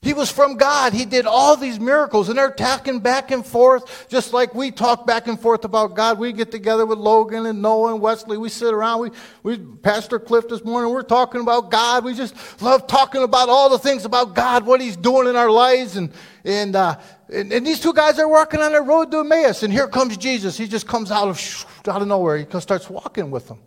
He 0.08 0.14
was 0.14 0.32
from 0.32 0.56
God. 0.56 0.94
He 0.94 1.04
did 1.04 1.26
all 1.26 1.54
these 1.54 1.78
miracles, 1.78 2.30
and 2.30 2.38
they're 2.38 2.50
talking 2.50 2.98
back 2.98 3.30
and 3.30 3.44
forth, 3.44 4.08
just 4.08 4.32
like 4.32 4.54
we 4.54 4.70
talk 4.70 5.06
back 5.06 5.26
and 5.26 5.38
forth 5.38 5.66
about 5.66 5.94
God. 5.94 6.18
We 6.18 6.32
get 6.32 6.50
together 6.50 6.86
with 6.86 6.96
Logan 6.96 7.44
and 7.44 7.60
Noah 7.60 7.92
and 7.92 8.00
Wesley. 8.00 8.38
We 8.38 8.48
sit 8.48 8.72
around. 8.72 9.00
We, 9.02 9.10
we 9.42 9.58
Pastor 9.58 10.18
Cliff 10.18 10.48
this 10.48 10.64
morning. 10.64 10.94
We're 10.94 11.02
talking 11.02 11.42
about 11.42 11.70
God. 11.70 12.06
We 12.06 12.14
just 12.14 12.62
love 12.62 12.86
talking 12.86 13.22
about 13.22 13.50
all 13.50 13.68
the 13.68 13.78
things 13.78 14.06
about 14.06 14.34
God, 14.34 14.64
what 14.64 14.80
He's 14.80 14.96
doing 14.96 15.28
in 15.28 15.36
our 15.36 15.50
lives, 15.50 15.98
and 15.98 16.10
and 16.42 16.74
uh, 16.74 16.98
and, 17.30 17.52
and, 17.52 17.66
these 17.66 17.78
two 17.78 17.92
guys 17.92 18.18
are 18.18 18.28
walking 18.28 18.60
on 18.60 18.72
the 18.72 18.80
road 18.80 19.10
to 19.10 19.18
Emmaus, 19.18 19.62
and 19.62 19.70
here 19.70 19.88
comes 19.88 20.16
Jesus. 20.16 20.56
He 20.56 20.66
just 20.68 20.88
comes 20.88 21.10
out 21.10 21.28
of 21.28 21.66
out 21.86 22.00
of 22.00 22.08
nowhere. 22.08 22.38
He 22.38 22.60
starts 22.60 22.88
walking 22.88 23.30
with 23.30 23.46
them, 23.46 23.58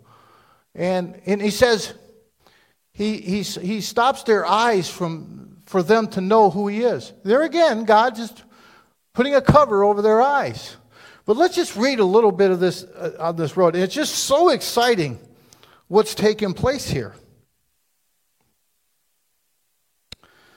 and 0.74 1.22
and 1.24 1.40
he 1.40 1.50
says, 1.50 1.94
he 2.90 3.18
he 3.18 3.42
he 3.42 3.80
stops 3.80 4.24
their 4.24 4.44
eyes 4.44 4.90
from 4.90 5.51
for 5.72 5.82
them 5.82 6.06
to 6.06 6.20
know 6.20 6.50
who 6.50 6.68
He 6.68 6.82
is. 6.82 7.14
There 7.24 7.42
again, 7.42 7.84
God 7.84 8.14
just 8.14 8.44
putting 9.14 9.34
a 9.34 9.40
cover 9.40 9.82
over 9.82 10.02
their 10.02 10.20
eyes. 10.20 10.76
But 11.24 11.38
let's 11.38 11.56
just 11.56 11.76
read 11.76 11.98
a 11.98 12.04
little 12.04 12.30
bit 12.30 12.50
of 12.50 12.60
this 12.60 12.84
uh, 12.84 13.16
on 13.18 13.36
this 13.36 13.56
road. 13.56 13.74
It's 13.74 13.94
just 13.94 14.14
so 14.14 14.50
exciting 14.50 15.18
what's 15.88 16.14
taking 16.14 16.52
place 16.52 16.90
here. 16.90 17.14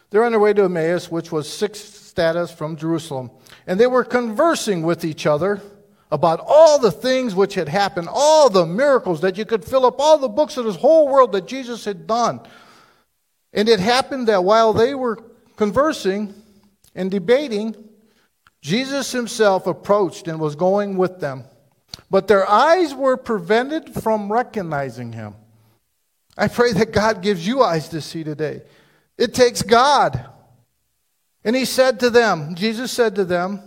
They're 0.09 0.25
on 0.25 0.33
their 0.33 0.39
way 0.39 0.51
to 0.51 0.65
Emmaus, 0.65 1.09
which 1.09 1.31
was 1.31 1.51
six 1.51 1.79
stadia 1.79 2.45
from 2.47 2.75
Jerusalem, 2.75 3.31
and 3.67 3.79
they 3.79 3.87
were 3.87 4.03
conversing 4.03 4.83
with 4.83 5.05
each 5.05 5.25
other 5.25 5.61
about 6.11 6.41
all 6.45 6.77
the 6.77 6.91
things 6.91 7.35
which 7.35 7.53
had 7.53 7.69
happened, 7.69 8.09
all 8.11 8.49
the 8.49 8.65
miracles 8.65 9.21
that 9.21 9.37
you 9.37 9.45
could 9.45 9.63
fill 9.63 9.85
up 9.85 9.97
all 9.97 10.17
the 10.17 10.27
books 10.27 10.57
of 10.57 10.65
this 10.65 10.75
whole 10.75 11.07
world 11.07 11.31
that 11.31 11.47
Jesus 11.47 11.85
had 11.85 12.05
done. 12.05 12.41
And 13.55 13.69
it 13.69 13.79
happened 13.79 14.27
that 14.27 14.43
while 14.43 14.73
they 14.73 14.93
were 14.93 15.17
conversing 15.55 16.33
and 16.93 17.09
debating, 17.09 17.73
Jesus 18.61 19.13
himself 19.13 19.65
approached 19.65 20.27
and 20.27 20.39
was 20.39 20.55
going 20.55 20.97
with 20.97 21.21
them. 21.21 21.45
But 22.11 22.27
their 22.27 22.47
eyes 22.47 22.93
were 22.93 23.15
prevented 23.15 23.93
from 23.93 24.31
recognizing 24.31 25.13
him. 25.13 25.35
I 26.37 26.49
pray 26.49 26.73
that 26.73 26.91
God 26.91 27.21
gives 27.21 27.47
you 27.47 27.63
eyes 27.63 27.87
to 27.89 28.01
see 28.01 28.25
today. 28.25 28.63
It 29.17 29.33
takes 29.33 29.61
God. 29.61 30.25
And 31.45 31.55
he 31.55 31.63
said 31.63 32.01
to 32.01 32.09
them, 32.09 32.55
Jesus 32.55 32.91
said 32.91 33.15
to 33.15 33.23
them, 33.23 33.61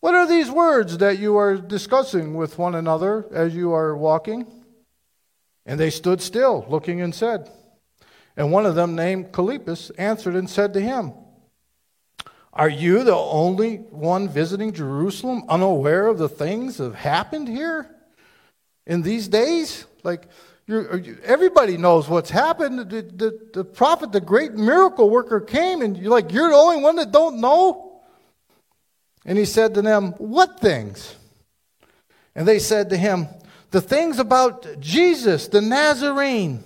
What 0.00 0.14
are 0.14 0.26
these 0.26 0.50
words 0.50 0.98
that 0.98 1.20
you 1.20 1.36
are 1.36 1.56
discussing 1.56 2.34
with 2.34 2.58
one 2.58 2.74
another 2.74 3.26
as 3.32 3.54
you 3.54 3.72
are 3.72 3.96
walking? 3.96 4.46
And 5.64 5.78
they 5.78 5.90
stood 5.90 6.20
still, 6.20 6.66
looking 6.68 7.00
and 7.00 7.14
said, 7.14 7.48
and 8.36 8.52
one 8.52 8.66
of 8.66 8.74
them, 8.74 8.94
named 8.94 9.32
Cleopas, 9.32 9.90
answered 9.96 10.34
and 10.34 10.48
said 10.48 10.74
to 10.74 10.80
him, 10.80 11.12
Are 12.52 12.68
you 12.68 13.02
the 13.02 13.16
only 13.16 13.76
one 13.76 14.28
visiting 14.28 14.72
Jerusalem, 14.72 15.44
unaware 15.48 16.06
of 16.06 16.18
the 16.18 16.28
things 16.28 16.76
that 16.76 16.84
have 16.84 16.94
happened 16.94 17.48
here 17.48 17.88
in 18.86 19.00
these 19.02 19.28
days? 19.28 19.86
Like, 20.02 20.28
You're, 20.66 21.02
everybody 21.24 21.78
knows 21.78 22.08
what's 22.08 22.30
happened. 22.30 22.90
The, 22.90 23.02
the, 23.02 23.40
the 23.54 23.64
prophet, 23.64 24.12
the 24.12 24.20
great 24.20 24.52
miracle 24.52 25.08
worker 25.08 25.40
came, 25.40 25.80
and 25.80 25.96
you're 25.96 26.10
like, 26.10 26.30
You're 26.32 26.50
the 26.50 26.56
only 26.56 26.82
one 26.82 26.96
that 26.96 27.12
don't 27.12 27.40
know? 27.40 28.02
And 29.24 29.38
he 29.38 29.46
said 29.46 29.74
to 29.74 29.82
them, 29.82 30.12
What 30.18 30.60
things? 30.60 31.16
And 32.34 32.46
they 32.46 32.58
said 32.58 32.90
to 32.90 32.98
him, 32.98 33.28
The 33.70 33.80
things 33.80 34.18
about 34.18 34.78
Jesus, 34.78 35.48
the 35.48 35.62
Nazarene, 35.62 36.62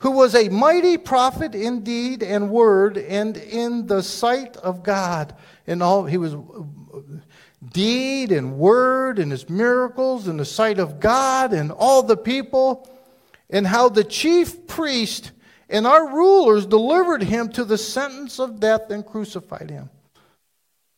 who 0.00 0.12
was 0.12 0.34
a 0.34 0.48
mighty 0.48 0.96
prophet 0.96 1.54
in 1.54 1.82
deed 1.82 2.22
and 2.22 2.50
word, 2.50 2.96
and 2.96 3.36
in 3.36 3.86
the 3.86 4.02
sight 4.02 4.56
of 4.58 4.82
God. 4.82 5.34
And 5.66 5.82
all 5.82 6.04
he 6.04 6.18
was 6.18 6.36
deed 7.72 8.30
and 8.30 8.56
word 8.56 9.18
and 9.18 9.32
his 9.32 9.48
miracles 9.50 10.28
in 10.28 10.36
the 10.36 10.44
sight 10.44 10.78
of 10.78 11.00
God 11.00 11.52
and 11.52 11.72
all 11.72 12.02
the 12.04 12.16
people 12.16 12.88
and 13.50 13.66
how 13.66 13.88
the 13.88 14.04
chief 14.04 14.66
priest 14.68 15.32
and 15.68 15.86
our 15.86 16.08
rulers 16.08 16.64
delivered 16.66 17.22
him 17.22 17.48
to 17.50 17.64
the 17.64 17.76
sentence 17.76 18.38
of 18.38 18.60
death 18.60 18.90
and 18.90 19.04
crucified 19.04 19.68
him. 19.70 19.90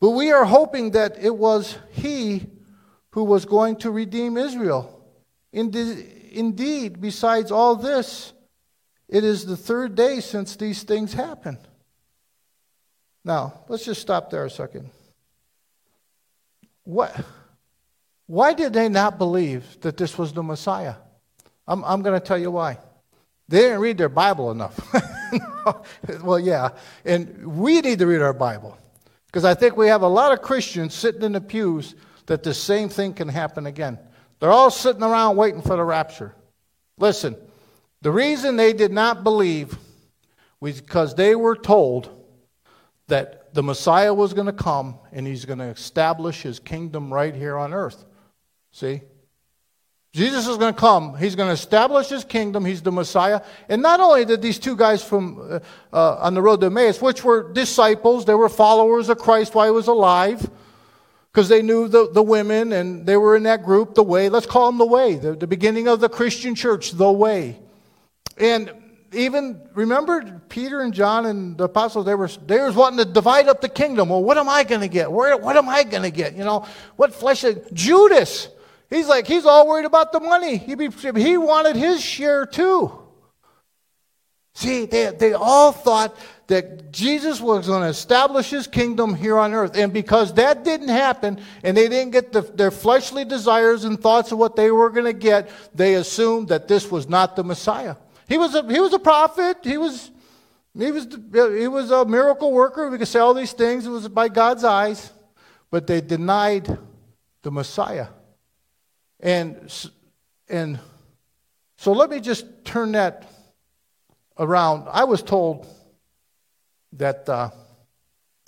But 0.00 0.10
we 0.10 0.30
are 0.30 0.44
hoping 0.44 0.90
that 0.92 1.16
it 1.18 1.34
was 1.34 1.78
he 1.90 2.46
who 3.10 3.24
was 3.24 3.46
going 3.46 3.76
to 3.76 3.90
redeem 3.90 4.36
Israel. 4.36 5.02
Indeed, 5.52 7.00
besides 7.00 7.50
all 7.50 7.74
this, 7.74 8.32
it 9.10 9.24
is 9.24 9.44
the 9.44 9.56
third 9.56 9.96
day 9.96 10.20
since 10.20 10.54
these 10.54 10.84
things 10.84 11.12
happened. 11.12 11.58
Now, 13.24 13.64
let's 13.68 13.84
just 13.84 14.00
stop 14.00 14.30
there 14.30 14.44
a 14.44 14.50
second. 14.50 14.88
What, 16.84 17.14
why 18.26 18.54
did 18.54 18.72
they 18.72 18.88
not 18.88 19.18
believe 19.18 19.80
that 19.80 19.96
this 19.96 20.16
was 20.16 20.32
the 20.32 20.44
Messiah? 20.44 20.94
I'm, 21.66 21.84
I'm 21.84 22.02
going 22.02 22.18
to 22.18 22.24
tell 22.24 22.38
you 22.38 22.52
why. 22.52 22.78
They 23.48 23.58
didn't 23.62 23.80
read 23.80 23.98
their 23.98 24.08
Bible 24.08 24.52
enough. 24.52 24.78
well, 26.22 26.38
yeah. 26.38 26.70
And 27.04 27.58
we 27.58 27.80
need 27.80 27.98
to 27.98 28.06
read 28.06 28.22
our 28.22 28.32
Bible. 28.32 28.78
Because 29.26 29.44
I 29.44 29.54
think 29.54 29.76
we 29.76 29.88
have 29.88 30.02
a 30.02 30.08
lot 30.08 30.32
of 30.32 30.40
Christians 30.40 30.94
sitting 30.94 31.22
in 31.22 31.32
the 31.32 31.40
pews 31.40 31.96
that 32.26 32.44
the 32.44 32.54
same 32.54 32.88
thing 32.88 33.12
can 33.12 33.28
happen 33.28 33.66
again. 33.66 33.98
They're 34.38 34.52
all 34.52 34.70
sitting 34.70 35.02
around 35.02 35.36
waiting 35.36 35.62
for 35.62 35.76
the 35.76 35.82
rapture. 35.82 36.32
Listen, 36.96 37.36
the 38.02 38.10
reason 38.10 38.56
they 38.56 38.72
did 38.72 38.92
not 38.92 39.22
believe 39.24 39.76
was 40.60 40.80
because 40.80 41.14
they 41.14 41.34
were 41.34 41.56
told 41.56 42.10
that 43.08 43.52
the 43.54 43.62
Messiah 43.62 44.14
was 44.14 44.32
going 44.32 44.46
to 44.46 44.52
come 44.52 44.98
and 45.12 45.26
he's 45.26 45.44
going 45.44 45.58
to 45.58 45.66
establish 45.66 46.42
his 46.42 46.58
kingdom 46.58 47.12
right 47.12 47.34
here 47.34 47.56
on 47.56 47.74
earth. 47.74 48.04
See? 48.72 49.02
Jesus 50.12 50.48
is 50.48 50.56
going 50.56 50.74
to 50.74 50.80
come. 50.80 51.16
He's 51.16 51.36
going 51.36 51.48
to 51.48 51.52
establish 51.52 52.08
his 52.08 52.24
kingdom. 52.24 52.64
He's 52.64 52.82
the 52.82 52.90
Messiah. 52.90 53.42
And 53.68 53.80
not 53.80 54.00
only 54.00 54.24
did 54.24 54.42
these 54.42 54.58
two 54.58 54.74
guys 54.74 55.04
from 55.04 55.38
uh, 55.40 55.60
uh, 55.92 56.16
on 56.16 56.34
the 56.34 56.42
road 56.42 56.60
to 56.60 56.66
Emmaus, 56.66 57.00
which 57.00 57.22
were 57.22 57.52
disciples, 57.52 58.24
they 58.24 58.34
were 58.34 58.48
followers 58.48 59.08
of 59.08 59.18
Christ 59.18 59.54
while 59.54 59.66
he 59.66 59.70
was 59.70 59.86
alive, 59.86 60.50
because 61.32 61.48
they 61.48 61.62
knew 61.62 61.86
the, 61.86 62.10
the 62.10 62.22
women 62.22 62.72
and 62.72 63.06
they 63.06 63.16
were 63.16 63.36
in 63.36 63.44
that 63.44 63.62
group, 63.64 63.94
the 63.94 64.02
way. 64.02 64.28
Let's 64.28 64.46
call 64.46 64.66
them 64.66 64.78
the 64.78 64.86
way, 64.86 65.14
the, 65.14 65.36
the 65.36 65.46
beginning 65.46 65.86
of 65.86 66.00
the 66.00 66.08
Christian 66.08 66.56
church, 66.56 66.90
the 66.90 67.12
way. 67.12 67.60
And 68.40 68.72
even 69.12 69.60
remember 69.74 70.40
Peter 70.48 70.80
and 70.80 70.94
John 70.94 71.26
and 71.26 71.58
the 71.58 71.64
apostles, 71.64 72.06
they 72.06 72.14
were 72.14 72.28
they 72.46 72.58
were 72.58 72.72
wanting 72.72 72.98
to 72.98 73.04
divide 73.04 73.48
up 73.48 73.60
the 73.60 73.68
kingdom. 73.68 74.08
Well, 74.08 74.24
what 74.24 74.38
am 74.38 74.48
I 74.48 74.64
going 74.64 74.80
to 74.80 74.88
get? 74.88 75.12
Where, 75.12 75.36
what 75.36 75.56
am 75.56 75.68
I 75.68 75.84
going 75.84 76.04
to 76.04 76.10
get? 76.10 76.34
You 76.34 76.44
know, 76.44 76.66
what 76.96 77.14
flesh? 77.14 77.44
Judas 77.72 78.48
He's 78.90 79.06
like, 79.06 79.26
he's 79.28 79.46
all 79.46 79.68
worried 79.68 79.86
about 79.86 80.12
the 80.12 80.18
money. 80.18 80.56
He, 80.56 80.74
be, 80.74 80.90
he 81.14 81.36
wanted 81.36 81.76
his 81.76 82.02
share 82.02 82.44
too. 82.44 82.92
See, 84.52 84.84
they, 84.86 85.12
they 85.12 85.32
all 85.32 85.70
thought 85.70 86.16
that 86.48 86.90
Jesus 86.90 87.40
was 87.40 87.68
going 87.68 87.82
to 87.82 87.88
establish 87.88 88.50
his 88.50 88.66
kingdom 88.66 89.14
here 89.14 89.38
on 89.38 89.54
earth. 89.54 89.76
And 89.76 89.92
because 89.92 90.34
that 90.34 90.64
didn't 90.64 90.88
happen 90.88 91.40
and 91.62 91.76
they 91.76 91.88
didn't 91.88 92.10
get 92.10 92.32
the, 92.32 92.40
their 92.40 92.72
fleshly 92.72 93.24
desires 93.24 93.84
and 93.84 93.98
thoughts 93.98 94.32
of 94.32 94.38
what 94.38 94.56
they 94.56 94.72
were 94.72 94.90
going 94.90 95.06
to 95.06 95.12
get, 95.12 95.48
they 95.72 95.94
assumed 95.94 96.48
that 96.48 96.66
this 96.66 96.90
was 96.90 97.08
not 97.08 97.36
the 97.36 97.44
Messiah. 97.44 97.94
He 98.30 98.38
was 98.38 98.54
a, 98.54 98.62
he 98.72 98.78
was 98.78 98.92
a 98.92 98.98
prophet. 99.00 99.58
He 99.64 99.76
was, 99.76 100.12
he, 100.78 100.92
was, 100.92 101.08
he 101.32 101.66
was 101.66 101.90
a 101.90 102.04
miracle 102.04 102.52
worker. 102.52 102.88
We 102.88 102.96
could 102.96 103.08
say 103.08 103.18
all 103.18 103.34
these 103.34 103.52
things. 103.52 103.84
It 103.84 103.90
was 103.90 104.06
by 104.06 104.28
God's 104.28 104.62
eyes. 104.62 105.12
But 105.68 105.88
they 105.88 106.00
denied 106.00 106.78
the 107.42 107.50
Messiah. 107.50 108.06
And, 109.18 109.72
and 110.48 110.78
so 111.76 111.90
let 111.90 112.08
me 112.08 112.20
just 112.20 112.46
turn 112.64 112.92
that 112.92 113.28
around. 114.38 114.86
I 114.92 115.02
was 115.02 115.24
told 115.24 115.66
that, 116.92 117.28
uh, 117.28 117.50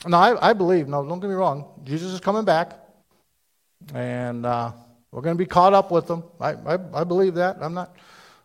no, 0.06 0.16
I, 0.16 0.50
I, 0.50 0.52
believe, 0.52 0.86
no, 0.86 1.04
don't 1.04 1.18
get 1.18 1.28
me 1.28 1.34
wrong, 1.34 1.80
Jesus 1.84 2.12
is 2.12 2.20
coming 2.20 2.44
back, 2.44 2.72
and 3.94 4.46
uh, 4.46 4.72
we're 5.10 5.22
going 5.22 5.36
to 5.36 5.38
be 5.38 5.46
caught 5.46 5.74
up 5.74 5.90
with 5.90 6.08
him. 6.08 6.24
I, 6.40 6.52
I, 6.52 6.78
I 6.94 7.04
believe 7.04 7.34
that. 7.34 7.58
I'm 7.60 7.74
not, 7.74 7.94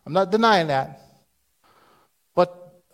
I'm 0.04 0.12
not 0.12 0.30
denying 0.30 0.66
that. 0.68 1.07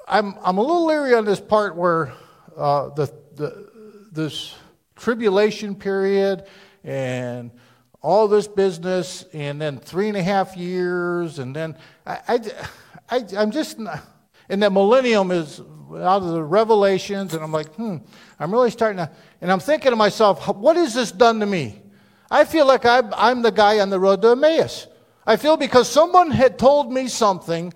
I'm, 0.07 0.35
I'm 0.43 0.59
a 0.59 0.61
little 0.61 0.87
leery 0.87 1.15
on 1.15 1.25
this 1.25 1.41
part 1.41 1.77
where 1.77 2.13
uh, 2.57 2.91
the, 2.91 3.13
the, 3.37 3.71
this 4.13 4.55
tribulation 4.97 5.75
period 5.75 6.45
and 6.83 7.51
all 8.03 8.29
this 8.29 8.47
business 8.47 9.25
and 9.33 9.61
then 9.61 9.79
three 9.79 10.09
and 10.09 10.17
a 10.17 10.23
half 10.23 10.57
years 10.57 11.39
and 11.39 11.57
then 11.57 11.77
I, 12.07 12.19
I, 12.29 12.41
I, 13.09 13.43
am 13.43 13.51
just 13.51 13.79
and 14.49 14.63
that 14.63 14.73
millennium 14.73 15.31
is 15.31 15.61
out 15.61 16.23
of 16.23 16.29
the 16.29 16.43
revelations 16.43 17.33
and 17.33 17.43
i'm 17.43 17.51
like 17.51 17.75
hmm 17.75 17.97
i'm 18.39 18.53
really 18.53 18.71
starting 18.71 18.99
to 18.99 19.11
and 19.41 19.51
i'm 19.51 19.59
thinking 19.59 19.91
to 19.91 19.97
myself 19.97 20.47
what 20.49 20.77
has 20.77 20.95
this 20.95 21.13
done 21.13 21.41
to 21.41 21.47
me? 21.47 21.81
I 22.31 22.45
feel 22.45 22.67
like 22.67 22.85
i'm, 22.85 23.13
I'm 23.17 23.41
the 23.41 23.53
guy 23.53 23.81
on 23.81 23.89
the 23.89 23.99
road 23.99 24.21
to 24.23 24.33
emmaus. 24.33 24.87
I 25.27 25.37
feel 25.37 25.57
because 25.57 25.89
someone 25.89 26.31
had 26.31 26.59
told 26.59 26.93
me 26.93 27.09
something 27.09 27.73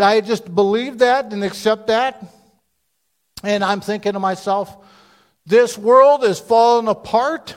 i 0.00 0.20
just 0.20 0.54
believe 0.54 0.98
that 0.98 1.32
and 1.32 1.42
accept 1.42 1.88
that 1.88 2.24
and 3.42 3.64
i'm 3.64 3.80
thinking 3.80 4.12
to 4.12 4.20
myself 4.20 4.76
this 5.46 5.76
world 5.76 6.24
is 6.24 6.38
falling 6.38 6.88
apart 6.88 7.54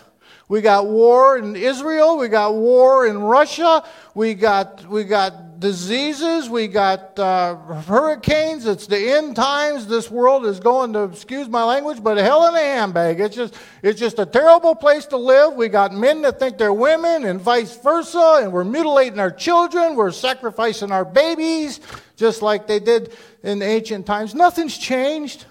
we 0.48 0.62
got 0.62 0.86
war 0.86 1.38
in 1.38 1.56
Israel. 1.56 2.20
We 2.20 2.28
got 2.28 2.54
war 2.54 3.08
in 3.08 3.18
Russia. 3.18 3.84
We 4.14 4.36
got, 4.36 4.88
we 4.88 5.04
got 5.04 5.60
diseases. 5.60 6.48
We 6.48 6.68
got 6.68 7.18
uh, 7.18 7.56
hurricanes. 7.56 8.68
It's 8.68 8.86
the 8.86 9.14
end 9.14 9.36
times. 9.36 9.88
This 9.88 10.12
world 10.12 10.46
is 10.46 10.60
going 10.60 10.94
to, 10.94 11.06
excuse 11.06 11.50
my 11.50 11.64
language, 11.64 12.04
but 12.04 12.18
hell 12.18 12.48
in 12.48 12.54
a 12.54 12.60
handbag. 12.60 13.20
It's 13.20 13.36
just, 13.36 13.56
it's 13.82 14.00
just 14.00 14.20
a 14.20 14.26
terrible 14.26 14.76
place 14.76 15.08
to 15.08 15.18
live. 15.18 15.54
We 15.54 15.68
got 15.68 15.94
men 15.94 16.22
that 16.22 16.38
think 16.38 16.60
they're 16.60 16.74
women 16.74 17.26
and 17.26 17.42
vice 17.42 17.76
versa. 17.78 18.42
And 18.44 18.54
we're 18.54 18.66
mutilating 18.66 19.20
our 19.20 19.32
children. 19.32 19.96
We're 19.96 20.12
sacrificing 20.12 20.92
our 20.92 21.06
babies 21.06 21.80
just 22.16 22.42
like 22.42 22.68
they 22.68 22.80
did 22.80 23.14
in 23.44 23.62
ancient 23.62 24.06
times. 24.06 24.34
Nothing's 24.34 24.78
changed. 24.78 25.46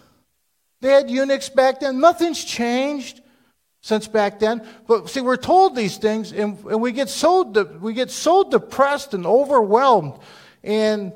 They 0.81 0.91
had 0.91 1.11
eunuchs 1.11 1.49
back 1.49 1.81
then. 1.81 2.01
Nothing's 2.01 2.45
changed 2.45 3.21
since 3.81 4.09
back 4.09 4.39
then. 4.39 4.67
But 4.87 5.09
see, 5.11 5.21
we're 5.21 5.37
told 5.37 5.77
these 5.77 5.99
things, 5.99 6.33
and, 6.33 6.59
and 6.65 6.81
we 6.81 6.93
get 6.93 7.09
so 7.09 7.45
de- 7.45 7.79
we 7.81 7.93
get 7.93 8.11
so 8.11 8.43
depressed 8.43 9.15
and 9.15 9.27
overwhelmed. 9.27 10.19
And 10.63 11.13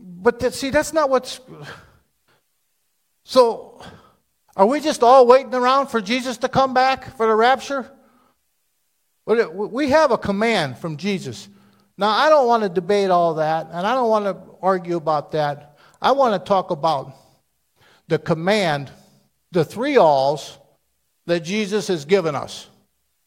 but 0.00 0.38
that, 0.40 0.54
see, 0.54 0.70
that's 0.70 0.92
not 0.92 1.10
what's. 1.10 1.40
So, 3.24 3.80
are 4.56 4.66
we 4.66 4.80
just 4.80 5.02
all 5.02 5.26
waiting 5.26 5.54
around 5.54 5.86
for 5.86 6.00
Jesus 6.00 6.36
to 6.38 6.48
come 6.48 6.74
back 6.74 7.16
for 7.16 7.26
the 7.26 7.34
rapture? 7.34 7.90
But 9.24 9.54
we 9.54 9.90
have 9.90 10.10
a 10.10 10.18
command 10.18 10.78
from 10.78 10.96
Jesus. 10.96 11.48
Now, 12.02 12.08
I 12.08 12.30
don't 12.30 12.48
want 12.48 12.64
to 12.64 12.68
debate 12.68 13.10
all 13.10 13.34
that, 13.34 13.68
and 13.70 13.86
I 13.86 13.94
don't 13.94 14.08
want 14.08 14.24
to 14.24 14.36
argue 14.60 14.96
about 14.96 15.30
that. 15.30 15.78
I 16.00 16.10
want 16.10 16.34
to 16.34 16.44
talk 16.44 16.72
about 16.72 17.12
the 18.08 18.18
command, 18.18 18.90
the 19.52 19.64
three 19.64 19.98
alls 19.98 20.58
that 21.26 21.44
Jesus 21.44 21.86
has 21.86 22.04
given 22.04 22.34
us, 22.34 22.68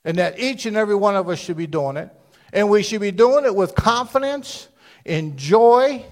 and 0.04 0.18
that 0.18 0.42
each 0.42 0.66
and 0.66 0.76
every 0.76 0.94
one 0.94 1.16
of 1.16 1.30
us 1.30 1.40
should 1.40 1.56
be 1.56 1.68
doing 1.68 1.96
it. 1.96 2.10
And 2.52 2.70
we 2.70 2.84
should 2.84 3.00
be 3.00 3.12
doing 3.12 3.46
it 3.46 3.56
with 3.56 3.76
confidence, 3.76 4.68
in 5.06 5.38
joy. 5.38 6.04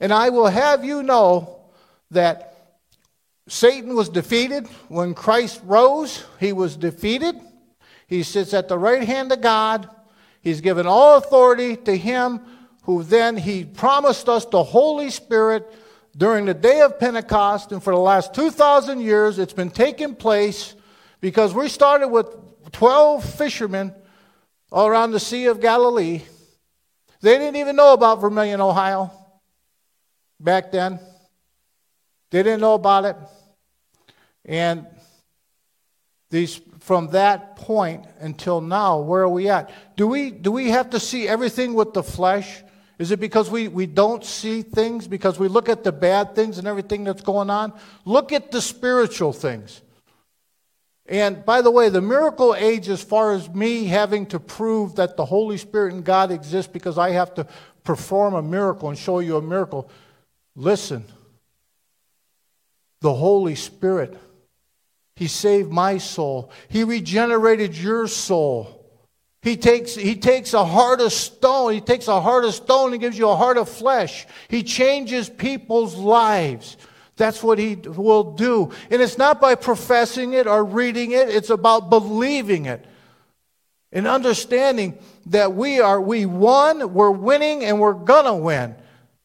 And 0.00 0.12
I 0.12 0.30
will 0.30 0.48
have 0.48 0.84
you 0.84 1.04
know 1.04 1.60
that 2.10 2.80
Satan 3.46 3.94
was 3.94 4.08
defeated 4.08 4.66
when 4.88 5.14
Christ 5.14 5.60
rose, 5.64 6.24
he 6.40 6.52
was 6.52 6.76
defeated. 6.76 7.36
He 8.08 8.24
sits 8.24 8.52
at 8.52 8.66
the 8.66 8.78
right 8.80 9.04
hand 9.04 9.30
of 9.30 9.40
God. 9.40 9.88
He's 10.44 10.60
given 10.60 10.86
all 10.86 11.16
authority 11.16 11.74
to 11.74 11.96
him 11.96 12.40
who 12.82 13.02
then 13.02 13.38
he 13.38 13.64
promised 13.64 14.28
us 14.28 14.44
the 14.44 14.62
Holy 14.62 15.08
Spirit 15.10 15.66
during 16.14 16.44
the 16.44 16.52
day 16.52 16.82
of 16.82 17.00
Pentecost. 17.00 17.72
And 17.72 17.82
for 17.82 17.94
the 17.94 17.98
last 17.98 18.34
2,000 18.34 19.00
years, 19.00 19.38
it's 19.38 19.54
been 19.54 19.70
taking 19.70 20.14
place 20.14 20.74
because 21.22 21.54
we 21.54 21.68
started 21.68 22.08
with 22.08 22.26
12 22.72 23.24
fishermen 23.24 23.94
all 24.70 24.86
around 24.86 25.12
the 25.12 25.20
Sea 25.20 25.46
of 25.46 25.62
Galilee. 25.62 26.20
They 27.22 27.38
didn't 27.38 27.56
even 27.56 27.74
know 27.74 27.94
about 27.94 28.20
Vermilion, 28.20 28.60
Ohio 28.60 29.10
back 30.38 30.70
then. 30.70 31.00
They 32.30 32.42
didn't 32.42 32.60
know 32.60 32.74
about 32.74 33.06
it. 33.06 33.16
And 34.44 34.86
these 36.28 36.60
from 36.84 37.08
that 37.12 37.56
point 37.56 38.04
until 38.20 38.60
now, 38.60 39.00
where 39.00 39.22
are 39.22 39.28
we 39.28 39.48
at? 39.48 39.70
Do 39.96 40.06
we 40.06 40.30
do 40.30 40.52
we 40.52 40.68
have 40.68 40.90
to 40.90 41.00
see 41.00 41.26
everything 41.26 41.72
with 41.72 41.94
the 41.94 42.02
flesh? 42.02 42.62
Is 42.98 43.10
it 43.10 43.20
because 43.20 43.50
we, 43.50 43.68
we 43.68 43.86
don't 43.86 44.22
see 44.22 44.60
things, 44.60 45.08
because 45.08 45.38
we 45.38 45.48
look 45.48 45.70
at 45.70 45.82
the 45.82 45.92
bad 45.92 46.34
things 46.34 46.58
and 46.58 46.68
everything 46.68 47.04
that's 47.04 47.22
going 47.22 47.48
on? 47.48 47.72
Look 48.04 48.32
at 48.32 48.52
the 48.52 48.60
spiritual 48.60 49.32
things. 49.32 49.80
And 51.06 51.42
by 51.42 51.62
the 51.62 51.70
way, 51.70 51.88
the 51.88 52.02
miracle 52.02 52.54
age, 52.54 52.90
as 52.90 53.02
far 53.02 53.32
as 53.32 53.48
me 53.48 53.86
having 53.86 54.26
to 54.26 54.38
prove 54.38 54.96
that 54.96 55.16
the 55.16 55.24
Holy 55.24 55.56
Spirit 55.56 55.94
and 55.94 56.04
God 56.04 56.30
exist 56.30 56.70
because 56.70 56.98
I 56.98 57.12
have 57.12 57.32
to 57.36 57.46
perform 57.82 58.34
a 58.34 58.42
miracle 58.42 58.90
and 58.90 58.98
show 58.98 59.20
you 59.20 59.38
a 59.38 59.42
miracle, 59.42 59.90
listen, 60.54 61.06
the 63.00 63.14
Holy 63.14 63.54
Spirit, 63.54 64.18
He 65.16 65.28
saved 65.28 65.70
my 65.70 65.98
soul, 65.98 66.50
He 66.68 66.84
regenerated 66.84 67.76
your 67.76 68.06
soul. 68.06 68.80
He 69.44 69.58
takes, 69.58 69.94
he 69.94 70.16
takes 70.16 70.54
a 70.54 70.64
heart 70.64 71.02
of 71.02 71.12
stone. 71.12 71.74
He 71.74 71.82
takes 71.82 72.08
a 72.08 72.18
heart 72.18 72.46
of 72.46 72.54
stone 72.54 72.92
and 72.92 73.00
gives 73.00 73.18
you 73.18 73.28
a 73.28 73.36
heart 73.36 73.58
of 73.58 73.68
flesh. 73.68 74.26
He 74.48 74.62
changes 74.62 75.28
people's 75.28 75.96
lives. 75.96 76.78
That's 77.16 77.42
what 77.42 77.58
he 77.58 77.74
will 77.74 78.32
do. 78.32 78.72
And 78.90 79.02
it's 79.02 79.18
not 79.18 79.42
by 79.42 79.54
professing 79.54 80.32
it 80.32 80.46
or 80.46 80.64
reading 80.64 81.10
it, 81.10 81.28
it's 81.28 81.50
about 81.50 81.90
believing 81.90 82.64
it. 82.64 82.86
And 83.92 84.06
understanding 84.06 84.98
that 85.26 85.52
we 85.52 85.78
are, 85.78 86.00
we 86.00 86.24
won, 86.24 86.94
we're 86.94 87.10
winning, 87.10 87.64
and 87.64 87.78
we're 87.78 87.92
gonna 87.92 88.34
win. 88.34 88.74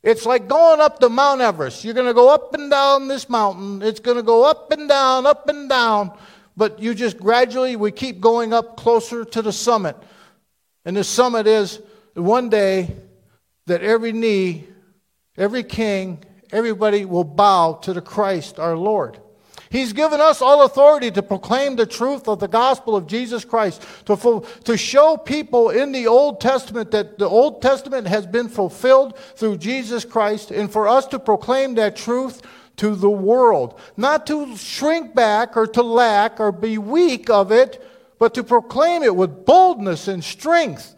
It's 0.01 0.25
like 0.25 0.47
going 0.47 0.79
up 0.79 0.99
to 0.99 1.09
Mount 1.09 1.41
Everest. 1.41 1.83
You're 1.83 1.93
gonna 1.93 2.13
go 2.13 2.29
up 2.33 2.53
and 2.53 2.71
down 2.71 3.07
this 3.07 3.29
mountain. 3.29 3.81
It's 3.81 3.99
gonna 3.99 4.23
go 4.23 4.45
up 4.45 4.71
and 4.71 4.87
down, 4.87 5.25
up 5.25 5.49
and 5.49 5.67
down. 5.67 6.17
But 6.55 6.79
you 6.79 6.93
just 6.93 7.17
gradually, 7.17 7.75
we 7.75 7.91
keep 7.91 8.19
going 8.21 8.53
up 8.53 8.77
closer 8.77 9.25
to 9.25 9.41
the 9.41 9.51
summit. 9.51 9.97
And 10.85 10.95
the 10.95 11.03
summit 11.03 11.47
is 11.47 11.81
one 12.13 12.49
day 12.49 12.95
that 13.67 13.81
every 13.81 14.11
knee, 14.13 14.67
every 15.37 15.63
king, 15.63 16.23
everybody 16.51 17.05
will 17.05 17.23
bow 17.23 17.73
to 17.83 17.93
the 17.93 18.01
Christ 18.01 18.59
our 18.59 18.77
Lord. 18.77 19.19
He's 19.69 19.93
given 19.93 20.19
us 20.19 20.41
all 20.41 20.63
authority 20.63 21.11
to 21.11 21.21
proclaim 21.21 21.75
the 21.75 21.85
truth 21.85 22.27
of 22.27 22.39
the 22.39 22.47
gospel 22.47 22.95
of 22.95 23.05
Jesus 23.05 23.45
Christ, 23.45 23.85
to, 24.05 24.43
to 24.63 24.77
show 24.77 25.15
people 25.15 25.69
in 25.69 25.91
the 25.91 26.07
Old 26.07 26.41
Testament 26.41 26.89
that 26.91 27.19
the 27.19 27.29
Old 27.29 27.61
Testament 27.61 28.07
has 28.07 28.25
been 28.25 28.49
fulfilled 28.49 29.17
through 29.35 29.57
Jesus 29.57 30.05
Christ, 30.05 30.49
and 30.49 30.71
for 30.71 30.87
us 30.87 31.05
to 31.07 31.19
proclaim 31.19 31.75
that 31.75 31.95
truth 31.95 32.41
to 32.77 32.95
the 32.95 33.09
world. 33.09 33.79
Not 33.95 34.25
to 34.27 34.57
shrink 34.57 35.13
back 35.13 35.55
or 35.55 35.67
to 35.67 35.83
lack 35.83 36.39
or 36.39 36.51
be 36.51 36.79
weak 36.79 37.29
of 37.29 37.51
it, 37.51 37.83
but 38.17 38.33
to 38.33 38.43
proclaim 38.43 39.03
it 39.03 39.15
with 39.15 39.45
boldness 39.45 40.07
and 40.07 40.23
strength. 40.23 40.95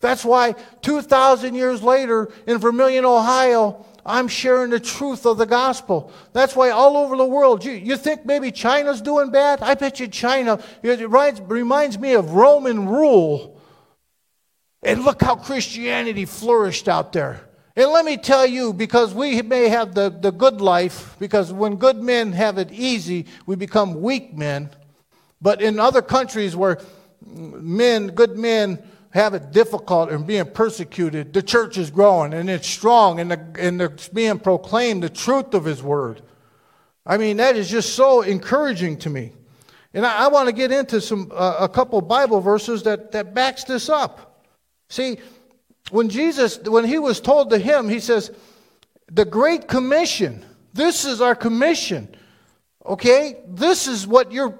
That's 0.00 0.24
why 0.24 0.54
2,000 0.80 1.54
years 1.54 1.82
later 1.82 2.32
in 2.46 2.58
Vermilion, 2.58 3.04
Ohio, 3.04 3.86
I'm 4.04 4.28
sharing 4.28 4.70
the 4.70 4.80
truth 4.80 5.26
of 5.26 5.38
the 5.38 5.46
gospel. 5.46 6.12
That's 6.32 6.56
why 6.56 6.70
all 6.70 6.96
over 6.96 7.16
the 7.16 7.24
world, 7.24 7.64
you, 7.64 7.72
you 7.72 7.96
think 7.96 8.26
maybe 8.26 8.50
China's 8.50 9.00
doing 9.00 9.30
bad? 9.30 9.62
I 9.62 9.74
bet 9.74 10.00
you 10.00 10.08
China, 10.08 10.60
it 10.82 11.08
reminds, 11.08 11.98
me 11.98 12.14
of 12.14 12.32
Roman 12.32 12.88
rule. 12.88 13.60
And 14.82 15.04
look 15.04 15.22
how 15.22 15.36
Christianity 15.36 16.24
flourished 16.24 16.88
out 16.88 17.12
there. 17.12 17.48
And 17.76 17.90
let 17.90 18.04
me 18.04 18.16
tell 18.16 18.44
you, 18.44 18.72
because 18.72 19.14
we 19.14 19.40
may 19.40 19.68
have 19.68 19.94
the, 19.94 20.10
the 20.10 20.32
good 20.32 20.60
life, 20.60 21.16
because 21.18 21.52
when 21.52 21.76
good 21.76 22.02
men 22.02 22.32
have 22.32 22.58
it 22.58 22.70
easy, 22.72 23.26
we 23.46 23.56
become 23.56 24.02
weak 24.02 24.36
men. 24.36 24.68
But 25.40 25.62
in 25.62 25.78
other 25.78 26.02
countries 26.02 26.54
where 26.54 26.80
men, 27.24 28.08
good 28.08 28.36
men, 28.36 28.82
have 29.12 29.34
it 29.34 29.52
difficult 29.52 30.10
and 30.10 30.26
being 30.26 30.46
persecuted, 30.46 31.32
the 31.32 31.42
church 31.42 31.76
is 31.76 31.90
growing 31.90 32.32
and 32.32 32.48
it's 32.48 32.66
strong 32.66 33.20
and, 33.20 33.30
the, 33.30 33.40
and 33.58 33.80
it's 33.80 34.08
being 34.08 34.38
proclaimed 34.38 35.02
the 35.02 35.10
truth 35.10 35.52
of 35.54 35.66
His 35.66 35.82
Word. 35.82 36.22
I 37.04 37.18
mean, 37.18 37.36
that 37.36 37.56
is 37.56 37.68
just 37.68 37.94
so 37.94 38.22
encouraging 38.22 38.98
to 39.00 39.10
me. 39.10 39.32
And 39.92 40.06
I, 40.06 40.24
I 40.24 40.28
want 40.28 40.48
to 40.48 40.54
get 40.54 40.72
into 40.72 41.00
some 41.00 41.30
uh, 41.34 41.56
a 41.60 41.68
couple 41.68 42.00
Bible 42.00 42.40
verses 42.40 42.84
that, 42.84 43.12
that 43.12 43.34
backs 43.34 43.64
this 43.64 43.90
up. 43.90 44.46
See, 44.88 45.18
when 45.90 46.08
Jesus, 46.08 46.58
when 46.60 46.84
he 46.84 46.98
was 46.98 47.20
told 47.20 47.50
to 47.50 47.58
him, 47.58 47.90
he 47.90 48.00
says, 48.00 48.30
the 49.10 49.26
Great 49.26 49.68
Commission, 49.68 50.44
this 50.72 51.04
is 51.04 51.20
our 51.20 51.34
commission. 51.34 52.14
Okay? 52.86 53.42
This 53.46 53.86
is 53.86 54.06
what 54.06 54.32
you're 54.32 54.58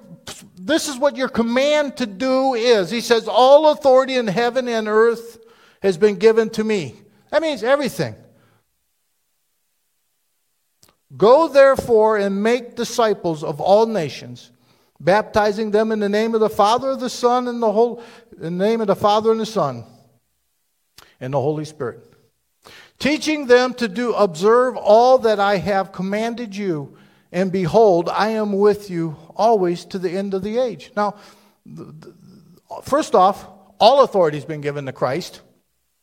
this 0.55 0.87
is 0.87 0.97
what 0.97 1.15
your 1.15 1.29
command 1.29 1.97
to 1.97 2.05
do 2.05 2.53
is. 2.53 2.89
He 2.89 3.01
says, 3.01 3.27
All 3.27 3.71
authority 3.71 4.15
in 4.15 4.27
heaven 4.27 4.67
and 4.67 4.87
earth 4.87 5.39
has 5.81 5.97
been 5.97 6.15
given 6.15 6.49
to 6.51 6.63
me. 6.63 6.95
That 7.31 7.41
means 7.41 7.63
everything. 7.63 8.15
Go 11.15 11.47
therefore 11.47 12.17
and 12.17 12.41
make 12.41 12.75
disciples 12.75 13.43
of 13.43 13.61
all 13.61 13.85
nations, 13.85 14.51
baptizing 14.99 15.71
them 15.71 15.91
in 15.91 15.99
the 15.99 16.09
name 16.09 16.33
of 16.33 16.39
the 16.39 16.49
Father, 16.49 16.95
the 16.95 17.09
Son, 17.09 17.47
and 17.47 17.61
the 17.61 17.71
whole 17.71 18.03
in 18.41 18.57
the 18.57 18.65
name 18.65 18.81
of 18.81 18.87
the 18.87 18.95
Father 18.95 19.31
and 19.31 19.39
the 19.39 19.45
Son, 19.45 19.83
and 21.19 21.33
the 21.33 21.41
Holy 21.41 21.65
Spirit. 21.65 22.13
Teaching 22.97 23.47
them 23.47 23.73
to 23.75 23.87
do 23.87 24.13
observe 24.13 24.75
all 24.77 25.19
that 25.19 25.39
I 25.39 25.57
have 25.57 25.91
commanded 25.91 26.55
you, 26.55 26.97
and 27.33 27.51
behold, 27.51 28.09
I 28.09 28.29
am 28.29 28.53
with 28.53 28.91
you 28.91 29.17
always 29.35 29.85
to 29.85 29.99
the 29.99 30.11
end 30.11 30.35
of 30.35 30.43
the 30.43 30.59
age. 30.59 30.91
Now, 30.95 31.15
first 32.83 33.15
off, 33.15 33.47
all 33.79 34.03
authority 34.03 34.37
has 34.37 34.45
been 34.45 34.61
given 34.61 34.85
to 34.85 34.93
Christ, 34.93 35.41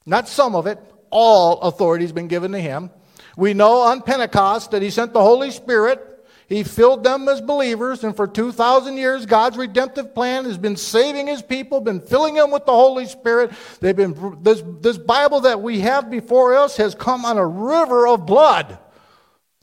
not 0.05 0.29
some 0.29 0.57
of 0.57 0.67
it. 0.67 0.79
All 1.09 1.61
authority 1.61 2.05
has 2.05 2.13
been 2.13 2.29
given 2.29 2.53
to 2.53 2.59
him. 2.59 2.91
We 3.37 3.55
know 3.55 3.83
on 3.83 4.03
Pentecost 4.03 4.73
that 4.73 4.83
he 4.83 4.91
sent 4.91 5.13
the 5.13 5.23
Holy 5.23 5.53
Spirit. 5.53 6.07
He 6.49 6.65
filled 6.65 7.05
them 7.05 7.29
as 7.29 7.41
believers, 7.41 8.03
and 8.03 8.17
for 8.17 8.27
2,000 8.27 8.97
years, 8.97 9.25
God's 9.25 9.57
redemptive 9.57 10.13
plan 10.17 10.47
has 10.47 10.59
been 10.59 10.77
saving 10.77 11.29
his 11.29 11.43
people, 11.43 11.81
been 11.81 12.01
filling 12.01 12.35
them 12.35 12.51
with 12.51 12.67
the 12.67 12.73
Holy 12.73 13.07
Spirit. 13.07 13.53
They've 13.79 13.95
been, 13.95 14.39
this, 14.43 14.61
this 14.81 14.99
Bible 14.99 15.43
that 15.43 15.63
we 15.63 15.79
have 15.81 16.11
before 16.11 16.57
us 16.57 16.77
has 16.79 16.97
come 16.97 17.25
on 17.25 17.39
a 17.39 17.47
river 17.47 18.09
of 18.09 18.27
blood. 18.27 18.81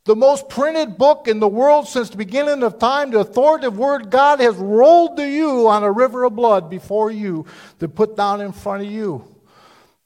The 0.08 0.16
most 0.16 0.47
printed 0.47 0.97
book 0.97 1.28
in 1.28 1.41
the 1.41 1.49
world 1.49 1.86
since 1.86 2.10
the 2.10 2.16
beginning 2.16 2.64
of 2.64 2.80
time, 2.80 3.12
the 3.12 3.20
authoritative 3.20 3.78
word 3.78 4.10
God 4.10 4.39
has 4.39 4.55
rolled 4.55 5.18
to 5.18 5.30
you 5.30 5.68
on 5.68 5.84
a 5.84 5.91
river 5.91 6.24
of 6.24 6.34
blood 6.34 6.70
before 6.70 7.12
you 7.12 7.45
to 7.80 7.89
put 7.89 8.16
down 8.16 8.39
in 8.39 8.53
front 8.53 8.84
of 8.84 8.89
you. 8.89 9.26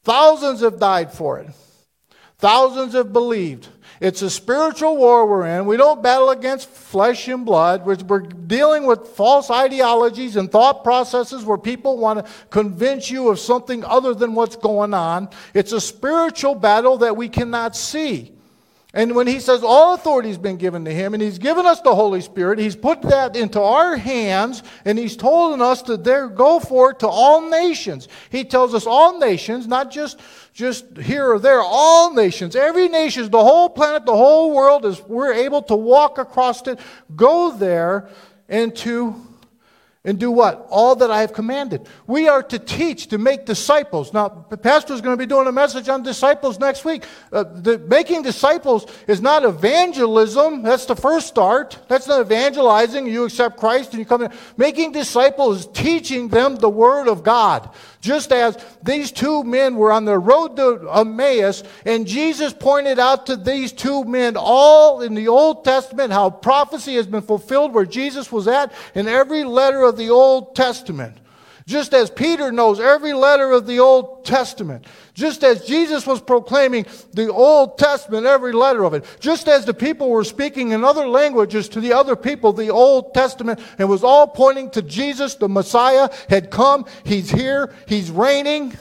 Thousands 0.04 0.62
have 0.62 0.80
died 0.80 1.14
for 1.14 1.38
it. 1.38 1.52
Thousands 2.40 2.94
have 2.94 3.14
believed. 3.14 3.68
It's 4.00 4.24
a 4.24 4.32
spiritual 4.32 4.98
war 4.98 5.28
we're 5.28 5.46
in. 5.46 5.68
We 5.68 5.78
don't 5.78 6.02
battle 6.02 6.32
against 6.32 6.68
flesh 6.68 7.28
and 7.28 7.46
blood. 7.46 7.86
We're, 7.86 8.22
dealing 8.22 8.88
with 8.88 9.10
false 9.10 9.52
ideologies 9.52 10.36
and 10.36 10.52
thought 10.52 10.84
processes 10.84 11.46
where 11.46 11.60
people 11.60 12.00
want 12.00 12.26
to 12.26 12.32
convince 12.50 13.12
you 13.12 13.30
of 13.30 13.40
something 13.40 13.86
other 13.86 14.16
than 14.16 14.34
what's 14.34 14.56
going 14.56 14.96
on. 14.96 15.30
It's 15.54 15.74
a 15.74 15.80
spiritual 15.80 16.56
battle 16.56 16.98
that 16.98 17.16
we 17.16 17.30
cannot 17.30 17.76
see. 17.76 18.34
And 18.94 19.16
when 19.16 19.26
he 19.26 19.40
says 19.40 19.64
all 19.64 19.94
authority 19.94 20.28
has 20.28 20.38
been 20.38 20.58
given 20.58 20.84
to 20.84 20.92
him, 20.92 21.14
and 21.14 21.24
he's 21.24 21.38
given 21.38 21.66
us 21.66 21.80
the 21.80 21.96
Holy 21.96 22.20
Spirit, 22.20 22.60
he's 22.60 22.76
put 22.76 23.02
that 23.04 23.38
into 23.38 23.62
our 23.62 23.96
hands, 23.96 24.64
and 24.84 25.00
he's 25.00 25.16
told 25.16 25.62
us 25.62 25.82
to 25.84 25.96
there 25.96 26.28
go 26.28 26.60
for 26.60 26.92
it 26.92 27.00
to 27.00 27.08
all 27.08 27.50
nations. 27.50 28.10
He 28.30 28.44
tells 28.44 28.74
us 28.74 28.86
all 28.86 29.18
nations, 29.18 29.66
not 29.66 29.92
just, 29.92 30.20
just 30.54 30.98
here 30.98 31.32
or 31.32 31.40
there, 31.40 31.62
all 31.62 32.14
nations, 32.14 32.54
every 32.54 32.90
nation, 32.90 33.32
the 33.32 33.44
whole 33.44 33.70
planet, 33.70 34.06
the 34.06 34.16
whole 34.16 34.54
world, 34.54 34.86
is 34.86 35.02
we're 35.04 35.34
able 35.34 35.62
to 35.64 35.76
walk 35.76 36.18
across 36.18 36.68
it, 36.68 36.78
go 37.16 37.56
there, 37.56 38.10
and 38.50 38.76
to 38.78 39.16
and 40.04 40.18
do 40.18 40.32
what? 40.32 40.66
All 40.70 40.96
that 40.96 41.12
I 41.12 41.22
have 41.22 41.32
commanded. 41.32 41.88
We 42.08 42.28
are 42.28 42.42
to 42.42 42.58
teach, 42.58 43.08
to 43.08 43.20
make 43.20 43.46
disciples. 43.46 44.14
Now, 44.14 44.46
the 44.50 44.58
pastor 44.58 44.94
is 44.94 45.02
going 45.02 45.14
to 45.16 45.22
be 45.22 45.28
doing 45.28 45.48
a 45.48 45.52
message 45.52 45.90
on 45.90 46.02
disciples 46.02 46.60
next 46.60 46.84
week. 46.84 47.04
Uh, 47.32 47.44
the, 47.44 47.78
making 47.78 48.24
disciples 48.24 48.88
is 49.08 49.22
not 49.22 49.46
evangelism. 49.46 50.64
That's 50.64 50.86
the 50.86 50.96
first 50.96 51.28
start. 51.28 51.78
That's 51.88 52.08
not 52.08 52.22
evangelizing. 52.22 53.06
You 53.06 53.26
accept 53.26 53.58
Christ 53.58 53.92
and 53.92 54.00
you 54.00 54.06
come 54.06 54.24
in. 54.24 54.32
Making 54.58 54.92
disciples 54.92 55.60
is 55.60 55.68
teaching 55.68 56.30
them 56.30 56.56
the 56.56 56.70
Word 56.70 57.08
of 57.08 57.22
God. 57.22 57.70
Just 58.02 58.32
as 58.32 58.58
these 58.82 59.12
two 59.12 59.44
men 59.44 59.76
were 59.76 59.92
on 59.92 60.06
the 60.06 60.18
road 60.18 60.58
to 60.58 60.90
Emmaus, 60.92 61.64
and 61.86 62.08
Jesus 62.08 62.52
pointed 62.52 62.98
out 62.98 63.28
to 63.28 63.36
these 63.36 63.72
two 63.72 64.04
men 64.06 64.36
all 64.36 65.02
in 65.02 65.14
the 65.14 65.28
Old 65.28 65.64
Testament 65.64 66.12
how 66.12 66.32
prophecy 66.32 66.96
has 66.96 67.06
been 67.06 67.22
fulfilled 67.22 67.74
where 67.74 67.86
Jesus 67.86 68.32
was 68.32 68.48
at 68.48 68.74
in 68.96 69.08
every 69.08 69.44
letter 69.44 69.84
of 69.84 69.98
the 69.98 70.10
Old 70.10 70.56
Testament. 70.56 71.16
Just 71.68 71.94
as 71.94 72.10
Peter 72.10 72.52
knows 72.52 72.80
every 72.80 73.14
letter 73.14 73.52
of 73.52 73.68
the 73.68 73.80
Old 73.80 74.26
Testament, 74.26 74.86
just 75.14 75.44
as 75.44 75.66
Jesus 75.66 76.08
was 76.08 76.22
proclaiming 76.22 76.86
the 77.14 77.32
Old 77.32 77.78
Testament, 77.78 78.26
every 78.26 78.54
letter 78.54 78.84
of 78.84 78.94
it, 78.94 79.06
just 79.20 79.48
as 79.48 79.66
the 79.66 79.74
people 79.74 80.10
were 80.10 80.24
speaking 80.24 80.72
in 80.72 80.84
other 80.84 81.08
languages 81.08 81.70
to 81.70 81.80
the 81.80 81.94
other 81.94 82.16
people, 82.16 82.54
the 82.54 82.70
Old 82.70 83.14
Testament, 83.14 83.60
and 83.78 83.88
was 83.90 84.04
all 84.04 84.28
pointing 84.28 84.70
to 84.72 84.82
Jesus, 84.82 85.36
the 85.36 85.50
Messiah 85.50 86.10
had 86.30 86.50
come, 86.50 86.86
he's 87.04 87.30
here, 87.30 87.74
he's 87.88 88.10
reigning, 88.10 88.76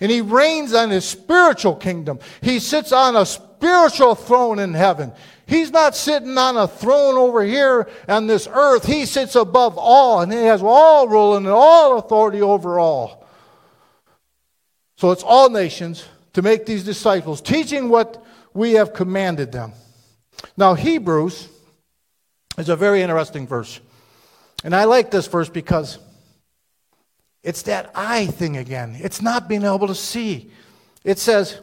and 0.00 0.10
he 0.10 0.20
reigns 0.20 0.74
on 0.74 0.90
his 0.90 1.04
spiritual 1.04 1.76
kingdom. 1.76 2.18
He 2.40 2.58
sits 2.58 2.92
on 2.92 3.16
a 3.16 3.24
spiritual 3.24 4.14
throne 4.16 4.58
in 4.58 4.74
heaven. 4.74 5.12
He's 5.52 5.70
not 5.70 5.94
sitting 5.94 6.38
on 6.38 6.56
a 6.56 6.66
throne 6.66 7.16
over 7.16 7.44
here 7.44 7.86
on 8.08 8.26
this 8.26 8.48
earth. 8.50 8.86
He 8.86 9.04
sits 9.04 9.34
above 9.34 9.76
all, 9.76 10.22
and 10.22 10.32
he 10.32 10.38
has 10.38 10.62
all 10.62 11.06
rule 11.06 11.36
and 11.36 11.46
all 11.46 11.98
authority 11.98 12.40
over 12.40 12.78
all. 12.78 13.28
So 14.96 15.10
it's 15.10 15.22
all 15.22 15.50
nations 15.50 16.06
to 16.32 16.40
make 16.40 16.64
these 16.64 16.84
disciples, 16.84 17.42
teaching 17.42 17.90
what 17.90 18.24
we 18.54 18.72
have 18.72 18.94
commanded 18.94 19.52
them. 19.52 19.74
Now, 20.56 20.72
Hebrews 20.72 21.48
is 22.56 22.70
a 22.70 22.76
very 22.76 23.02
interesting 23.02 23.46
verse. 23.46 23.78
And 24.64 24.74
I 24.74 24.84
like 24.84 25.10
this 25.10 25.26
verse 25.26 25.50
because 25.50 25.98
it's 27.42 27.60
that 27.62 27.90
eye 27.94 28.24
thing 28.24 28.56
again. 28.56 28.96
It's 28.98 29.20
not 29.20 29.50
being 29.50 29.64
able 29.64 29.88
to 29.88 29.94
see. 29.94 30.50
It 31.04 31.18
says, 31.18 31.60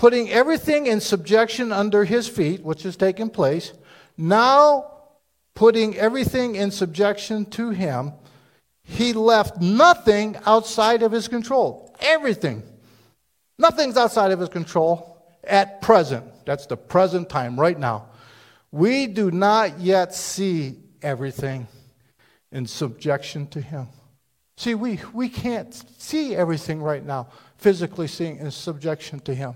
putting 0.00 0.30
everything 0.30 0.86
in 0.86 0.98
subjection 0.98 1.70
under 1.70 2.06
his 2.06 2.26
feet, 2.26 2.62
which 2.62 2.84
has 2.84 2.96
taken 2.96 3.28
place, 3.28 3.74
now 4.16 4.90
putting 5.54 5.94
everything 5.98 6.54
in 6.54 6.70
subjection 6.70 7.44
to 7.44 7.68
him, 7.68 8.10
he 8.82 9.12
left 9.12 9.60
nothing 9.60 10.34
outside 10.46 11.02
of 11.02 11.12
his 11.12 11.28
control. 11.28 11.94
Everything. 12.00 12.62
Nothing's 13.58 13.98
outside 13.98 14.32
of 14.32 14.40
his 14.40 14.48
control 14.48 15.22
at 15.44 15.82
present. 15.82 16.24
That's 16.46 16.64
the 16.64 16.78
present 16.78 17.28
time, 17.28 17.60
right 17.60 17.78
now. 17.78 18.06
We 18.72 19.06
do 19.06 19.30
not 19.30 19.80
yet 19.80 20.14
see 20.14 20.78
everything 21.02 21.68
in 22.50 22.64
subjection 22.64 23.48
to 23.48 23.60
him. 23.60 23.88
See, 24.56 24.74
we, 24.74 24.98
we 25.12 25.28
can't 25.28 25.74
see 25.98 26.34
everything 26.34 26.80
right 26.80 27.04
now, 27.04 27.28
physically 27.60 28.08
seeing 28.08 28.38
in 28.38 28.50
subjection 28.50 29.20
to 29.20 29.34
him. 29.34 29.54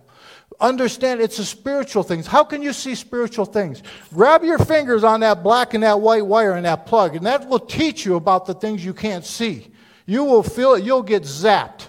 Understand 0.61 1.21
it's 1.21 1.39
a 1.39 1.45
spiritual 1.45 2.03
thing. 2.03 2.23
How 2.23 2.45
can 2.45 2.63
you 2.63 2.73
see 2.73 2.95
spiritual 2.95 3.47
things? 3.47 3.83
Grab 4.13 4.45
your 4.45 4.59
fingers 4.59 5.03
on 5.03 5.21
that 5.21 5.43
black 5.43 5.75
and 5.75 5.83
that 5.83 6.01
white 6.01 6.25
wire 6.25 6.53
and 6.53 6.67
that 6.67 6.87
plug, 6.87 7.17
and 7.17 7.27
that 7.27 7.49
will 7.49 7.59
teach 7.59 8.05
you 8.05 8.17
about 8.17 8.47
the 8.47 8.55
things 8.55 8.85
you 8.85 8.95
can't 8.95 9.25
see. 9.25 9.69
You 10.07 10.25
will 10.25 10.43
feel 10.43 10.75
it, 10.75 10.85
you'll 10.85 11.03
get 11.03 11.23
zapped. 11.23 11.89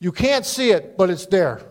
You 0.00 0.12
can't 0.12 0.44
see 0.44 0.70
it, 0.70 0.96
but 0.96 1.10
it's 1.10 1.26
there. 1.26 1.62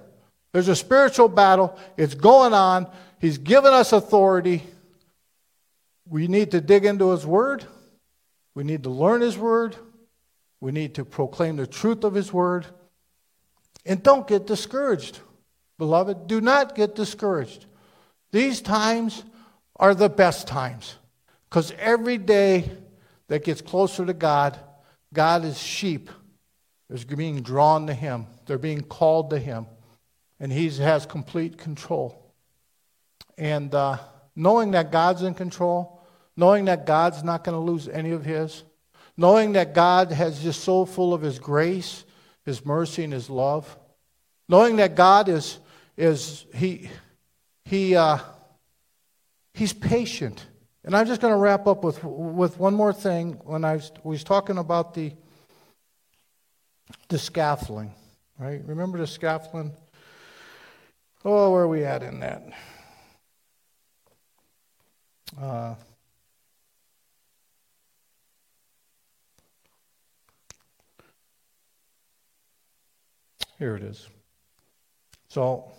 There's 0.53 0.67
a 0.67 0.75
spiritual 0.75 1.27
battle, 1.27 1.77
it's 1.97 2.15
going 2.15 2.53
on. 2.53 2.87
He's 3.19 3.37
given 3.37 3.73
us 3.73 3.91
authority. 3.91 4.63
We 6.07 6.27
need 6.27 6.51
to 6.51 6.61
dig 6.61 6.85
into 6.85 7.11
His 7.11 7.25
Word, 7.25 7.65
we 8.55 8.63
need 8.63 8.83
to 8.83 8.89
learn 8.89 9.21
His 9.21 9.37
Word, 9.37 9.75
we 10.61 10.71
need 10.71 10.95
to 10.95 11.05
proclaim 11.05 11.57
the 11.57 11.67
truth 11.67 12.03
of 12.03 12.13
His 12.13 12.33
Word. 12.33 12.65
And 13.85 14.03
don't 14.03 14.27
get 14.27 14.45
discouraged. 14.45 15.19
Beloved, 15.77 16.27
do 16.27 16.41
not 16.41 16.75
get 16.75 16.95
discouraged. 16.95 17.65
These 18.31 18.61
times 18.61 19.23
are 19.77 19.95
the 19.95 20.09
best 20.09 20.47
times 20.47 20.95
because 21.49 21.71
every 21.79 22.17
day 22.17 22.69
that 23.27 23.43
gets 23.43 23.61
closer 23.61 24.05
to 24.05 24.13
God, 24.13 24.59
God 25.13 25.45
is 25.45 25.57
sheep. 25.57 26.09
Is 26.89 27.05
being 27.05 27.41
drawn 27.41 27.85
to 27.85 27.93
Him. 27.93 28.25
They're 28.47 28.57
being 28.57 28.81
called 28.81 29.29
to 29.29 29.37
Him, 29.37 29.67
and 30.39 30.51
He 30.51 30.69
has 30.69 31.05
complete 31.05 31.55
control. 31.55 32.33
And 33.37 33.73
uh, 33.75 33.99
knowing 34.35 34.71
that 34.71 34.91
God's 34.91 35.21
in 35.21 35.35
control, 35.35 36.01
knowing 36.35 36.65
that 36.65 36.87
God's 36.87 37.23
not 37.23 37.43
going 37.43 37.53
to 37.53 37.71
lose 37.71 37.87
any 37.87 38.09
of 38.09 38.25
His, 38.25 38.63
knowing 39.15 39.51
that 39.51 39.75
God 39.75 40.11
has 40.11 40.41
just 40.41 40.63
so 40.63 40.83
full 40.83 41.13
of 41.13 41.21
His 41.21 41.37
grace, 41.37 42.05
His 42.49 42.65
mercy, 42.65 43.03
and 43.05 43.13
His 43.13 43.29
love, 43.29 43.77
knowing 44.47 44.75
that 44.75 44.95
God 44.95 45.29
is 45.29 45.59
is 45.99 46.45
he, 46.55 46.89
he, 47.65 47.95
uh, 47.95 48.19
he's 49.53 49.73
patient. 49.73 50.45
And 50.85 50.95
I'm 50.95 51.05
just 51.05 51.19
going 51.19 51.33
to 51.33 51.37
wrap 51.37 51.67
up 51.67 51.83
with, 51.83 52.01
with 52.03 52.57
one 52.57 52.73
more 52.73 52.93
thing. 52.93 53.33
When 53.43 53.65
I 53.65 53.73
was, 53.73 53.91
was 54.03 54.23
talking 54.23 54.57
about 54.57 54.93
the, 54.93 55.11
the 57.09 57.19
scaffolding, 57.19 57.93
right? 58.39 58.61
Remember 58.65 58.97
the 58.97 59.07
scaffolding? 59.07 59.73
Oh, 61.25 61.51
where 61.51 61.63
are 61.63 61.67
we 61.67 61.83
at 61.83 62.01
in 62.01 62.21
that? 62.21 62.43
Uh, 65.39 65.75
here 73.59 73.75
it 73.75 73.83
is. 73.83 74.07
So, 75.27 75.71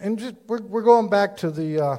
and 0.00 0.18
just, 0.18 0.34
we're, 0.48 0.62
we're 0.62 0.82
going 0.82 1.08
back 1.08 1.36
to 1.38 1.50
the 1.50 1.80
uh, 1.80 1.96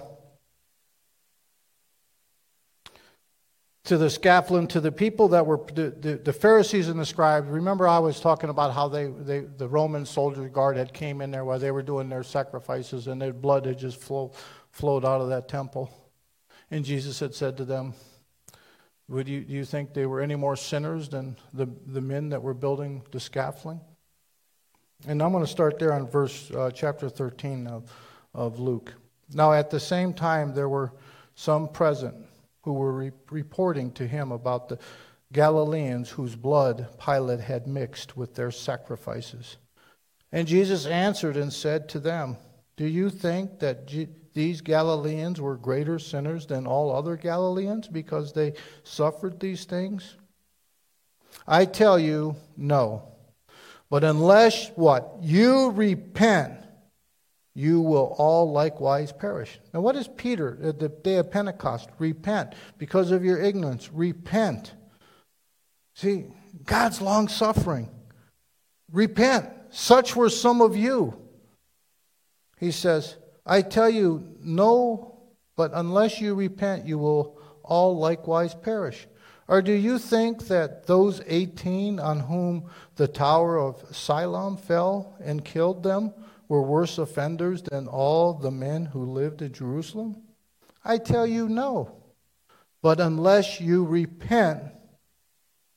to 3.86 3.98
the 3.98 4.10
scaffolding, 4.10 4.68
to 4.68 4.80
the 4.80 4.92
people 4.92 5.28
that 5.30 5.46
were 5.46 5.60
the, 5.74 6.20
the, 6.24 6.34
Pharisees 6.34 6.88
and 6.88 6.98
the 6.98 7.06
scribes. 7.06 7.50
Remember, 7.50 7.86
I 7.86 8.00
was 8.00 8.22
talking 8.22 8.50
about 8.50 8.74
how 8.74 8.88
they, 8.88 9.08
they 9.08 9.42
the 9.42 9.68
Roman 9.68 10.06
soldier 10.06 10.48
guard 10.48 10.78
had 10.78 10.94
came 10.94 11.20
in 11.22 11.32
there 11.32 11.44
while 11.44 11.60
they 11.60 11.72
were 11.72 11.84
doing 11.84 12.08
their 12.08 12.24
sacrifices, 12.24 13.08
and 13.08 13.22
their 13.22 13.34
blood 13.34 13.66
had 13.66 13.78
just 13.78 14.00
flow, 14.00 14.32
flowed 14.72 15.04
out 15.04 15.20
of 15.20 15.30
that 15.30 15.50
temple. 15.50 15.92
And 16.72 16.86
Jesus 16.86 17.20
had 17.20 17.36
said 17.36 17.58
to 17.58 17.66
them, 17.66 17.94
"Would 19.10 19.28
you 19.28 19.42
do 19.44 19.54
you 19.54 19.66
think 19.66 19.94
they 19.94 20.06
were 20.06 20.22
any 20.22 20.36
more 20.36 20.56
sinners 20.56 21.10
than 21.10 21.38
the 21.54 21.68
the 21.88 22.02
men 22.02 22.30
that 22.30 22.42
were 22.42 22.54
building 22.54 23.04
the 23.12 23.20
scaffolding?" 23.20 23.82
And 25.06 25.22
I'm 25.22 25.34
going 25.34 25.44
to 25.44 25.52
start 25.52 25.80
there 25.80 25.94
on 25.94 26.08
verse 26.08 26.50
uh, 26.52 26.72
chapter 26.74 27.10
13 27.10 27.68
of, 27.68 27.92
of 28.34 28.60
Luke. 28.60 28.94
Now, 29.34 29.52
at 29.52 29.70
the 29.70 29.80
same 29.80 30.14
time, 30.14 30.54
there 30.54 30.70
were 30.70 30.94
some 31.36 31.68
present 31.68 32.16
who 32.62 32.74
were 32.74 32.94
re- 32.94 33.12
reporting 33.30 33.92
to 33.94 34.08
him 34.08 34.32
about 34.32 34.70
the 34.70 34.80
Galileans 35.34 36.12
whose 36.12 36.36
blood 36.36 36.88
Pilate 37.04 37.42
had 37.42 37.68
mixed 37.68 38.16
with 38.16 38.36
their 38.36 38.52
sacrifices. 38.52 39.58
And 40.32 40.48
Jesus 40.48 40.86
answered 40.86 41.36
and 41.36 41.52
said 41.52 41.90
to 41.90 42.00
them, 42.00 42.38
Do 42.78 42.86
you 42.86 43.10
think 43.10 43.60
that 43.60 43.88
these 44.34 44.62
Galileans 44.62 45.40
were 45.40 45.56
greater 45.56 46.00
sinners 46.00 46.46
than 46.46 46.66
all 46.66 46.96
other 46.96 47.16
Galileans 47.16 47.88
because 47.88 48.34
they 48.34 48.54
suffered 48.84 49.40
these 49.40 49.66
things? 49.66 50.18
I 51.48 51.66
tell 51.66 52.00
you, 52.00 52.36
no. 52.58 53.04
But 53.90 54.04
unless 54.04 54.70
what? 54.70 55.18
You 55.22 55.70
repent, 55.72 56.54
you 57.54 57.82
will 57.82 58.16
all 58.18 58.52
likewise 58.52 59.12
perish. 59.12 59.60
Now, 59.74 59.82
what 59.82 59.96
is 59.96 60.08
Peter 60.08 60.58
at 60.64 60.80
the 60.80 60.90
day 60.90 61.18
of 61.18 61.30
Pentecost? 61.30 61.90
Repent. 62.00 62.54
Because 62.78 63.12
of 63.12 63.24
your 63.24 63.40
ignorance, 63.40 63.92
repent. 63.94 64.74
See, 65.96 66.26
God's 66.64 67.02
long 67.02 67.28
suffering. 67.28 67.90
Repent. 68.92 69.50
Such 69.70 70.16
were 70.16 70.30
some 70.30 70.62
of 70.62 70.76
you. 70.76 71.16
He 72.58 72.72
says, 72.72 73.18
I 73.46 73.62
tell 73.62 73.90
you, 73.90 74.36
no, 74.42 75.20
but 75.56 75.72
unless 75.74 76.22
you 76.22 76.34
repent, 76.34 76.86
you 76.86 76.98
will 76.98 77.40
all 77.64 77.98
likewise 77.98 78.56
perish. 78.56 79.08
Or 79.48 79.62
do 79.62 79.74
you 79.74 80.00
think 80.00 80.48
that 80.48 80.88
those 80.88 81.22
18 81.28 82.00
on 82.00 82.22
whom 82.22 82.70
the 82.96 83.08
tower 83.08 83.60
of 83.60 83.96
Siloam 83.96 84.58
fell 84.58 85.16
and 85.22 85.44
killed 85.44 85.84
them 85.84 86.14
were 86.48 86.62
worse 86.62 86.98
offenders 86.98 87.62
than 87.62 87.88
all 87.88 88.34
the 88.34 88.52
men 88.52 88.86
who 88.86 89.04
lived 89.04 89.42
in 89.42 89.52
Jerusalem? 89.52 90.24
I 90.86 90.98
tell 90.98 91.28
you, 91.28 91.50
no. 91.50 91.98
But 92.82 93.00
unless 93.00 93.60
you 93.60 93.86
repent, 93.86 94.64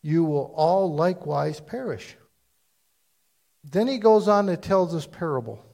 you 0.03 0.25
will 0.25 0.53
all 0.55 0.95
likewise 0.95 1.61
perish. 1.61 2.17
Then 3.64 3.89
he 3.89 3.99
goes 3.99 4.29
on 4.29 4.47
to 4.47 4.57
tell 4.57 4.87
this 4.87 5.07
parable. 5.07 5.64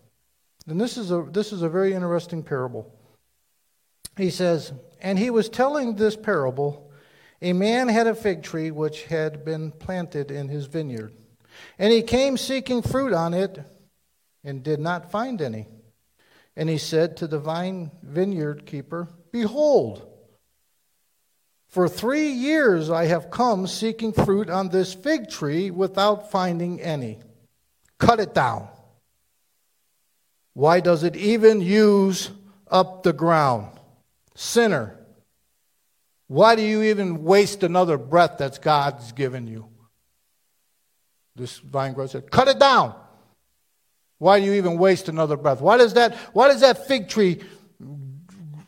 And 0.66 0.80
this 0.80 0.96
is 0.96 1.10
a, 1.10 1.26
this 1.30 1.52
is 1.52 1.62
a 1.62 1.68
very 1.68 1.92
interesting 1.92 2.42
parable. 2.42 2.92
He 4.16 4.30
says, 4.30 4.72
And 5.00 5.18
he 5.18 5.30
was 5.30 5.48
telling 5.48 5.96
this 5.96 6.16
parable 6.16 6.90
a 7.40 7.52
man 7.52 7.88
had 7.88 8.06
a 8.06 8.14
fig 8.14 8.44
tree 8.44 8.70
which 8.70 9.04
had 9.04 9.44
been 9.44 9.72
planted 9.72 10.30
in 10.30 10.48
his 10.48 10.66
vineyard. 10.66 11.12
And 11.78 11.92
he 11.92 12.02
came 12.02 12.36
seeking 12.36 12.82
fruit 12.82 13.12
on 13.12 13.34
it 13.34 13.58
and 14.44 14.62
did 14.62 14.78
not 14.78 15.10
find 15.10 15.42
any. 15.42 15.66
And 16.56 16.68
he 16.68 16.78
said 16.78 17.16
to 17.16 17.26
the 17.26 17.40
vine 17.40 17.90
vineyard 18.02 18.64
keeper, 18.64 19.08
Behold, 19.32 20.08
For 21.68 21.88
three 21.88 22.28
years 22.28 22.90
I 22.90 23.06
have 23.06 23.30
come 23.30 23.66
seeking 23.66 24.12
fruit 24.12 24.48
on 24.48 24.68
this 24.68 24.94
fig 24.94 25.28
tree 25.28 25.70
without 25.70 26.30
finding 26.30 26.80
any. 26.80 27.18
Cut 27.98 28.20
it 28.20 28.34
down. 28.34 28.68
Why 30.55 30.80
does 30.80 31.03
it 31.03 31.16
even 31.16 31.61
use 31.61 32.30
up 32.70 33.03
the 33.03 33.12
ground? 33.12 33.78
Sinner, 34.34 34.98
why 36.28 36.57
do 36.57 36.62
you 36.62 36.82
even 36.82 37.24
waste 37.24 37.62
another 37.62 37.98
breath 37.98 38.38
that 38.38 38.61
God's 38.62 39.12
given 39.12 39.46
you? 39.46 39.68
This 41.36 41.59
vine 41.59 41.94
grower 41.94 42.09
said, 42.09 42.30
Cut 42.30 42.48
it 42.48 42.59
down. 42.59 42.94
Why 44.18 44.38
do 44.38 44.46
you 44.46 44.53
even 44.55 44.78
waste 44.78 45.09
another 45.09 45.36
breath? 45.36 45.61
Why 45.61 45.76
does 45.76 45.94
that, 45.94 46.14
why 46.32 46.48
does 46.48 46.61
that 46.61 46.86
fig 46.86 47.09
tree 47.09 47.42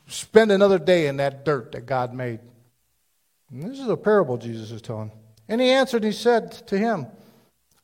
spend 0.09 0.51
another 0.51 0.79
day 0.79 1.07
in 1.07 1.19
that 1.19 1.45
dirt 1.45 1.73
that 1.73 1.87
God 1.87 2.13
made? 2.13 2.41
And 3.51 3.63
this 3.63 3.79
is 3.79 3.89
a 3.89 3.97
parable 3.97 4.37
Jesus 4.37 4.71
is 4.71 4.83
telling. 4.83 5.13
And 5.49 5.61
he 5.61 5.71
answered, 5.71 6.03
and 6.03 6.13
he 6.13 6.19
said 6.19 6.53
to 6.67 6.79
him, 6.79 7.07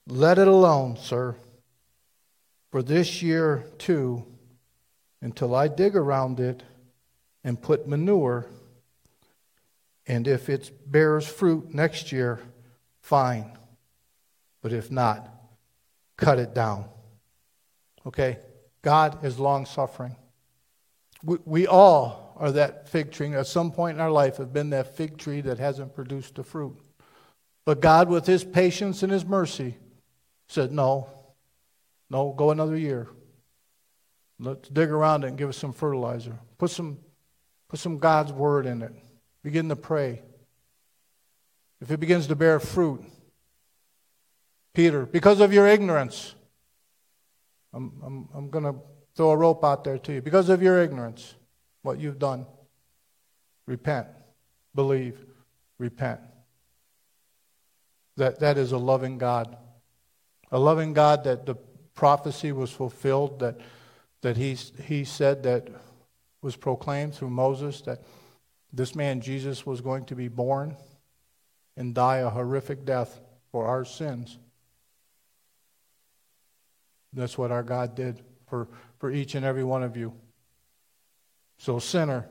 Let 0.06 0.38
it 0.38 0.48
alone, 0.48 0.96
sir. 0.96 1.36
For 2.70 2.82
this 2.82 3.22
year, 3.22 3.64
too, 3.78 4.24
until 5.20 5.54
I 5.54 5.68
dig 5.68 5.96
around 5.96 6.40
it 6.40 6.62
and 7.42 7.60
put 7.60 7.88
manure, 7.88 8.46
and 10.06 10.26
if 10.26 10.48
it 10.48 10.70
bears 10.90 11.26
fruit 11.26 11.74
next 11.74 12.12
year, 12.12 12.40
fine. 13.00 13.56
But 14.62 14.72
if 14.72 14.90
not, 14.90 15.28
cut 16.16 16.38
it 16.38 16.54
down. 16.54 16.86
Okay? 18.06 18.38
God 18.82 19.24
is 19.24 19.38
long 19.38 19.66
suffering. 19.66 20.16
We, 21.22 21.38
we 21.44 21.66
all 21.66 22.34
are 22.36 22.52
that 22.52 22.88
fig 22.88 23.12
tree. 23.12 23.34
At 23.34 23.46
some 23.46 23.72
point 23.72 23.96
in 23.96 24.00
our 24.00 24.10
life, 24.10 24.38
have 24.38 24.52
been 24.52 24.70
that 24.70 24.96
fig 24.96 25.18
tree 25.18 25.40
that 25.42 25.58
hasn't 25.58 25.94
produced 25.94 26.38
a 26.38 26.42
fruit. 26.42 26.78
But 27.64 27.80
God, 27.80 28.08
with 28.08 28.26
His 28.26 28.42
patience 28.44 29.02
and 29.02 29.12
His 29.12 29.24
mercy, 29.24 29.76
said, 30.48 30.72
No, 30.72 31.08
no, 32.10 32.34
go 32.36 32.50
another 32.50 32.76
year. 32.76 33.08
Let's 34.40 34.68
dig 34.68 34.90
around 34.90 35.24
it 35.24 35.28
and 35.28 35.38
give 35.38 35.48
us 35.48 35.56
some 35.56 35.72
fertilizer. 35.72 36.38
Put 36.58 36.70
some, 36.70 36.98
put 37.68 37.78
some 37.78 37.98
God's 37.98 38.32
word 38.32 38.66
in 38.66 38.82
it. 38.82 38.92
Begin 39.42 39.68
to 39.68 39.76
pray. 39.76 40.22
If 41.80 41.90
it 41.90 42.00
begins 42.00 42.26
to 42.26 42.36
bear 42.36 42.58
fruit, 42.58 43.04
Peter, 44.74 45.06
because 45.06 45.40
of 45.40 45.52
your 45.52 45.66
ignorance, 45.66 46.34
I'm, 47.72 47.92
I'm, 48.04 48.28
I'm 48.34 48.50
going 48.50 48.64
to 48.64 48.74
throw 49.14 49.30
a 49.30 49.36
rope 49.36 49.64
out 49.64 49.84
there 49.84 49.98
to 49.98 50.14
you. 50.14 50.22
Because 50.22 50.48
of 50.48 50.62
your 50.62 50.82
ignorance, 50.82 51.34
what 51.82 51.98
you've 51.98 52.18
done, 52.18 52.46
repent, 53.66 54.08
believe, 54.74 55.18
repent. 55.78 56.20
That, 58.16 58.40
that 58.40 58.58
is 58.58 58.72
a 58.72 58.78
loving 58.78 59.18
God. 59.18 59.56
A 60.50 60.58
loving 60.58 60.92
God 60.92 61.24
that 61.24 61.46
the 61.46 61.56
prophecy 62.00 62.50
was 62.50 62.70
fulfilled, 62.70 63.40
that, 63.40 63.60
that 64.22 64.38
he, 64.38 64.54
he 64.54 65.04
said 65.04 65.42
that 65.42 65.68
was 66.40 66.56
proclaimed 66.56 67.14
through 67.14 67.28
Moses 67.28 67.82
that 67.82 68.02
this 68.72 68.94
man 68.94 69.20
Jesus 69.20 69.66
was 69.66 69.82
going 69.82 70.06
to 70.06 70.14
be 70.14 70.26
born 70.26 70.74
and 71.76 71.94
die 71.94 72.16
a 72.16 72.30
horrific 72.30 72.86
death 72.86 73.20
for 73.52 73.66
our 73.66 73.84
sins. 73.84 74.38
That's 77.12 77.36
what 77.36 77.50
our 77.50 77.62
God 77.62 77.94
did 77.94 78.22
for, 78.48 78.68
for 78.98 79.10
each 79.10 79.34
and 79.34 79.44
every 79.44 79.62
one 79.62 79.82
of 79.82 79.94
you. 79.94 80.14
So, 81.58 81.78
sinner, 81.80 82.30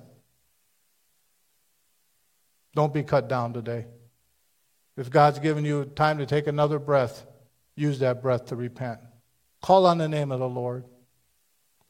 don't 2.74 2.92
be 2.92 3.04
cut 3.04 3.30
down 3.30 3.54
today. 3.54 3.86
If 4.98 5.12
God's 5.12 5.38
given 5.38 5.64
you 5.64 5.86
time 5.86 6.18
to 6.18 6.26
take 6.26 6.48
another 6.48 6.80
breath, 6.80 7.24
use 7.76 8.00
that 8.00 8.24
breath 8.24 8.48
to 8.48 8.56
repent. 8.56 9.02
Call 9.62 9.86
on 9.86 9.98
the 9.98 10.08
name 10.08 10.32
of 10.32 10.40
the 10.40 10.50
Lord. 10.50 10.86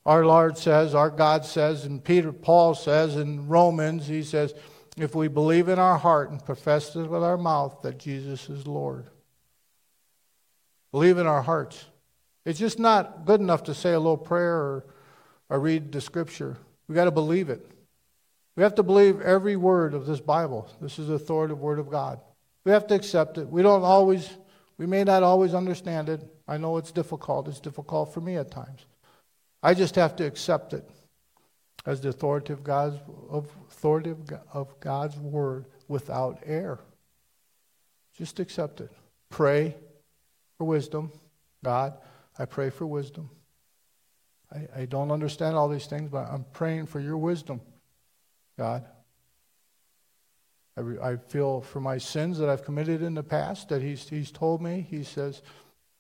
Our 0.06 0.26
Lord 0.26 0.58
says, 0.58 0.96
our 0.96 1.10
God 1.10 1.46
says, 1.46 1.86
and 1.86 2.04
Peter 2.04 2.32
Paul 2.32 2.74
says 2.74 3.16
in 3.16 3.48
Romans, 3.48 4.08
he 4.08 4.24
says, 4.24 4.54
if 4.98 5.16
we 5.16 5.28
believe 5.28 5.70
in 5.70 5.80
our 5.80 5.98
heart 5.98 6.32
and 6.32 6.44
profess 6.44 6.96
it 6.96 7.08
with 7.08 7.24
our 7.24 7.38
mouth 7.38 7.82
that 7.84 8.00
Jesus 8.00 8.50
is 8.50 8.68
Lord. 8.68 9.08
Believe 10.92 11.18
in 11.18 11.28
our 11.28 11.42
hearts. 11.42 11.86
It's 12.46 12.60
just 12.60 12.80
not 12.80 13.26
good 13.26 13.40
enough 13.40 13.64
to 13.64 13.74
say 13.74 13.94
a 13.94 14.00
little 14.00 14.18
prayer 14.18 14.56
or, 14.56 14.86
or 15.50 15.60
read 15.60 15.92
the 15.92 16.02
scripture. 16.02 16.58
We 16.88 16.96
got 16.96 17.06
to 17.06 17.12
believe 17.12 17.50
it. 17.50 17.70
We 18.56 18.64
have 18.64 18.76
to 18.76 18.84
believe 18.84 19.22
every 19.22 19.56
word 19.56 19.94
of 19.94 20.06
this 20.06 20.20
Bible. 20.20 20.70
This 20.82 21.00
is 21.00 21.08
the 21.08 21.14
authoritative 21.14 21.60
word 21.60 21.80
of 21.80 21.90
God. 21.90 22.20
We 22.66 22.72
have 22.72 22.88
to 22.88 22.96
accept 22.96 23.38
it. 23.38 23.48
We 23.48 23.62
don't 23.62 23.84
always, 23.84 24.30
we 24.80 24.86
may 24.86 25.04
not 25.04 25.24
always 25.24 25.54
understand 25.54 26.08
it. 26.08 26.22
I 26.48 26.58
know 26.58 26.78
it's 26.78 26.94
difficult. 26.94 27.50
It's 27.50 27.60
difficult 27.60 28.14
for 28.14 28.22
me 28.22 28.38
at 28.38 28.50
times. 28.50 28.86
I 29.62 29.74
just 29.74 29.96
have 29.96 30.16
to 30.16 30.26
accept 30.26 30.74
it 30.74 30.90
as 31.86 32.00
the 32.00 32.10
authoritative 32.10 32.64
God's 32.64 32.98
of 33.30 34.80
God's 34.80 35.18
word 35.18 35.66
without 35.90 36.40
error. 36.46 36.80
Just 38.16 38.40
accept 38.40 38.80
it. 38.80 38.90
Pray 39.30 39.76
for 40.58 40.64
wisdom. 40.64 41.12
God, 41.62 41.98
I 42.38 42.46
pray 42.46 42.70
for 42.70 42.86
wisdom. 42.86 43.30
I, 44.50 44.82
I 44.82 44.86
don't 44.86 45.12
understand 45.12 45.58
all 45.58 45.68
these 45.68 45.88
things, 45.88 46.10
but 46.10 46.26
I'm 46.32 46.46
praying 46.54 46.86
for 46.86 47.02
your 47.02 47.18
wisdom, 47.18 47.60
God. 48.58 48.86
I, 50.80 50.82
re, 50.82 50.98
I 51.00 51.18
feel 51.18 51.60
for 51.60 51.82
my 51.82 51.98
sins 51.98 52.38
that 52.38 52.48
I've 52.48 52.64
committed 52.64 53.02
in 53.02 53.14
the 53.14 53.22
past 53.24 53.68
that 53.68 53.82
he's, 53.82 54.08
he's 54.08 54.32
told 54.32 54.62
me. 54.62 54.88
He 54.90 55.04
says, 55.04 55.42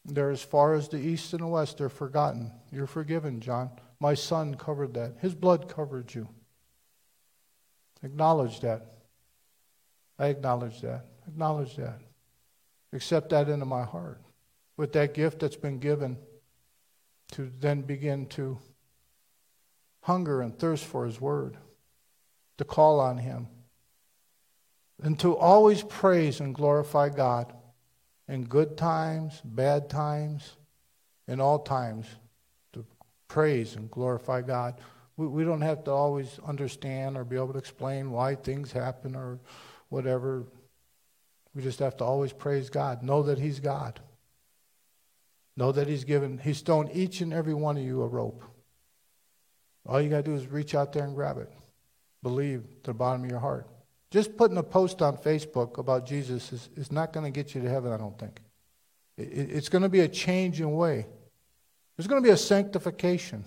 they're 0.06 0.32
as 0.32 0.42
far 0.42 0.74
as 0.74 0.88
the 0.88 0.98
east 0.98 1.34
and 1.34 1.44
the 1.44 1.48
west, 1.48 1.78
they're 1.78 1.90
forgotten. 1.90 2.54
You're 2.72 2.88
forgiven, 2.88 3.42
John. 3.42 3.72
My 4.00 4.14
son 4.14 4.56
covered 4.56 4.94
that. 4.94 5.16
His 5.20 5.36
blood 5.36 5.68
covered 5.68 6.16
you. 6.16 6.30
Acknowledge 8.04 8.62
that. 8.62 8.86
I 10.18 10.28
acknowledge 10.28 10.80
that. 10.80 11.08
Acknowledge 11.28 11.76
that. 11.76 12.00
Accept 12.94 13.32
that 13.32 13.50
into 13.50 13.66
my 13.66 13.84
heart. 13.84 14.22
With 14.78 14.94
that 14.94 15.14
gift 15.14 15.40
that's 15.40 15.58
been 15.58 15.80
given, 15.80 16.18
to 17.34 17.52
then 17.60 17.82
begin 17.82 18.28
to 18.28 18.58
hunger 20.04 20.42
and 20.42 20.58
thirst 20.58 20.86
for 20.86 21.06
His 21.06 21.20
Word, 21.20 21.58
to 22.58 22.64
call 22.64 23.02
on 23.02 23.18
Him, 23.18 23.48
and 25.02 25.20
to 25.20 25.36
always 25.38 25.84
praise 25.84 26.40
and 26.40 26.54
glorify 26.54 27.10
God 27.10 27.54
in 28.28 28.44
good 28.44 28.78
times, 28.78 29.42
bad 29.44 29.90
times, 29.90 30.58
in 31.28 31.40
all 31.40 31.60
times, 31.60 32.06
to 32.74 32.86
praise 33.28 33.76
and 33.76 33.90
glorify 33.90 34.42
God. 34.42 34.80
We, 35.18 35.28
we 35.28 35.44
don't 35.44 35.62
have 35.62 35.84
to 35.86 35.92
always 35.92 36.40
understand 36.46 37.18
or 37.18 37.24
be 37.24 37.36
able 37.36 37.54
to 37.54 37.60
explain 37.60 38.12
why 38.12 38.36
things 38.36 38.72
happen 38.72 39.16
or 39.16 39.40
whatever. 39.90 40.46
We 41.56 41.64
just 41.64 41.80
have 41.80 41.98
to 41.98 42.04
always 42.04 42.34
praise 42.34 42.70
God. 42.70 43.02
Know 43.02 43.24
that 43.24 43.40
He's 43.40 43.60
God. 43.60 44.00
Know 45.58 45.72
that 45.72 45.88
He's 45.88 46.04
given, 46.04 46.38
He's 46.38 46.62
thrown 46.62 46.90
each 46.92 47.22
and 47.22 47.34
every 47.34 47.54
one 47.54 47.78
of 47.78 47.84
you 47.84 48.02
a 48.02 48.08
rope. 48.08 48.44
All 49.86 50.00
you 50.00 50.10
got 50.10 50.18
to 50.18 50.24
do 50.24 50.36
is 50.36 50.46
reach 50.48 50.76
out 50.76 50.94
there 50.94 51.04
and 51.04 51.16
grab 51.16 51.38
it. 51.38 51.52
Believe 52.22 52.64
to 52.84 52.92
the 52.92 52.94
bottom 52.94 53.24
of 53.24 53.30
your 53.30 53.40
heart. 53.40 53.68
Just 54.12 54.36
putting 54.38 54.58
a 54.58 54.64
post 54.64 55.02
on 55.02 55.18
Facebook 55.18 55.78
about 55.78 56.06
Jesus 56.06 56.52
is, 56.52 56.70
is 56.76 56.92
not 56.92 57.14
going 57.14 57.26
to 57.26 57.32
get 57.32 57.54
you 57.54 57.62
to 57.62 57.70
heaven, 57.70 57.92
I 57.92 57.98
don't 57.98 58.18
think. 58.18 58.40
It, 59.18 59.52
it's 59.52 59.70
going 59.70 59.84
to 59.84 59.90
be 59.90 60.00
a 60.00 60.08
change 60.08 60.60
in 60.62 60.72
way. 60.72 61.06
There's 61.96 62.08
going 62.08 62.22
to 62.22 62.28
be 62.28 62.34
a 62.34 62.38
sanctification. 62.38 63.46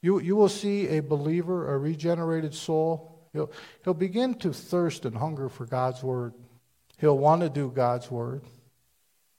You, 0.00 0.20
you 0.20 0.36
will 0.36 0.48
see 0.48 0.88
a 0.88 1.00
believer, 1.00 1.72
a 1.72 1.78
regenerated 1.78 2.54
soul. 2.54 3.28
He'll, 3.32 3.50
he'll 3.84 3.94
begin 3.94 4.34
to 4.36 4.52
thirst 4.52 5.04
and 5.04 5.16
hunger 5.16 5.48
for 5.48 5.66
God's 5.66 6.02
word. 6.02 6.34
He'll 6.98 7.18
want 7.18 7.42
to 7.42 7.48
do 7.48 7.70
God's 7.70 8.10
word. 8.10 8.42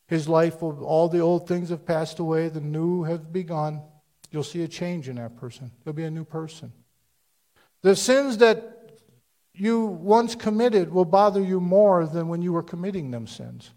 His 0.07 0.29
life 0.29 0.61
will, 0.61 0.83
all 0.83 1.09
the 1.09 1.19
old 1.19 1.47
things 1.47 1.69
have 1.69 1.85
passed 1.85 2.19
away, 2.19 2.49
the 2.49 2.61
new 2.61 3.03
have 3.03 3.33
begun. 3.33 3.81
You'll 4.31 4.43
see 4.43 4.63
a 4.63 4.67
change 4.67 5.09
in 5.09 5.17
that 5.17 5.37
person. 5.37 5.71
He'll 5.83 5.93
be 5.93 6.03
a 6.05 6.11
new 6.11 6.25
person. 6.25 6.71
The 7.81 7.95
sins 7.95 8.37
that 8.37 8.78
you 9.53 9.85
once 9.85 10.35
committed 10.35 10.91
will 10.91 11.05
bother 11.05 11.41
you 11.41 11.59
more 11.59 12.05
than 12.05 12.27
when 12.27 12.41
you 12.41 12.53
were 12.53 12.63
committing 12.63 13.11
them 13.11 13.27
sins. 13.27 13.71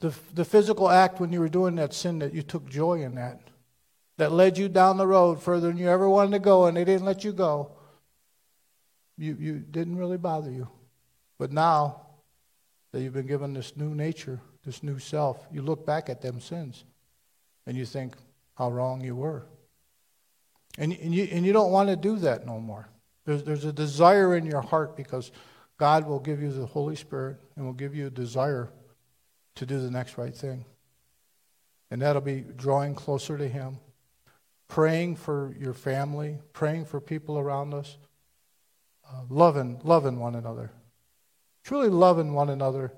The, 0.00 0.14
the 0.34 0.44
physical 0.44 0.88
act 0.88 1.20
when 1.20 1.32
you 1.32 1.40
were 1.40 1.48
doing 1.48 1.76
that 1.76 1.94
sin 1.94 2.18
that 2.18 2.34
you 2.34 2.42
took 2.42 2.68
joy 2.68 3.02
in 3.02 3.14
that, 3.14 3.40
that 4.18 4.32
led 4.32 4.58
you 4.58 4.68
down 4.68 4.96
the 4.96 5.06
road 5.06 5.42
further 5.42 5.68
than 5.68 5.78
you 5.78 5.88
ever 5.88 6.08
wanted 6.08 6.32
to 6.32 6.38
go 6.38 6.66
and 6.66 6.76
they 6.76 6.84
didn't 6.84 7.06
let 7.06 7.24
you 7.24 7.32
go, 7.32 7.72
you, 9.16 9.36
you 9.40 9.58
didn't 9.58 9.96
really 9.96 10.18
bother 10.18 10.50
you. 10.50 10.68
But 11.38 11.52
now 11.52 12.02
that 12.92 13.02
you've 13.02 13.14
been 13.14 13.26
given 13.26 13.54
this 13.54 13.76
new 13.76 13.94
nature, 13.94 14.40
this 14.64 14.82
new 14.82 14.98
self, 14.98 15.46
you 15.50 15.62
look 15.62 15.86
back 15.86 16.08
at 16.08 16.20
them 16.20 16.40
sins 16.40 16.84
and 17.66 17.76
you 17.76 17.86
think 17.86 18.14
how 18.54 18.70
wrong 18.70 19.00
you 19.00 19.16
were. 19.16 19.46
And, 20.78 20.92
and, 20.92 21.14
you, 21.14 21.24
and 21.30 21.44
you 21.44 21.52
don't 21.52 21.72
want 21.72 21.88
to 21.88 21.96
do 21.96 22.16
that 22.18 22.46
no 22.46 22.60
more. 22.60 22.88
There's, 23.26 23.42
there's 23.42 23.64
a 23.64 23.72
desire 23.72 24.36
in 24.36 24.46
your 24.46 24.62
heart 24.62 24.96
because 24.96 25.32
God 25.78 26.06
will 26.06 26.20
give 26.20 26.40
you 26.40 26.52
the 26.52 26.64
Holy 26.64 26.96
Spirit 26.96 27.36
and 27.56 27.66
will 27.66 27.74
give 27.74 27.94
you 27.94 28.06
a 28.06 28.10
desire 28.10 28.70
to 29.56 29.66
do 29.66 29.80
the 29.80 29.90
next 29.90 30.16
right 30.16 30.34
thing. 30.34 30.64
And 31.90 32.00
that'll 32.00 32.22
be 32.22 32.44
drawing 32.56 32.94
closer 32.94 33.36
to 33.36 33.48
Him, 33.48 33.78
praying 34.68 35.16
for 35.16 35.54
your 35.58 35.74
family, 35.74 36.38
praying 36.52 36.86
for 36.86 37.00
people 37.00 37.38
around 37.38 37.74
us, 37.74 37.98
uh, 39.08 39.22
loving, 39.28 39.80
loving 39.84 40.18
one 40.18 40.34
another, 40.34 40.70
truly 41.64 41.88
loving 41.88 42.32
one 42.32 42.48
another 42.48 42.92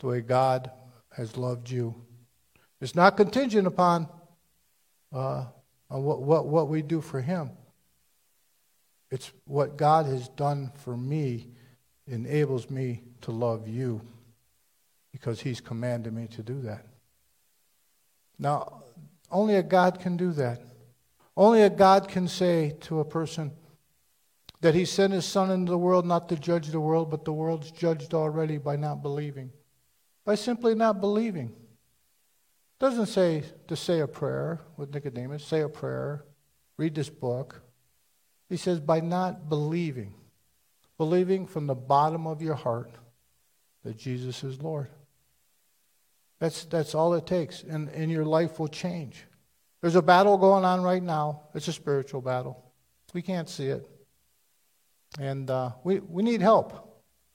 the 0.00 0.06
way 0.08 0.20
God 0.20 0.70
has 1.16 1.36
loved 1.36 1.70
you. 1.70 1.94
It's 2.80 2.94
not 2.94 3.16
contingent 3.16 3.66
upon 3.66 4.08
uh, 5.12 5.46
what, 5.88 6.20
what, 6.22 6.46
what 6.46 6.68
we 6.68 6.82
do 6.82 7.00
for 7.00 7.20
Him. 7.20 7.50
It's 9.12 9.30
what 9.44 9.76
God 9.76 10.06
has 10.06 10.30
done 10.30 10.72
for 10.74 10.96
me 10.96 11.48
enables 12.06 12.70
me 12.70 13.02
to 13.20 13.30
love 13.30 13.68
you 13.68 14.00
because 15.12 15.38
He's 15.38 15.60
commanded 15.60 16.14
me 16.14 16.28
to 16.28 16.42
do 16.42 16.62
that. 16.62 16.86
Now, 18.38 18.84
only 19.30 19.56
a 19.56 19.62
God 19.62 20.00
can 20.00 20.16
do 20.16 20.32
that. 20.32 20.62
Only 21.36 21.60
a 21.60 21.68
God 21.68 22.08
can 22.08 22.26
say 22.26 22.74
to 22.80 23.00
a 23.00 23.04
person 23.04 23.52
that 24.62 24.74
He 24.74 24.86
sent 24.86 25.12
His 25.12 25.26
Son 25.26 25.50
into 25.50 25.72
the 25.72 25.78
world 25.78 26.06
not 26.06 26.30
to 26.30 26.36
judge 26.36 26.68
the 26.68 26.80
world, 26.80 27.10
but 27.10 27.26
the 27.26 27.34
world's 27.34 27.70
judged 27.70 28.14
already 28.14 28.56
by 28.56 28.76
not 28.76 29.02
believing. 29.02 29.52
By 30.24 30.36
simply 30.36 30.74
not 30.74 31.02
believing. 31.02 31.52
Doesn't 32.80 33.06
say 33.06 33.44
to 33.68 33.76
say 33.76 34.00
a 34.00 34.08
prayer 34.08 34.60
with 34.78 34.94
Nicodemus, 34.94 35.44
say 35.44 35.60
a 35.60 35.68
prayer, 35.68 36.24
read 36.78 36.94
this 36.94 37.10
book. 37.10 37.61
He 38.52 38.58
says 38.58 38.80
by 38.80 39.00
not 39.00 39.48
believing. 39.48 40.12
Believing 40.98 41.46
from 41.46 41.66
the 41.66 41.74
bottom 41.74 42.26
of 42.26 42.42
your 42.42 42.54
heart 42.54 42.90
that 43.82 43.96
Jesus 43.96 44.44
is 44.44 44.60
Lord. 44.60 44.90
That's, 46.38 46.66
that's 46.66 46.94
all 46.94 47.14
it 47.14 47.26
takes, 47.26 47.62
and, 47.62 47.88
and 47.88 48.12
your 48.12 48.26
life 48.26 48.60
will 48.60 48.68
change. 48.68 49.24
There's 49.80 49.94
a 49.94 50.02
battle 50.02 50.36
going 50.36 50.66
on 50.66 50.82
right 50.82 51.02
now. 51.02 51.44
It's 51.54 51.66
a 51.68 51.72
spiritual 51.72 52.20
battle. 52.20 52.62
We 53.14 53.22
can't 53.22 53.48
see 53.48 53.68
it. 53.68 53.88
And 55.18 55.48
uh, 55.48 55.70
we, 55.82 56.00
we 56.00 56.22
need 56.22 56.42
help. 56.42 56.72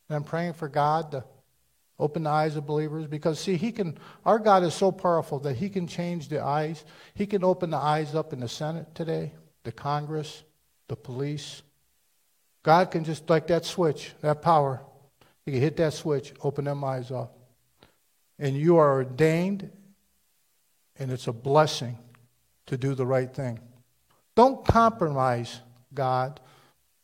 And 0.10 0.18
I'm 0.18 0.24
praying 0.24 0.54
for 0.54 0.70
God 0.70 1.14
to 1.14 1.24
open 1.98 2.22
the 2.26 2.30
eyes 2.30 2.58
of 2.58 2.68
believers 2.68 3.08
because, 3.08 3.40
see, 3.40 3.58
He 3.58 3.72
can, 3.72 3.98
our 4.24 4.38
God 4.38 4.62
is 4.62 4.76
so 4.76 4.92
powerful 4.92 5.40
that 5.40 5.56
He 5.56 5.70
can 5.70 5.88
change 5.88 6.30
the 6.30 6.44
eyes. 6.44 6.86
He 7.16 7.26
can 7.26 7.44
open 7.44 7.72
the 7.72 7.78
eyes 7.78 8.14
up 8.14 8.34
in 8.34 8.40
the 8.40 8.48
Senate 8.48 8.94
today, 8.94 9.34
the 9.64 9.72
Congress, 9.72 10.44
the 10.88 10.96
police. 10.96 11.62
God 12.64 12.92
can 12.92 13.04
just, 13.04 13.30
like 13.30 13.48
that 13.48 13.66
switch, 13.66 14.14
that 14.22 14.42
power, 14.42 14.82
He 15.46 15.52
can 15.52 15.62
hit 15.62 15.78
that 15.78 15.94
switch, 15.94 16.34
open 16.44 16.66
them 16.66 16.84
eyes 16.84 17.12
up 17.12 17.38
and 18.40 18.56
you 18.56 18.78
are 18.78 18.94
ordained, 18.96 19.70
and 21.00 21.12
it's 21.12 21.28
a 21.28 21.34
blessing 21.34 21.98
to 22.68 22.78
do 22.78 22.94
the 22.94 23.06
right 23.06 23.34
thing. 23.34 23.60
Don't 24.36 24.64
compromise 24.66 25.62
God, 25.94 26.40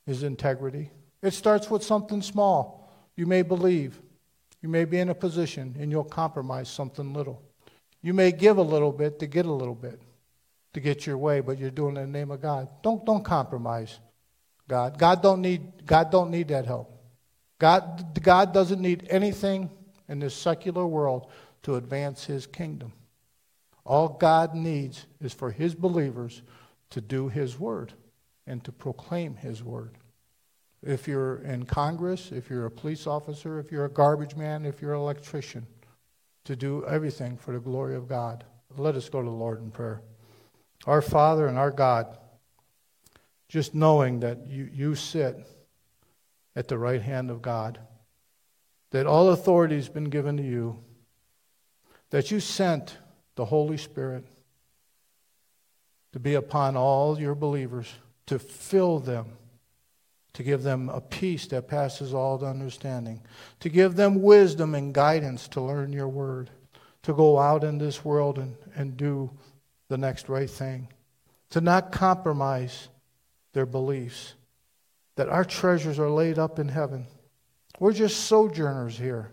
His 0.05 0.23
integrity. 0.23 0.91
It 1.21 1.33
starts 1.33 1.69
with 1.69 1.83
something 1.83 2.21
small. 2.21 2.91
You 3.15 3.25
may 3.25 3.41
believe, 3.41 3.99
you 4.61 4.69
may 4.69 4.85
be 4.85 4.99
in 4.99 5.09
a 5.09 5.15
position, 5.15 5.75
and 5.79 5.91
you'll 5.91 6.03
compromise 6.03 6.69
something 6.69 7.13
little. 7.13 7.41
You 8.01 8.13
may 8.13 8.31
give 8.31 8.57
a 8.57 8.63
little 8.63 8.91
bit 8.91 9.19
to 9.19 9.27
get 9.27 9.45
a 9.45 9.51
little 9.51 9.75
bit, 9.75 9.99
to 10.73 10.79
get 10.79 11.05
your 11.05 11.17
way, 11.17 11.39
but 11.39 11.57
you're 11.57 11.71
doing 11.71 11.97
it 11.97 12.01
in 12.01 12.11
the 12.11 12.17
name 12.17 12.31
of 12.31 12.41
God. 12.41 12.67
Don't, 12.81 13.05
don't 13.05 13.23
compromise 13.23 13.99
God. 14.67 14.97
God 14.97 15.21
don't 15.21 15.41
need, 15.41 15.85
God 15.85 16.11
don't 16.11 16.31
need 16.31 16.47
that 16.49 16.65
help. 16.65 16.89
God, 17.59 18.19
God 18.21 18.53
doesn't 18.53 18.81
need 18.81 19.07
anything 19.09 19.69
in 20.09 20.19
this 20.19 20.35
secular 20.35 20.85
world 20.85 21.31
to 21.63 21.75
advance 21.75 22.25
his 22.25 22.45
kingdom. 22.45 22.91
All 23.85 24.09
God 24.09 24.55
needs 24.55 25.05
is 25.21 25.33
for 25.33 25.51
his 25.51 25.75
believers 25.75 26.41
to 26.89 27.01
do 27.01 27.29
his 27.29 27.59
word 27.59 27.93
and 28.47 28.63
to 28.63 28.71
proclaim 28.71 29.35
his 29.35 29.63
word. 29.63 29.97
If 30.81 31.07
you're 31.07 31.37
in 31.37 31.63
Congress, 31.65 32.31
if 32.31 32.49
you're 32.49 32.65
a 32.65 32.71
police 32.71 33.07
officer, 33.07 33.59
if 33.59 33.71
you're 33.71 33.85
a 33.85 33.89
garbage 33.89 34.35
man, 34.35 34.65
if 34.65 34.81
you're 34.81 34.93
an 34.93 34.99
electrician, 34.99 35.65
to 36.45 36.55
do 36.55 36.85
everything 36.85 37.37
for 37.37 37.53
the 37.53 37.59
glory 37.59 37.95
of 37.95 38.07
God. 38.07 38.43
Let 38.75 38.95
us 38.95 39.07
go 39.07 39.21
to 39.21 39.25
the 39.25 39.31
Lord 39.31 39.61
in 39.61 39.71
prayer. 39.71 40.01
Our 40.85 41.01
Father 41.01 41.47
and 41.47 41.57
our 41.57 41.71
God, 41.71 42.17
just 43.47 43.73
knowing 43.73 44.21
that 44.21 44.47
you, 44.47 44.69
you 44.71 44.95
sit 44.95 45.47
at 46.55 46.67
the 46.67 46.77
right 46.77 47.01
hand 47.01 47.31
of 47.31 47.41
God 47.41 47.79
that 48.93 49.07
all 49.07 49.29
authority 49.29 49.75
has 49.75 49.89
been 49.89 50.09
given 50.11 50.37
to 50.37 50.43
you, 50.43 50.77
that 52.11 52.29
you 52.29 52.39
sent 52.39 52.97
the 53.35 53.45
Holy 53.45 53.75
Spirit 53.75 54.23
to 56.11 56.19
be 56.19 56.35
upon 56.35 56.77
all 56.77 57.19
your 57.19 57.33
believers, 57.33 57.91
to 58.27 58.37
fill 58.37 58.99
them, 58.99 59.25
to 60.33 60.43
give 60.43 60.61
them 60.61 60.89
a 60.89 61.01
peace 61.01 61.47
that 61.47 61.67
passes 61.67 62.13
all 62.13 62.45
understanding, 62.45 63.19
to 63.59 63.67
give 63.67 63.95
them 63.95 64.21
wisdom 64.21 64.75
and 64.75 64.93
guidance 64.93 65.47
to 65.47 65.59
learn 65.59 65.91
your 65.91 66.07
word, 66.07 66.51
to 67.01 67.13
go 67.13 67.39
out 67.39 67.63
in 67.63 67.79
this 67.79 68.05
world 68.05 68.37
and, 68.37 68.55
and 68.75 68.95
do 68.95 69.31
the 69.89 69.97
next 69.97 70.29
right 70.29 70.49
thing, 70.49 70.87
to 71.51 71.61
not 71.61 71.91
compromise 71.91 72.89
their 73.53 73.65
beliefs, 73.65 74.33
that 75.15 75.29
our 75.29 75.45
treasures 75.45 75.99
are 75.99 76.09
laid 76.09 76.39
up 76.39 76.59
in 76.59 76.69
heaven 76.69 77.05
we're 77.79 77.93
just 77.93 78.25
sojourners 78.25 78.97
here. 78.97 79.31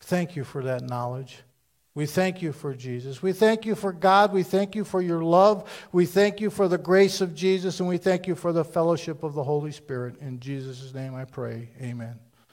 Thank 0.00 0.36
you 0.36 0.44
for 0.44 0.62
that 0.64 0.82
knowledge. 0.82 1.38
We 1.94 2.06
thank 2.06 2.40
you 2.42 2.52
for 2.52 2.74
Jesus. 2.74 3.20
We 3.20 3.32
thank 3.32 3.66
you 3.66 3.74
for 3.74 3.92
God. 3.92 4.32
We 4.32 4.44
thank 4.44 4.76
you 4.76 4.84
for 4.84 5.02
your 5.02 5.24
love. 5.24 5.68
We 5.90 6.06
thank 6.06 6.40
you 6.40 6.50
for 6.50 6.68
the 6.68 6.78
grace 6.78 7.20
of 7.20 7.34
Jesus. 7.34 7.80
And 7.80 7.88
we 7.88 7.98
thank 7.98 8.28
you 8.28 8.36
for 8.36 8.52
the 8.52 8.64
fellowship 8.64 9.24
of 9.24 9.34
the 9.34 9.42
Holy 9.42 9.72
Spirit. 9.72 10.20
In 10.20 10.38
Jesus' 10.38 10.94
name 10.94 11.14
I 11.14 11.24
pray. 11.24 11.70
Amen. 11.82 12.27